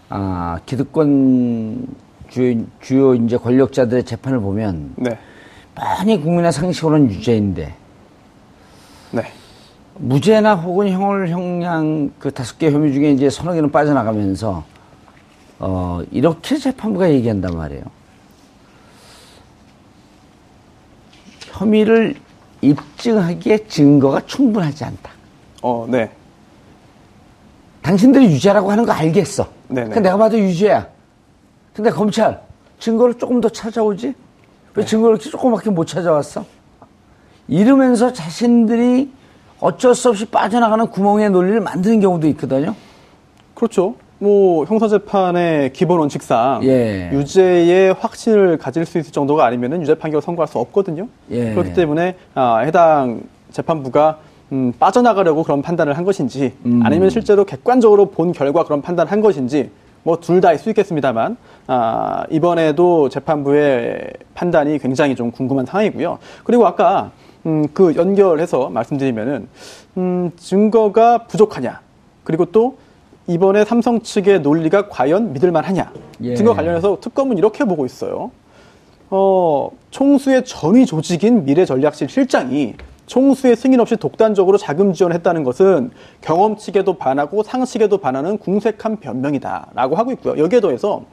아, 0.10 0.60
기득권 0.66 1.88
주요, 2.30 2.64
주요 2.82 3.14
이제 3.16 3.38
권력자들의 3.38 4.06
재판을 4.06 4.40
보면 4.40 4.94
네. 4.96 5.18
뻔히 5.76 6.20
국민의 6.22 6.52
상식으로는 6.52 7.10
유죄인데 7.12 7.76
네. 9.12 9.24
무죄나 9.96 10.56
혹은 10.56 10.90
형을 10.90 11.30
형량 11.30 12.12
그 12.20 12.32
다섯 12.32 12.58
개 12.58 12.72
혐의 12.72 12.94
중에 12.94 13.12
이제 13.12 13.30
서너 13.30 13.54
개는 13.54 13.72
빠져나가면서 13.72 14.64
어 15.60 16.02
이렇게 16.12 16.58
재판부가 16.58 17.10
얘기한단 17.12 17.56
말이에요. 17.56 17.84
혐의를 21.52 22.16
입증하기에 22.62 23.68
증거가 23.68 24.26
충분하지 24.26 24.84
않다. 24.86 25.12
어, 25.62 25.88
네. 25.90 26.12
당신들이 27.84 28.26
유죄라고 28.26 28.72
하는 28.72 28.86
거 28.86 28.92
알겠어. 28.92 29.48
네네. 29.68 29.88
근데 29.90 30.02
내가 30.02 30.18
봐도 30.18 30.40
유죄야. 30.40 30.88
근데 31.74 31.90
검찰 31.92 32.42
증거를 32.80 33.18
조금 33.18 33.40
더 33.42 33.50
찾아오지? 33.50 34.14
왜 34.76 34.86
증거를 34.86 35.16
이렇게 35.16 35.30
조그맣게 35.30 35.70
못 35.70 35.86
찾아왔어? 35.86 36.46
이러면서 37.48 38.14
자신들이 38.14 39.12
어쩔 39.60 39.96
수 39.96 40.10
없이 40.10 40.26
빠져나가는 40.26 40.86
구멍의 40.88 41.30
논리를 41.30 41.60
만드는 41.60 42.00
경우도 42.00 42.28
있거든요. 42.30 42.76
그렇죠. 43.54 43.96
뭐 44.20 44.66
형사재판의 44.66 45.74
기본 45.74 46.00
원칙상 46.00 46.62
예. 46.64 47.10
유죄의 47.12 47.94
확신을 47.94 48.58
가질 48.58 48.86
수 48.86 48.98
있을 48.98 49.12
정도가 49.12 49.46
아니면 49.46 49.82
유죄 49.82 49.96
판결을 49.96 50.22
선고할 50.22 50.48
수 50.48 50.58
없거든요. 50.60 51.08
예. 51.30 51.52
그렇기 51.54 51.74
때문에 51.74 52.16
아, 52.34 52.60
해당 52.60 53.22
재판부가 53.52 54.20
음, 54.54 54.72
빠져나가려고 54.80 55.44
그런 55.44 55.62
판단을 55.62 55.98
한 55.98 56.04
것인지 56.04 56.54
음. 56.66 56.82
아니면 56.84 57.10
실제로 57.10 57.44
객관적으로 57.44 58.06
본 58.06 58.32
결과 58.32 58.64
그런 58.64 58.82
판단을 58.82 59.12
한 59.12 59.20
것인지 59.20 59.72
뭐 60.04 60.18
둘 60.18 60.42
다일 60.42 60.58
수 60.58 60.70
있겠습니다만 60.70 61.38
아, 61.68 62.26
이번에도 62.30 63.10
재판부의 63.10 64.14
판단이 64.34 64.80
굉장히 64.80 65.16
좀 65.16 65.32
궁금한 65.32 65.66
상황이고요. 65.66 66.20
그리고 66.44 66.68
아까 66.68 67.12
음, 67.46 67.68
그 67.74 67.96
연결해서 67.96 68.70
말씀드리면은 68.70 69.48
음, 69.98 70.32
증거가 70.38 71.20
부족하냐 71.20 71.80
그리고 72.24 72.46
또 72.46 72.78
이번에 73.28 73.64
삼성 73.64 74.02
측의 74.02 74.42
논리가 74.42 74.90
과연 74.90 75.34
믿을만하냐 75.34 75.92
예. 76.24 76.36
증거 76.36 76.54
관련해서 76.54 76.98
특검은 77.00 77.38
이렇게 77.38 77.64
보고 77.64 77.86
있어요. 77.86 78.32
어, 79.10 79.70
총수의 79.92 80.44
전위 80.46 80.86
조직인 80.86 81.46
미래전략실 81.46 82.10
실장이 82.10 82.74
총수의 83.14 83.56
승인 83.56 83.80
없이 83.80 83.96
독단적으로 83.96 84.58
자금 84.58 84.92
지원했다는 84.92 85.44
것은 85.44 85.92
경험치에도 86.22 86.96
반하고 86.96 87.44
상식에도 87.44 88.00
반하는 88.00 88.40
궁색한 88.40 88.98
변명이다라고 88.98 89.96
하고 89.96 90.12
있고요. 90.14 90.44
여기에 90.44 90.62
더해서 90.62 91.04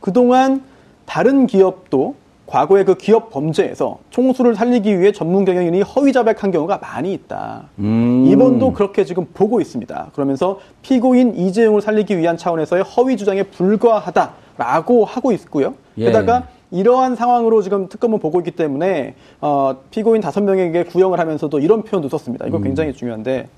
그동안 0.00 0.62
다른 1.04 1.46
기업도 1.46 2.14
과거의 2.46 2.86
그 2.86 2.94
기업 2.94 3.28
범죄에서 3.28 3.98
총수를 4.08 4.54
살리기 4.54 4.98
위해 4.98 5.12
전문 5.12 5.44
경영인이 5.44 5.82
허위 5.82 6.14
자백한 6.14 6.50
경우가 6.50 6.78
많이 6.78 7.12
있다. 7.12 7.64
음. 7.78 8.24
이번도 8.26 8.72
그렇게 8.72 9.04
지금 9.04 9.26
보고 9.34 9.60
있습니다. 9.60 10.12
그러면서 10.14 10.60
피고인 10.80 11.36
이재용을 11.36 11.82
살리기 11.82 12.16
위한 12.16 12.38
차원에서의 12.38 12.84
허위 12.84 13.18
주장에 13.18 13.42
불과하다라고 13.42 15.04
하고 15.04 15.32
있고요. 15.32 15.74
예. 15.98 16.06
게다가 16.06 16.48
이러한 16.74 17.14
상황으로 17.14 17.62
지금 17.62 17.88
특검을 17.88 18.18
보고 18.18 18.40
있기 18.40 18.50
때문에 18.50 19.14
어, 19.40 19.76
피고인 19.90 20.20
다섯 20.20 20.42
명에게 20.42 20.82
구형을 20.84 21.20
하면서도 21.20 21.60
이런 21.60 21.84
표현도 21.84 22.08
썼습니다. 22.08 22.46
이거 22.46 22.58
굉장히 22.60 22.92
중요한데 22.92 23.48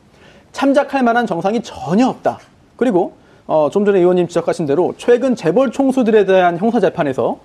참작할 0.52 1.02
만한 1.02 1.26
정상이 1.26 1.62
전혀 1.62 2.06
없다. 2.08 2.38
그리고 2.76 3.14
어, 3.46 3.70
좀 3.72 3.86
전에 3.86 4.00
의원님 4.00 4.28
지적하신 4.28 4.66
대로 4.66 4.92
최근 4.98 5.34
재벌 5.34 5.70
총수들에 5.70 6.26
대한 6.26 6.58
형사 6.58 6.78
재판에서 6.78 7.38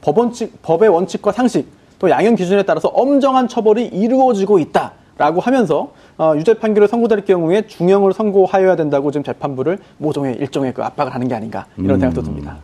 법원칙, 0.00 0.62
법의 0.62 0.88
원칙과 0.88 1.32
상식 1.32 1.68
또 1.98 2.08
양형 2.08 2.34
기준에 2.34 2.62
따라서 2.62 2.88
엄정한 2.88 3.48
처벌이 3.48 3.84
이루어지고 3.84 4.58
있다 4.58 4.92
라고 5.18 5.40
하면서 5.40 5.90
어, 6.16 6.32
유죄 6.36 6.54
판결을 6.54 6.86
선고될 6.88 7.24
경우에 7.24 7.66
중형을 7.66 8.12
선고하여야 8.12 8.76
된다고 8.76 9.10
지금 9.10 9.24
재판부를 9.24 9.78
모종의 9.98 10.36
일종의 10.36 10.72
그 10.72 10.82
압박을 10.82 11.12
하는 11.12 11.26
게 11.28 11.34
아닌가 11.34 11.66
이런 11.76 11.98
생각도 11.98 12.22
듭니다. 12.22 12.56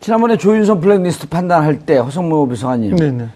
지난번에 0.00 0.36
조윤선 0.36 0.80
블랙리스트 0.80 1.28
판단할 1.28 1.78
때 1.78 1.96
허성무 1.98 2.48
비서관님 2.48 2.96
네네. 2.96 3.28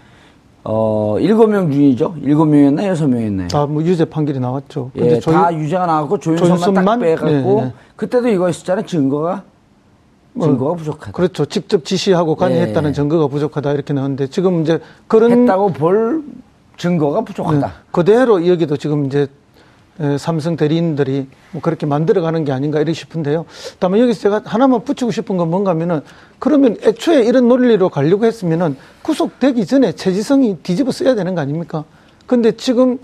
어 0.65 1.15
일곱 1.21 1.47
명 1.47 1.71
중이죠. 1.71 2.15
일곱 2.21 2.45
명이었나 2.47 2.85
여섯 2.87 3.07
명이었나요? 3.07 3.47
다 3.47 3.65
뭐 3.65 3.81
유죄 3.83 4.03
판결이 4.03 4.37
나왔죠. 4.41 4.91
예, 4.97 4.99
근데 4.99 5.19
저희- 5.21 5.33
다 5.35 5.53
유죄가 5.53 5.85
나왔고 5.85 6.19
조윤선만, 6.19 6.57
딱 6.59 6.65
조윤선만? 6.65 6.99
빼갖고 6.99 7.31
네, 7.31 7.65
네. 7.67 7.73
그때도 7.95 8.27
이거 8.27 8.49
있었잖아요. 8.49 8.85
증거가 8.85 9.43
증거가 10.39 10.75
부족하다. 10.75 11.11
그렇죠. 11.13 11.45
직접 11.45 11.85
지시하고 11.85 12.35
관여했다는 12.35 12.89
예. 12.89 12.93
증거가 12.93 13.27
부족하다 13.27 13.71
이렇게 13.71 13.93
나오는데 13.93 14.27
지금 14.27 14.61
이제 14.61 14.79
그런 15.07 15.31
했다고 15.31 15.69
볼 15.71 16.21
증거가 16.77 17.21
부족하다. 17.21 17.67
네, 17.67 17.73
그대로 17.91 18.47
여기도 18.47 18.77
지금 18.77 19.05
이제 19.05 19.27
에, 19.99 20.17
삼성 20.17 20.55
대리인들이 20.55 21.27
뭐 21.51 21.61
그렇게 21.61 21.85
만들어가는 21.87 22.45
게 22.45 22.51
아닌가 22.51 22.79
이렇게 22.79 22.93
싶은데요. 22.93 23.45
다만 23.79 23.99
여기서 23.99 24.21
제가 24.21 24.41
하나만 24.45 24.83
붙이고 24.83 25.09
싶은 25.11 25.37
건 25.37 25.49
뭔가 25.49 25.71
하면은 25.71 26.01
그러면 26.39 26.77
애초에 26.83 27.23
이런 27.23 27.47
논리로 27.47 27.89
가려고 27.89 28.25
했으면은 28.25 28.77
구속되기 29.01 29.65
전에 29.65 29.93
최지성이 29.93 30.57
뒤집어 30.61 30.91
써야 30.91 31.15
되는 31.15 31.33
거 31.33 31.41
아닙니까? 31.41 31.83
근데 32.27 32.51
지금 32.51 32.99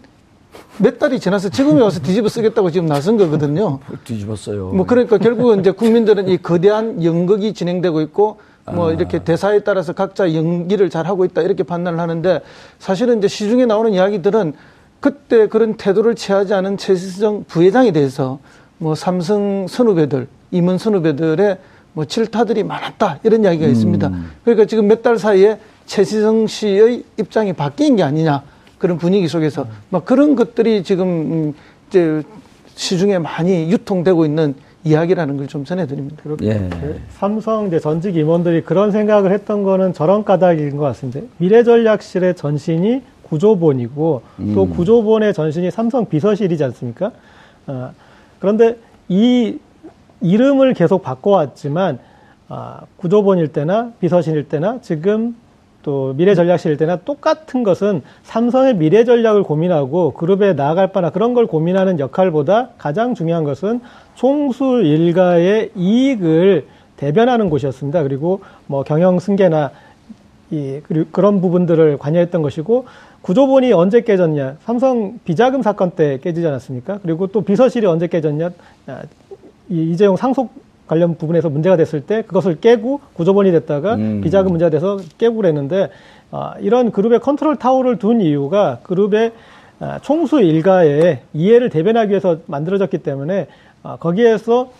몇 0.78 0.99
달이 0.99 1.19
지나서 1.19 1.49
지금에 1.49 1.82
와서 1.82 1.99
뒤집어 1.99 2.30
쓰겠다고 2.30 2.69
지금 2.69 2.86
나선 2.86 3.17
거거든요. 3.17 3.80
뒤집었어요. 4.03 4.67
뭐 4.69 4.86
그러니까 4.86 5.17
결국은 5.17 5.61
이제 5.61 5.71
국민들은 5.71 6.30
이 6.30 6.38
거대한 6.38 7.03
연극이 7.03 7.53
진행되고 7.53 8.01
있고 8.01 8.38
뭐 8.72 8.91
이렇게 8.91 9.20
대사에 9.24 9.59
따라서 9.59 9.93
각자 9.93 10.34
연기를 10.34 10.89
잘 10.89 11.05
하고 11.05 11.26
있다 11.26 11.41
이렇게 11.41 11.64
판단을 11.64 11.99
하는데 11.99 12.41
사실은 12.80 13.18
이제 13.18 13.28
시중에 13.28 13.66
나오는 13.66 13.91
이야기들은 13.93 14.53
그때 14.99 15.47
그런 15.47 15.76
태도를 15.76 16.16
취하지 16.16 16.53
않은 16.53 16.78
최시정 16.78 17.43
부회장에 17.47 17.91
대해서 17.91 18.39
뭐 18.78 18.95
삼성 18.95 19.68
선후배들 19.68 20.28
임원 20.51 20.78
선후배들의 20.78 21.57
뭐 21.91 22.05
질타들이 22.05 22.64
많았다 22.64 23.20
이런 23.24 23.43
이야기가 23.43 23.68
있습니다. 23.68 24.11
그러니까 24.45 24.66
지금 24.66 24.88
몇 24.88 25.03
달 25.03 25.18
사이에 25.20 25.59
최시정 25.86 26.47
씨의 26.47 27.03
입장이 27.20 27.51
바뀐 27.53 27.97
게 27.97 28.03
아니냐 28.03 28.43
그런 28.78 28.97
분위기 28.97 29.28
속에서 29.28 29.68
막 29.89 30.05
그런 30.05 30.36
것들이 30.36 30.84
지금 30.84 31.07
음, 31.07 31.53
이제 31.89 32.24
시중에 32.76 33.20
많이 33.20 33.70
유통되고 33.70 34.24
있는 34.26 34.55
이야기라는 34.84 35.38
걸 35.38 35.47
좀 35.47 35.63
전해드립니다. 35.65 36.17
예. 36.41 36.67
그 36.69 36.99
삼성 37.09 37.67
이제 37.67 37.79
전직 37.79 38.15
임원들이 38.15 38.63
그런 38.63 38.91
생각을 38.91 39.31
했던 39.31 39.63
거는 39.63 39.93
저런 39.93 40.23
까닭인 40.23 40.75
것 40.77 40.84
같습니다. 40.84 41.21
미래전략실의 41.38 42.36
전신이 42.36 43.01
구조본이고 43.23 44.21
또 44.53 44.67
구조본의 44.67 45.34
전신이 45.34 45.71
삼성 45.71 46.05
비서실이지 46.07 46.63
않습니까? 46.65 47.11
아, 47.67 47.91
그런데 48.39 48.77
이 49.09 49.57
이름을 50.21 50.73
계속 50.73 51.01
바꿔왔지만 51.01 51.99
아, 52.49 52.81
구조본일 52.97 53.49
때나 53.49 53.91
비서실일 53.99 54.47
때나 54.49 54.79
지금 54.81 55.36
또 55.84 56.13
미래 56.15 56.34
전략실일 56.34 56.77
때나 56.77 56.97
똑같은 56.97 57.63
것은 57.63 58.01
삼성의 58.23 58.77
미래 58.77 59.03
전략을 59.03 59.43
고민하고 59.43 60.13
그룹에 60.13 60.53
나아갈 60.53 60.91
바나 60.91 61.11
그런 61.11 61.34
걸 61.34 61.45
고민하는 61.45 61.99
역할보다 61.99 62.69
가장 62.77 63.13
중요한 63.13 63.43
것은 63.43 63.81
총수 64.15 64.81
일가의 64.81 65.71
이익을 65.75 66.65
대변하는 66.97 67.49
곳이었습니다. 67.49 68.03
그리고 68.03 68.41
뭐 68.65 68.84
경영 68.84 69.19
승계나 69.19 69.71
이 70.51 70.79
그런 71.11 71.41
부분들을 71.41 71.97
관여했던 71.97 72.41
것이고 72.41 72.86
구조본이 73.21 73.73
언제 73.73 74.01
깨졌냐? 74.01 74.57
삼성 74.63 75.19
비자금 75.25 75.61
사건 75.61 75.91
때 75.91 76.19
깨지지 76.21 76.45
않았습니까? 76.47 76.99
그리고 77.01 77.27
또 77.27 77.41
비서실이 77.41 77.88
언제 77.88 78.07
깨졌냐? 78.07 78.51
아, 78.88 79.01
이 79.69 79.91
이재용 79.91 80.15
상속 80.15 80.51
관련 80.88 81.15
부분에서 81.15 81.49
문제가 81.49 81.77
됐을 81.77 82.01
때 82.01 82.21
그것을 82.23 82.59
깨고 82.59 82.99
구조본이 83.13 83.51
됐다가 83.51 83.95
음. 83.95 84.21
비자금 84.21 84.51
문제가 84.51 84.69
돼서 84.69 84.97
깨고 85.17 85.38
그랬는데 85.38 85.89
아, 86.31 86.55
이런 86.59 86.91
그룹의 86.91 87.19
컨트롤 87.19 87.55
타워를 87.55 87.97
둔 87.99 88.21
이유가 88.21 88.79
그룹의 88.84 89.31
아, 89.79 89.99
총수 90.01 90.41
일가의 90.41 91.19
이해를 91.34 91.69
대변하기 91.69 92.09
위해서 92.09 92.38
만들어졌기 92.47 92.99
때문에 92.99 93.47
아, 93.84 93.97
거기에서 93.97 94.71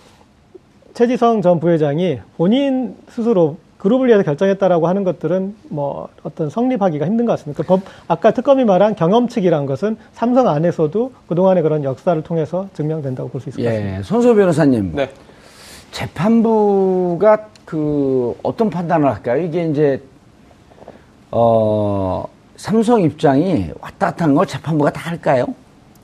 최지성 0.94 1.42
전 1.42 1.60
부회장이 1.60 2.20
본인 2.38 2.96
스스로 3.10 3.58
그룹을 3.78 4.08
위해서 4.08 4.24
결정했다라고 4.24 4.88
하는 4.88 5.04
것들은 5.04 5.56
뭐 5.70 6.08
어떤 6.24 6.50
성립하기가 6.50 7.06
힘든 7.06 7.26
것 7.26 7.34
같습니다. 7.34 7.62
그 7.64 7.68
법, 7.68 7.82
아까 8.08 8.32
특검이 8.32 8.64
말한 8.64 8.96
경험칙이란 8.96 9.66
것은 9.66 9.98
삼성 10.14 10.48
안에서도 10.48 11.12
그동안의 11.28 11.64
그런 11.64 11.84
역사를 11.84 12.22
통해서 12.22 12.70
증명된다고 12.74 13.28
볼 13.30 13.42
수 13.42 13.50
있을 13.50 13.62
것 13.62 13.70
같습니다. 13.70 13.98
예, 13.98 14.04
손소 14.04 14.36
변호사님. 14.36 14.92
네. 14.96 15.10
재판부가 15.94 17.48
그 17.66 18.36
어떤 18.44 18.70
판단을 18.70 19.08
할까요? 19.10 19.42
이게 19.42 19.66
이제 19.70 20.02
어 21.32 22.26
삼성 22.58 23.02
입장이 23.02 23.72
왔다 23.80 24.08
갔다 24.08 24.26
하는 24.26 24.36
걸 24.36 24.46
재판부가 24.46 24.92
다 24.92 25.10
할까요? 25.10 25.46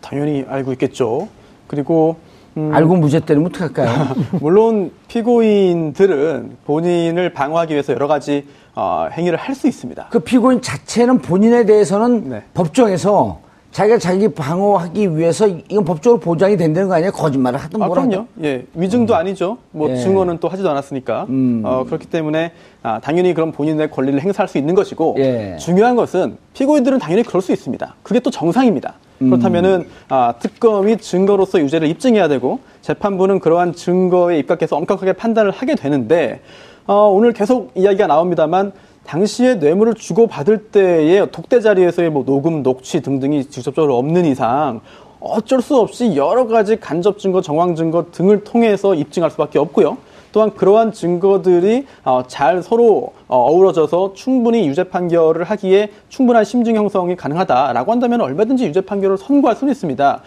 당연히 0.02 0.46
알고 0.48 0.72
있겠죠. 0.74 1.28
그리고 1.68 2.18
음, 2.58 2.72
알고 2.74 2.96
무죄 2.96 3.20
때리면 3.20 3.50
어떡할까요? 3.50 4.16
물론 4.42 4.92
피고인들은 5.08 6.58
본인을 6.66 7.34
방어하기 7.34 7.74
위해서 7.74 7.94
여러 7.94 8.08
가지 8.08 8.48
어, 8.76 9.08
행위를 9.12 9.38
할 9.38 9.56
수 9.56 9.68
있습니다. 9.68 10.08
그 10.10 10.20
피고인 10.20 10.62
자체는 10.62 11.20
본인에 11.20 11.66
대해서는 11.66 12.30
네. 12.30 12.44
법정에서 12.54 13.40
자기가 13.72 14.00
자기 14.00 14.28
방어하기 14.28 15.16
위해서 15.16 15.48
이건 15.48 15.86
법적으로 15.86 16.20
보장이 16.20 16.58
된다는 16.58 16.90
거 16.90 16.96
아니에요? 16.96 17.12
거짓말을 17.12 17.60
하든 17.60 17.82
아, 17.82 17.86
뭐라든. 17.86 18.10
그럼요. 18.10 18.28
예, 18.44 18.66
위증도 18.74 19.16
아니죠. 19.16 19.58
뭐 19.72 19.92
예. 19.92 19.96
증언은 19.96 20.40
또 20.40 20.48
하지도 20.48 20.70
않았으니까. 20.72 21.28
음. 21.30 21.62
어, 21.64 21.84
그렇기 21.86 22.08
때문에 22.08 22.52
아, 22.82 23.00
당연히 23.00 23.34
그런 23.34 23.52
본인의 23.52 23.92
권리를 23.92 24.20
행사할 24.22 24.48
수 24.48 24.58
있는 24.58 24.74
것이고 24.74 25.16
예. 25.20 25.58
중요한 25.60 25.96
것은 25.96 26.38
피고인들은 26.54 26.98
당연히 27.00 27.24
그럴 27.24 27.42
수 27.42 27.52
있습니다. 27.52 27.96
그게 28.02 28.20
또 28.20 28.32
정상입니다. 28.32 28.96
음. 29.22 29.30
그렇다면은 29.30 29.86
아, 30.08 30.34
특검이 30.40 30.98
증거로서 30.98 31.60
유죄를 31.60 31.88
입증해야 31.90 32.28
되고 32.28 32.60
재판부는 32.82 33.40
그러한 33.40 33.74
증거에 33.74 34.40
입각해서 34.40 34.78
엄격하게 34.78 35.14
판단을 35.14 35.52
하게 35.52 35.76
되는데 35.76 36.42
어, 36.88 37.08
오늘 37.08 37.34
계속 37.34 37.72
이야기가 37.76 38.08
나옵니다만 38.08 38.72
당시에 39.10 39.56
뇌물을 39.56 39.96
주고받을 39.96 40.66
때의 40.66 41.32
독대 41.32 41.62
자리에서의 41.62 42.12
뭐 42.12 42.24
녹음, 42.26 42.62
녹취 42.62 43.02
등등이 43.02 43.46
직접적으로 43.46 43.98
없는 43.98 44.26
이상 44.26 44.82
어쩔 45.20 45.64
수 45.64 45.78
없이 45.78 46.16
여러 46.16 46.46
가지 46.46 46.80
간접 46.80 47.18
증거, 47.18 47.42
정황 47.42 47.74
증거 47.74 48.06
등을 48.12 48.44
통해서 48.44 48.94
입증할 48.94 49.32
수밖에 49.32 49.58
없고요. 49.58 49.98
또한 50.32 50.54
그러한 50.54 50.92
증거들이 50.92 51.88
어, 52.04 52.22
잘 52.28 52.62
서로 52.62 53.14
어, 53.28 53.38
어우러져서 53.50 54.14
충분히 54.14 54.68
유죄 54.68 54.84
판결을 54.84 55.44
하기에 55.44 55.90
충분한 56.10 56.46
심증 56.46 56.76
형성이 56.76 57.16
가능하다라고 57.16 57.92
한다면 57.92 58.22
얼마든지 58.22 58.68
유죄 58.68 58.82
판결을 58.82 59.18
선고할 59.18 59.56
수는 59.56 59.72
있습니다. 59.72 60.22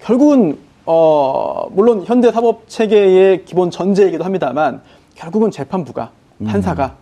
결국은 0.00 0.58
어, 0.86 1.68
물론 1.70 2.02
현대 2.04 2.32
사법 2.32 2.68
체계의 2.68 3.44
기본 3.44 3.70
전제이기도 3.70 4.24
합니다만 4.24 4.82
결국은 5.14 5.52
재판부가 5.52 6.10
판사가 6.44 6.96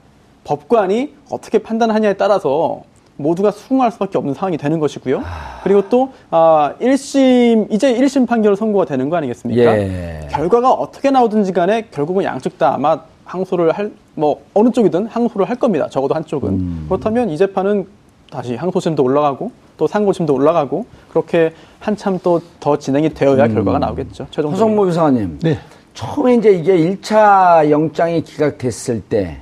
법관이 0.44 1.14
어떻게 1.30 1.58
판단하냐에 1.58 2.14
따라서 2.14 2.82
모두가 3.16 3.50
수긍할 3.50 3.92
수밖에 3.92 4.18
없는 4.18 4.34
상황이 4.34 4.56
되는 4.56 4.80
것이고요. 4.80 5.22
그리고 5.62 5.88
또 5.88 6.10
아, 6.30 6.74
1심 6.80 7.70
이제 7.72 7.94
1심 7.94 8.26
판결 8.26 8.56
선고가 8.56 8.84
되는 8.84 9.08
거 9.10 9.16
아니겠습니까? 9.16 9.78
예. 9.78 10.28
결과가 10.30 10.72
어떻게 10.72 11.10
나오든지 11.10 11.52
간에 11.52 11.86
결국은 11.90 12.24
양측 12.24 12.58
다 12.58 12.74
아마 12.74 12.98
항소를 13.24 13.72
할 13.72 13.90
뭐 14.14 14.42
어느 14.52 14.70
쪽이든 14.70 15.06
항소를 15.06 15.48
할 15.48 15.56
겁니다. 15.56 15.88
적어도 15.88 16.14
한쪽은. 16.14 16.86
그렇다면 16.88 17.30
이 17.30 17.36
재판은 17.38 17.86
다시 18.30 18.56
항소심도 18.56 19.02
올라가고 19.02 19.50
또 19.78 19.86
상고심도 19.86 20.34
올라가고 20.34 20.84
그렇게 21.08 21.52
한참 21.80 22.18
또 22.18 22.38
더 22.60 22.76
진행이 22.76 23.14
되어야 23.14 23.48
결과가 23.48 23.78
나오겠죠. 23.78 24.26
최종적으로. 24.30 24.50
허성모 24.50 24.84
비서관님. 24.84 25.38
네. 25.42 25.58
처음에 25.94 26.34
이제 26.34 26.50
이게 26.52 26.76
1차 26.76 27.70
영장이 27.70 28.22
기각됐을 28.22 29.00
때, 29.00 29.38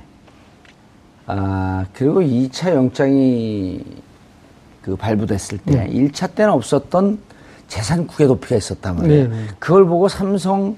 아, 1.27 1.85
그리고 1.93 2.21
2차 2.21 2.73
영장이 2.73 3.79
그 4.81 4.95
발부됐을 4.95 5.59
때, 5.59 5.87
1차 5.87 6.33
때는 6.33 6.51
없었던 6.53 7.19
재산 7.67 8.07
국외 8.07 8.27
도피가 8.27 8.55
있었단 8.55 8.95
말이에요. 8.97 9.29
네, 9.29 9.35
네. 9.35 9.45
그걸 9.59 9.85
보고 9.85 10.07
삼성, 10.07 10.75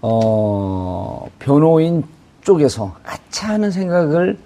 어, 0.00 1.26
변호인 1.38 2.04
쪽에서 2.42 2.94
아차 3.04 3.48
하는 3.48 3.70
생각을 3.70 4.38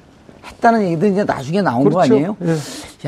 했다는 0.45 0.83
얘기도 0.85 1.07
이제 1.07 1.23
나중에 1.23 1.61
나온 1.61 1.85
거 1.85 1.91
그렇죠. 1.91 2.15
아니에요? 2.15 2.37
예. 2.43 2.57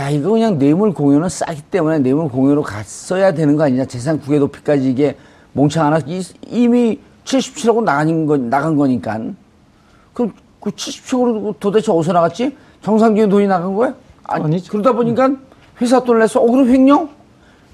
야, 0.01 0.11
이거 0.11 0.31
그냥 0.31 0.59
뇌물 0.59 0.93
공유는 0.93 1.29
싸기 1.31 1.63
때문에 1.71 1.99
뇌물 2.01 2.29
공유로 2.29 2.63
갔어야 2.63 3.33
되는 3.33 3.57
거 3.57 3.65
아니냐. 3.65 3.87
재산 3.87 4.21
국외 4.21 4.39
도피까지 4.39 4.91
이게 4.91 5.17
몽창 5.55 5.87
하나, 5.87 5.99
이- 6.07 6.23
이미 6.47 7.01
77하고 7.25 7.83
나간, 7.83 8.27
거, 8.27 8.37
나간 8.37 8.77
거니까. 8.77 9.19
그럼 10.13 10.35
그 10.63 10.71
77하고 10.71 11.59
도대체 11.59 11.91
어디서 11.91 12.13
나갔지? 12.13 12.57
정상적인 12.83 13.29
돈이 13.29 13.49
나간 13.49 13.75
거야? 13.75 13.95
아니, 14.23 14.45
아니죠. 14.45 14.71
그러다 14.71 14.93
보니까 14.93 15.31
회사 15.81 16.03
돈 16.05 16.21
냈어. 16.21 16.41
어, 16.41 16.47
그럼 16.47 16.69
횡령? 16.69 17.11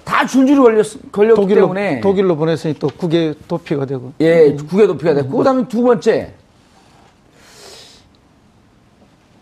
다 0.05 0.27
줄줄이 0.27 0.59
걸렸, 0.59 0.87
걸렸기 1.13 1.39
독일로 1.39 1.61
때문에. 1.61 2.01
독일로 2.01 2.37
보냈으니 2.37 2.75
또 2.79 2.89
국외 2.89 3.35
도피가 3.47 3.85
되고. 3.85 4.15
예, 4.21 4.55
국외 4.55 4.87
도피가 4.87 5.13
됐고, 5.13 5.37
그 5.37 5.45
다음에 5.45 5.69
두 5.69 5.83
번째. 5.83 6.33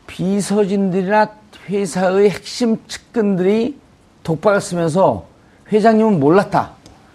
비서진들이나 0.09 1.29
회사의 1.69 2.31
핵심 2.31 2.79
측근들이 2.89 3.79
독박을 4.25 4.61
쓰면서 4.61 5.27
회장님은 5.71 6.19
몰랐다. 6.19 6.73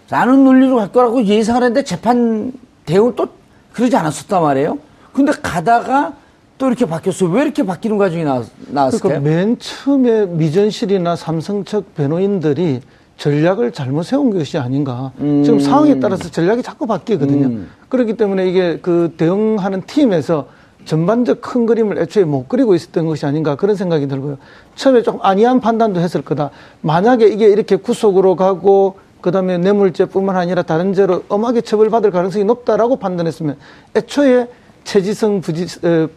라는 0.08 0.44
논리로 0.44 0.76
갈 0.76 0.92
거라고 0.92 1.22
예상을 1.22 1.62
했는데 1.62 1.84
재판 1.84 2.52
대응은 2.86 3.16
또 3.16 3.28
그러지 3.72 3.94
않았었단 3.96 4.40
말이에요. 4.42 4.78
근데 5.12 5.32
가다가 5.32 6.14
또 6.62 6.68
이렇게 6.68 6.86
바뀌었어요. 6.86 7.28
왜 7.30 7.42
이렇게 7.42 7.64
바뀌는 7.64 7.98
과정이 7.98 8.22
나, 8.22 8.40
나왔을까요? 8.68 9.20
그러니까 9.20 9.28
맨 9.28 9.58
처음에 9.58 10.26
미전실이나 10.26 11.16
삼성 11.16 11.64
측 11.64 11.92
변호인들이 11.96 12.82
전략을 13.16 13.72
잘못 13.72 14.04
세운 14.04 14.30
것이 14.30 14.58
아닌가. 14.58 15.10
지금 15.18 15.58
상황에 15.58 15.98
따라서 15.98 16.30
전략이 16.30 16.62
자꾸 16.62 16.86
바뀌거든요. 16.86 17.46
음. 17.48 17.68
그렇기 17.88 18.16
때문에 18.16 18.48
이게 18.48 18.78
그 18.80 19.12
대응하는 19.16 19.82
팀에서 19.88 20.46
전반적 20.84 21.40
큰 21.40 21.66
그림을 21.66 21.98
애초에 21.98 22.22
못 22.22 22.48
그리고 22.48 22.76
있었던 22.76 23.06
것이 23.06 23.26
아닌가 23.26 23.56
그런 23.56 23.74
생각이 23.74 24.06
들고요. 24.06 24.38
처음에 24.76 25.02
조금 25.02 25.18
안이한 25.20 25.58
판단도 25.58 25.98
했을 25.98 26.22
거다. 26.22 26.50
만약에 26.80 27.26
이게 27.26 27.48
이렇게 27.48 27.74
구속으로 27.74 28.36
가고 28.36 28.98
그다음에 29.20 29.58
뇌물죄뿐만 29.58 30.36
아니라 30.36 30.62
다른 30.62 30.94
죄로 30.94 31.24
엄하게 31.28 31.62
처벌받을 31.62 32.12
가능성이 32.12 32.44
높다라고 32.44 32.96
판단했으면 32.96 33.56
애초에 33.96 34.46
최지성 34.84 35.40
부지, 35.40 35.86
어, 35.86 36.08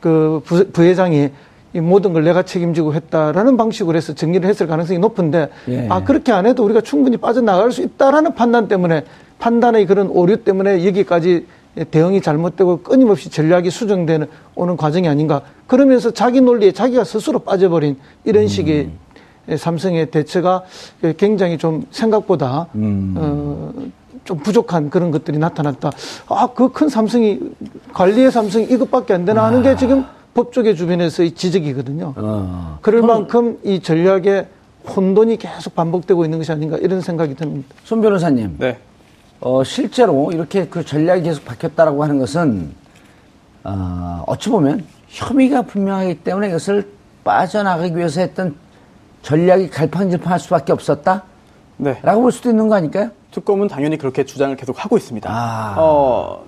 그 0.00 0.40
부, 0.44 0.70
부회장이 0.70 1.30
이 1.74 1.80
모든 1.80 2.12
걸 2.14 2.24
내가 2.24 2.42
책임지고 2.42 2.94
했다라는 2.94 3.56
방식으로 3.56 3.96
해서 3.96 4.14
정리를 4.14 4.48
했을 4.48 4.66
가능성이 4.66 4.98
높은데 4.98 5.50
예. 5.68 5.86
아 5.90 6.02
그렇게 6.02 6.32
안 6.32 6.46
해도 6.46 6.64
우리가 6.64 6.80
충분히 6.80 7.18
빠져나갈 7.18 7.70
수 7.72 7.82
있다라는 7.82 8.34
판단 8.34 8.68
때문에 8.68 9.04
판단의 9.38 9.86
그런 9.86 10.08
오류 10.08 10.38
때문에 10.38 10.86
여기까지 10.86 11.46
대응이 11.90 12.22
잘못되고 12.22 12.82
끊임없이 12.82 13.30
전략이 13.30 13.70
수정되는 13.70 14.26
오는 14.54 14.76
과정이 14.76 15.08
아닌가. 15.08 15.42
그러면서 15.66 16.10
자기 16.10 16.40
논리에 16.40 16.72
자기가 16.72 17.04
스스로 17.04 17.38
빠져버린 17.40 17.96
이런 18.24 18.48
식의 18.48 18.90
삼성의 19.56 20.10
대처가 20.10 20.64
굉장히 21.16 21.56
좀 21.58 21.86
생각보다 21.90 22.66
어, 22.74 23.72
좀 24.24 24.38
부족한 24.38 24.90
그런 24.90 25.10
것들이 25.10 25.38
나타났다. 25.38 25.90
아, 26.28 26.48
그 26.54 26.68
큰 26.68 26.88
삼성이 26.88 27.38
관리의 27.92 28.30
삼성이 28.30 28.64
이것밖에 28.66 29.14
안 29.14 29.24
되나 29.24 29.44
하는 29.44 29.62
게 29.62 29.76
지금 29.76 30.04
법조계 30.34 30.74
주변에서의 30.74 31.32
지적이거든요. 31.32 32.14
어. 32.16 32.78
그럴 32.82 33.02
만큼 33.02 33.58
이 33.64 33.80
전략의 33.80 34.46
혼돈이 34.94 35.36
계속 35.38 35.74
반복되고 35.74 36.24
있는 36.24 36.38
것이 36.38 36.52
아닌가 36.52 36.76
이런 36.78 37.00
생각이 37.00 37.34
듭니다. 37.34 37.68
손 37.84 38.00
변호사님. 38.00 38.56
네. 38.58 38.78
어, 39.40 39.62
실제로 39.64 40.30
이렇게 40.32 40.66
그 40.66 40.84
전략이 40.84 41.22
계속 41.22 41.44
바뀌었다라고 41.44 42.02
하는 42.02 42.18
것은, 42.18 42.70
어, 43.64 44.24
어찌 44.26 44.48
보면 44.48 44.84
혐의가 45.08 45.62
분명하기 45.62 46.20
때문에 46.20 46.48
이것을 46.48 46.88
빠져나가기 47.24 47.96
위해서 47.96 48.20
했던 48.20 48.54
전략이 49.22 49.68
갈팡질팡할 49.70 50.38
수밖에 50.40 50.72
없었다? 50.72 51.24
네. 51.78 51.98
라고 52.02 52.22
볼 52.22 52.32
수도 52.32 52.50
있는 52.50 52.68
거 52.68 52.74
아닐까요? 52.74 53.10
특검은 53.30 53.68
당연히 53.68 53.96
그렇게 53.98 54.24
주장을 54.24 54.54
계속 54.56 54.84
하고 54.84 54.96
있습니다. 54.96 55.30
아. 55.32 55.74
어, 55.78 56.44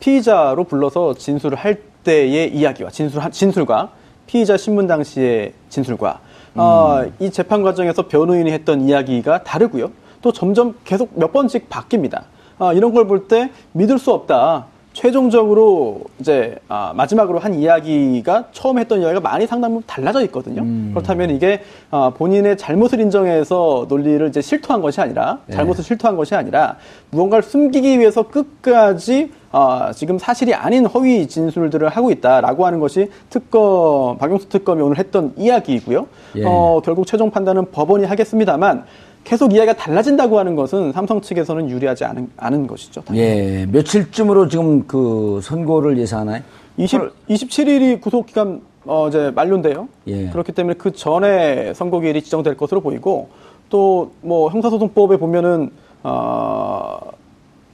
피의자로 0.00 0.64
불러서 0.64 1.14
진술을 1.14 1.56
할 1.58 1.80
때의 2.04 2.54
이야기와 2.56 2.90
진술 2.90 3.22
진술과 3.30 3.90
피의자 4.26 4.56
신문 4.56 4.86
당시의 4.86 5.52
진술과 5.68 6.20
어, 6.54 7.04
이 7.20 7.30
재판 7.30 7.62
과정에서 7.62 8.08
변호인이 8.08 8.50
했던 8.50 8.80
이야기가 8.82 9.44
다르고요. 9.44 9.90
또 10.22 10.32
점점 10.32 10.74
계속 10.84 11.10
몇 11.18 11.32
번씩 11.32 11.68
바뀝니다. 11.68 12.22
아, 12.58 12.72
이런 12.72 12.92
걸 12.94 13.06
볼 13.06 13.28
때 13.28 13.50
믿을 13.72 13.98
수 13.98 14.12
없다. 14.12 14.66
최종적으로 14.92 16.02
이제 16.20 16.56
아, 16.68 16.92
마지막으로 16.94 17.38
한 17.38 17.54
이야기가 17.54 18.48
처음 18.52 18.78
했던 18.78 19.00
이야기가 19.00 19.20
많이 19.20 19.46
상당 19.46 19.72
부분 19.72 19.84
달라져 19.86 20.22
있거든요. 20.26 20.64
그렇다면 20.92 21.30
이게 21.30 21.62
아, 21.90 22.12
본인의 22.14 22.56
잘못을 22.58 23.00
인정해서 23.00 23.86
논리를 23.88 24.26
이제 24.28 24.40
실토한 24.40 24.82
것이 24.82 25.00
아니라 25.00 25.38
잘못을 25.50 25.82
실토한 25.82 26.16
것이 26.16 26.34
아니라 26.34 26.76
무언가를 27.10 27.42
숨기기 27.42 27.98
위해서 27.98 28.22
끝까지 28.22 29.30
어, 29.52 29.92
지금 29.94 30.18
사실이 30.18 30.54
아닌 30.54 30.86
허위 30.86 31.26
진술들을 31.28 31.88
하고 31.90 32.10
있다라고 32.10 32.64
하는 32.64 32.80
것이 32.80 33.10
특검 33.28 34.16
박용수 34.16 34.48
특검이 34.48 34.80
오늘 34.80 34.98
했던 34.98 35.34
이야기이고요. 35.36 36.06
예. 36.36 36.44
어, 36.44 36.80
결국 36.82 37.06
최종 37.06 37.30
판단은 37.30 37.70
법원이 37.70 38.06
하겠습니다만 38.06 38.84
계속 39.24 39.52
이야기가 39.54 39.74
달라진다고 39.74 40.38
하는 40.38 40.56
것은 40.56 40.92
삼성 40.92 41.20
측에서는 41.20 41.68
유리하지 41.70 42.04
않은, 42.04 42.30
않은 42.36 42.66
것이죠. 42.66 43.02
예, 43.14 43.66
며칠쯤으로 43.70 44.48
지금 44.48 44.86
그 44.86 45.40
선고를 45.42 45.96
예상하나요? 45.98 46.42
20, 46.76 47.00
27일이 47.28 48.00
구속 48.00 48.26
기간 48.26 48.60
어, 48.84 49.06
이제 49.08 49.30
만료인데요. 49.34 49.86
예. 50.08 50.28
그렇기 50.30 50.50
때문에 50.52 50.74
그 50.76 50.92
전에 50.92 51.72
선고기일이 51.74 52.22
지정될 52.22 52.56
것으로 52.56 52.80
보이고 52.80 53.28
또 53.70 54.10
뭐 54.22 54.50
형사소송법에 54.50 55.16
보면은 55.18 55.70
어, 56.02 56.98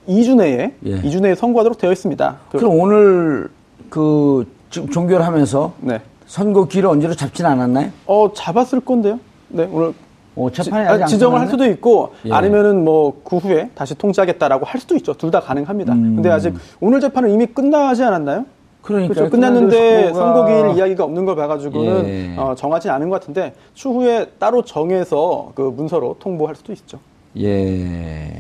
2주 0.09 0.37
내에 0.37 0.75
예. 0.85 1.01
2주 1.03 1.21
내에 1.23 1.35
선고하도록 1.35 1.79
되어 1.79 1.93
있습니다. 1.93 2.37
그- 2.51 2.59
그럼 2.59 2.79
오늘 2.79 3.49
그 3.91 4.47
지금 4.71 4.89
종결 4.91 5.23
하면서 5.23 5.73
네. 5.81 6.01
선고 6.27 6.67
기를 6.69 6.89
언제로 6.91 7.15
잡진 7.15 7.47
않았나요? 7.47 7.91
어 8.07 8.31
잡았을 8.35 8.81
건데요. 8.81 9.19
네 9.49 9.67
오늘 9.73 9.95
어, 10.39 10.51
지, 10.51 10.63
재판이 10.63 10.87
아, 10.89 10.93
아직 10.93 11.03
안 11.03 11.09
지정을 11.09 11.41
할? 11.41 11.49
수도 11.49 11.65
있고 11.67 12.15
예. 12.27 12.33
아니면은 12.33 12.85
뭐 12.85 13.13
그 13.25 13.37
후에 13.39 13.71
다시 13.75 13.95
통지하겠다라고 13.95 14.65
할 14.65 14.81
수도 14.81 14.95
있죠. 14.97 15.15
둘 15.15 15.31
다 15.31 15.41
가능합니다. 15.41 15.93
음. 15.93 16.15
근데 16.17 16.31
아직 16.31 16.55
오늘 16.81 17.01
재판은 17.01 17.31
이미 17.31 17.47
끝나지 17.47 18.03
않았나요? 18.05 18.45
그러니까 18.83 19.13
그렇죠. 19.15 19.31
끝났는데 19.31 20.13
선고가- 20.13 20.15
선고기일 20.15 20.79
이야기가 20.79 21.05
없는 21.05 21.25
걸 21.27 21.37
봐가지고는 21.37 22.09
예. 22.09 22.35
어, 22.39 22.55
정하진 22.57 22.91
않은 22.91 23.09
것 23.11 23.21
같은데 23.21 23.53
추후에 23.75 24.27
따로 24.39 24.63
정해서 24.63 25.53
그 25.55 25.63
문서로 25.63 26.17
통보할 26.21 26.55
수도 26.57 26.73
있죠. 26.73 26.99
예. 27.39 28.31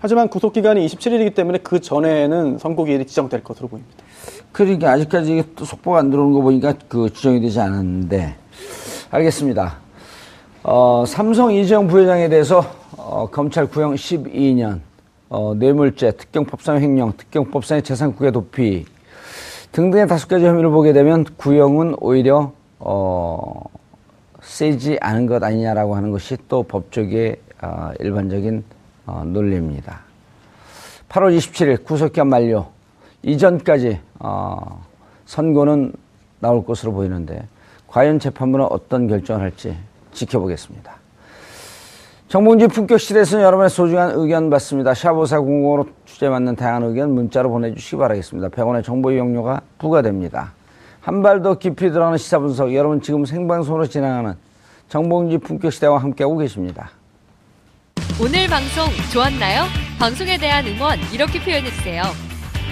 하지만 0.00 0.28
구속 0.28 0.52
기간이 0.52 0.84
27일이기 0.86 1.34
때문에 1.34 1.58
그 1.58 1.80
전에는 1.80 2.58
선고기일이 2.58 3.06
지정될 3.06 3.42
것으로 3.42 3.68
보입니다. 3.68 3.94
그러니까 4.52 4.90
아직까지 4.92 5.42
속보가 5.64 5.98
안 5.98 6.10
들어오는 6.10 6.32
거 6.34 6.40
보니까 6.42 6.74
그 6.88 7.10
지정이 7.12 7.40
되지 7.40 7.58
않았는데 7.60 8.34
알겠습니다. 9.10 9.76
어, 10.68 11.04
삼성 11.06 11.52
이재용 11.52 11.86
부회장에 11.86 12.28
대해서 12.28 12.60
어, 12.96 13.28
검찰 13.30 13.66
구형 13.66 13.94
12년 13.94 14.80
어, 15.28 15.54
뇌물죄, 15.54 16.10
특경법상 16.10 16.82
횡령, 16.82 17.12
특경법상의 17.16 17.84
재산국외 17.84 18.32
도피 18.32 18.84
등등의 19.70 20.08
다섯 20.08 20.26
가지 20.26 20.44
혐의를 20.44 20.70
보게 20.70 20.92
되면 20.92 21.22
구형은 21.36 21.94
오히려 22.00 22.50
어, 22.80 23.62
세지 24.40 24.98
않은 25.00 25.26
것 25.26 25.44
아니냐라고 25.44 25.94
하는 25.94 26.10
것이 26.10 26.36
또 26.48 26.64
법조계의 26.64 27.36
어, 27.62 27.90
일반적인 28.00 28.64
어, 29.06 29.22
논리입니다. 29.24 30.00
8월 31.08 31.36
27일 31.36 31.84
구속기한 31.84 32.28
만료 32.28 32.66
이전까지 33.22 34.00
어, 34.18 34.84
선고는 35.26 35.92
나올 36.40 36.66
것으로 36.66 36.90
보이는데 36.90 37.46
과연 37.86 38.18
재판부는 38.18 38.66
어떤 38.68 39.06
결정을 39.06 39.42
할지 39.42 39.76
지켜보겠습니다. 40.16 40.96
정봉지 42.28 42.66
품격시대에서는 42.66 43.44
여러분의 43.44 43.70
소중한 43.70 44.10
의견 44.14 44.50
받습니다. 44.50 44.94
샤보사 44.94 45.38
공공으로 45.38 45.86
주제 46.04 46.28
맞는 46.28 46.56
다양한 46.56 46.82
의견 46.84 47.12
문자로 47.14 47.48
보내주시기 47.50 47.96
바라겠습니다. 47.96 48.48
100원의 48.48 48.82
정보 48.84 49.12
이용료가 49.12 49.60
부과됩니다. 49.78 50.52
한 51.00 51.22
발 51.22 51.40
더 51.40 51.54
깊이 51.56 51.88
들어가는 51.90 52.18
시사 52.18 52.40
분석 52.40 52.74
여러분 52.74 53.00
지금 53.00 53.24
생방송으로 53.24 53.86
진행하는 53.86 54.34
정봉지 54.88 55.38
품격시대와 55.38 55.98
함께하고 55.98 56.36
계십니다. 56.38 56.90
오늘 58.20 58.48
방송 58.48 58.86
좋았나요? 59.12 59.64
방송에 60.00 60.36
대한 60.38 60.66
응원 60.66 60.98
이렇게 61.12 61.40
표현해주세요. 61.40 62.02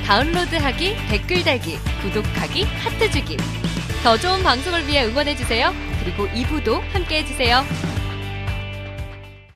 다운로드하기, 0.06 0.96
댓글 1.10 1.44
달기, 1.44 1.76
구독하기, 2.02 2.64
하트 2.64 3.10
주기. 3.10 3.36
더 4.02 4.16
좋은 4.16 4.42
방송을 4.42 4.86
위해 4.86 5.06
응원해주세요. 5.06 5.70
그리고 6.04 6.28
2부도 6.28 6.80
함께 6.92 7.18
해주세요. 7.18 7.64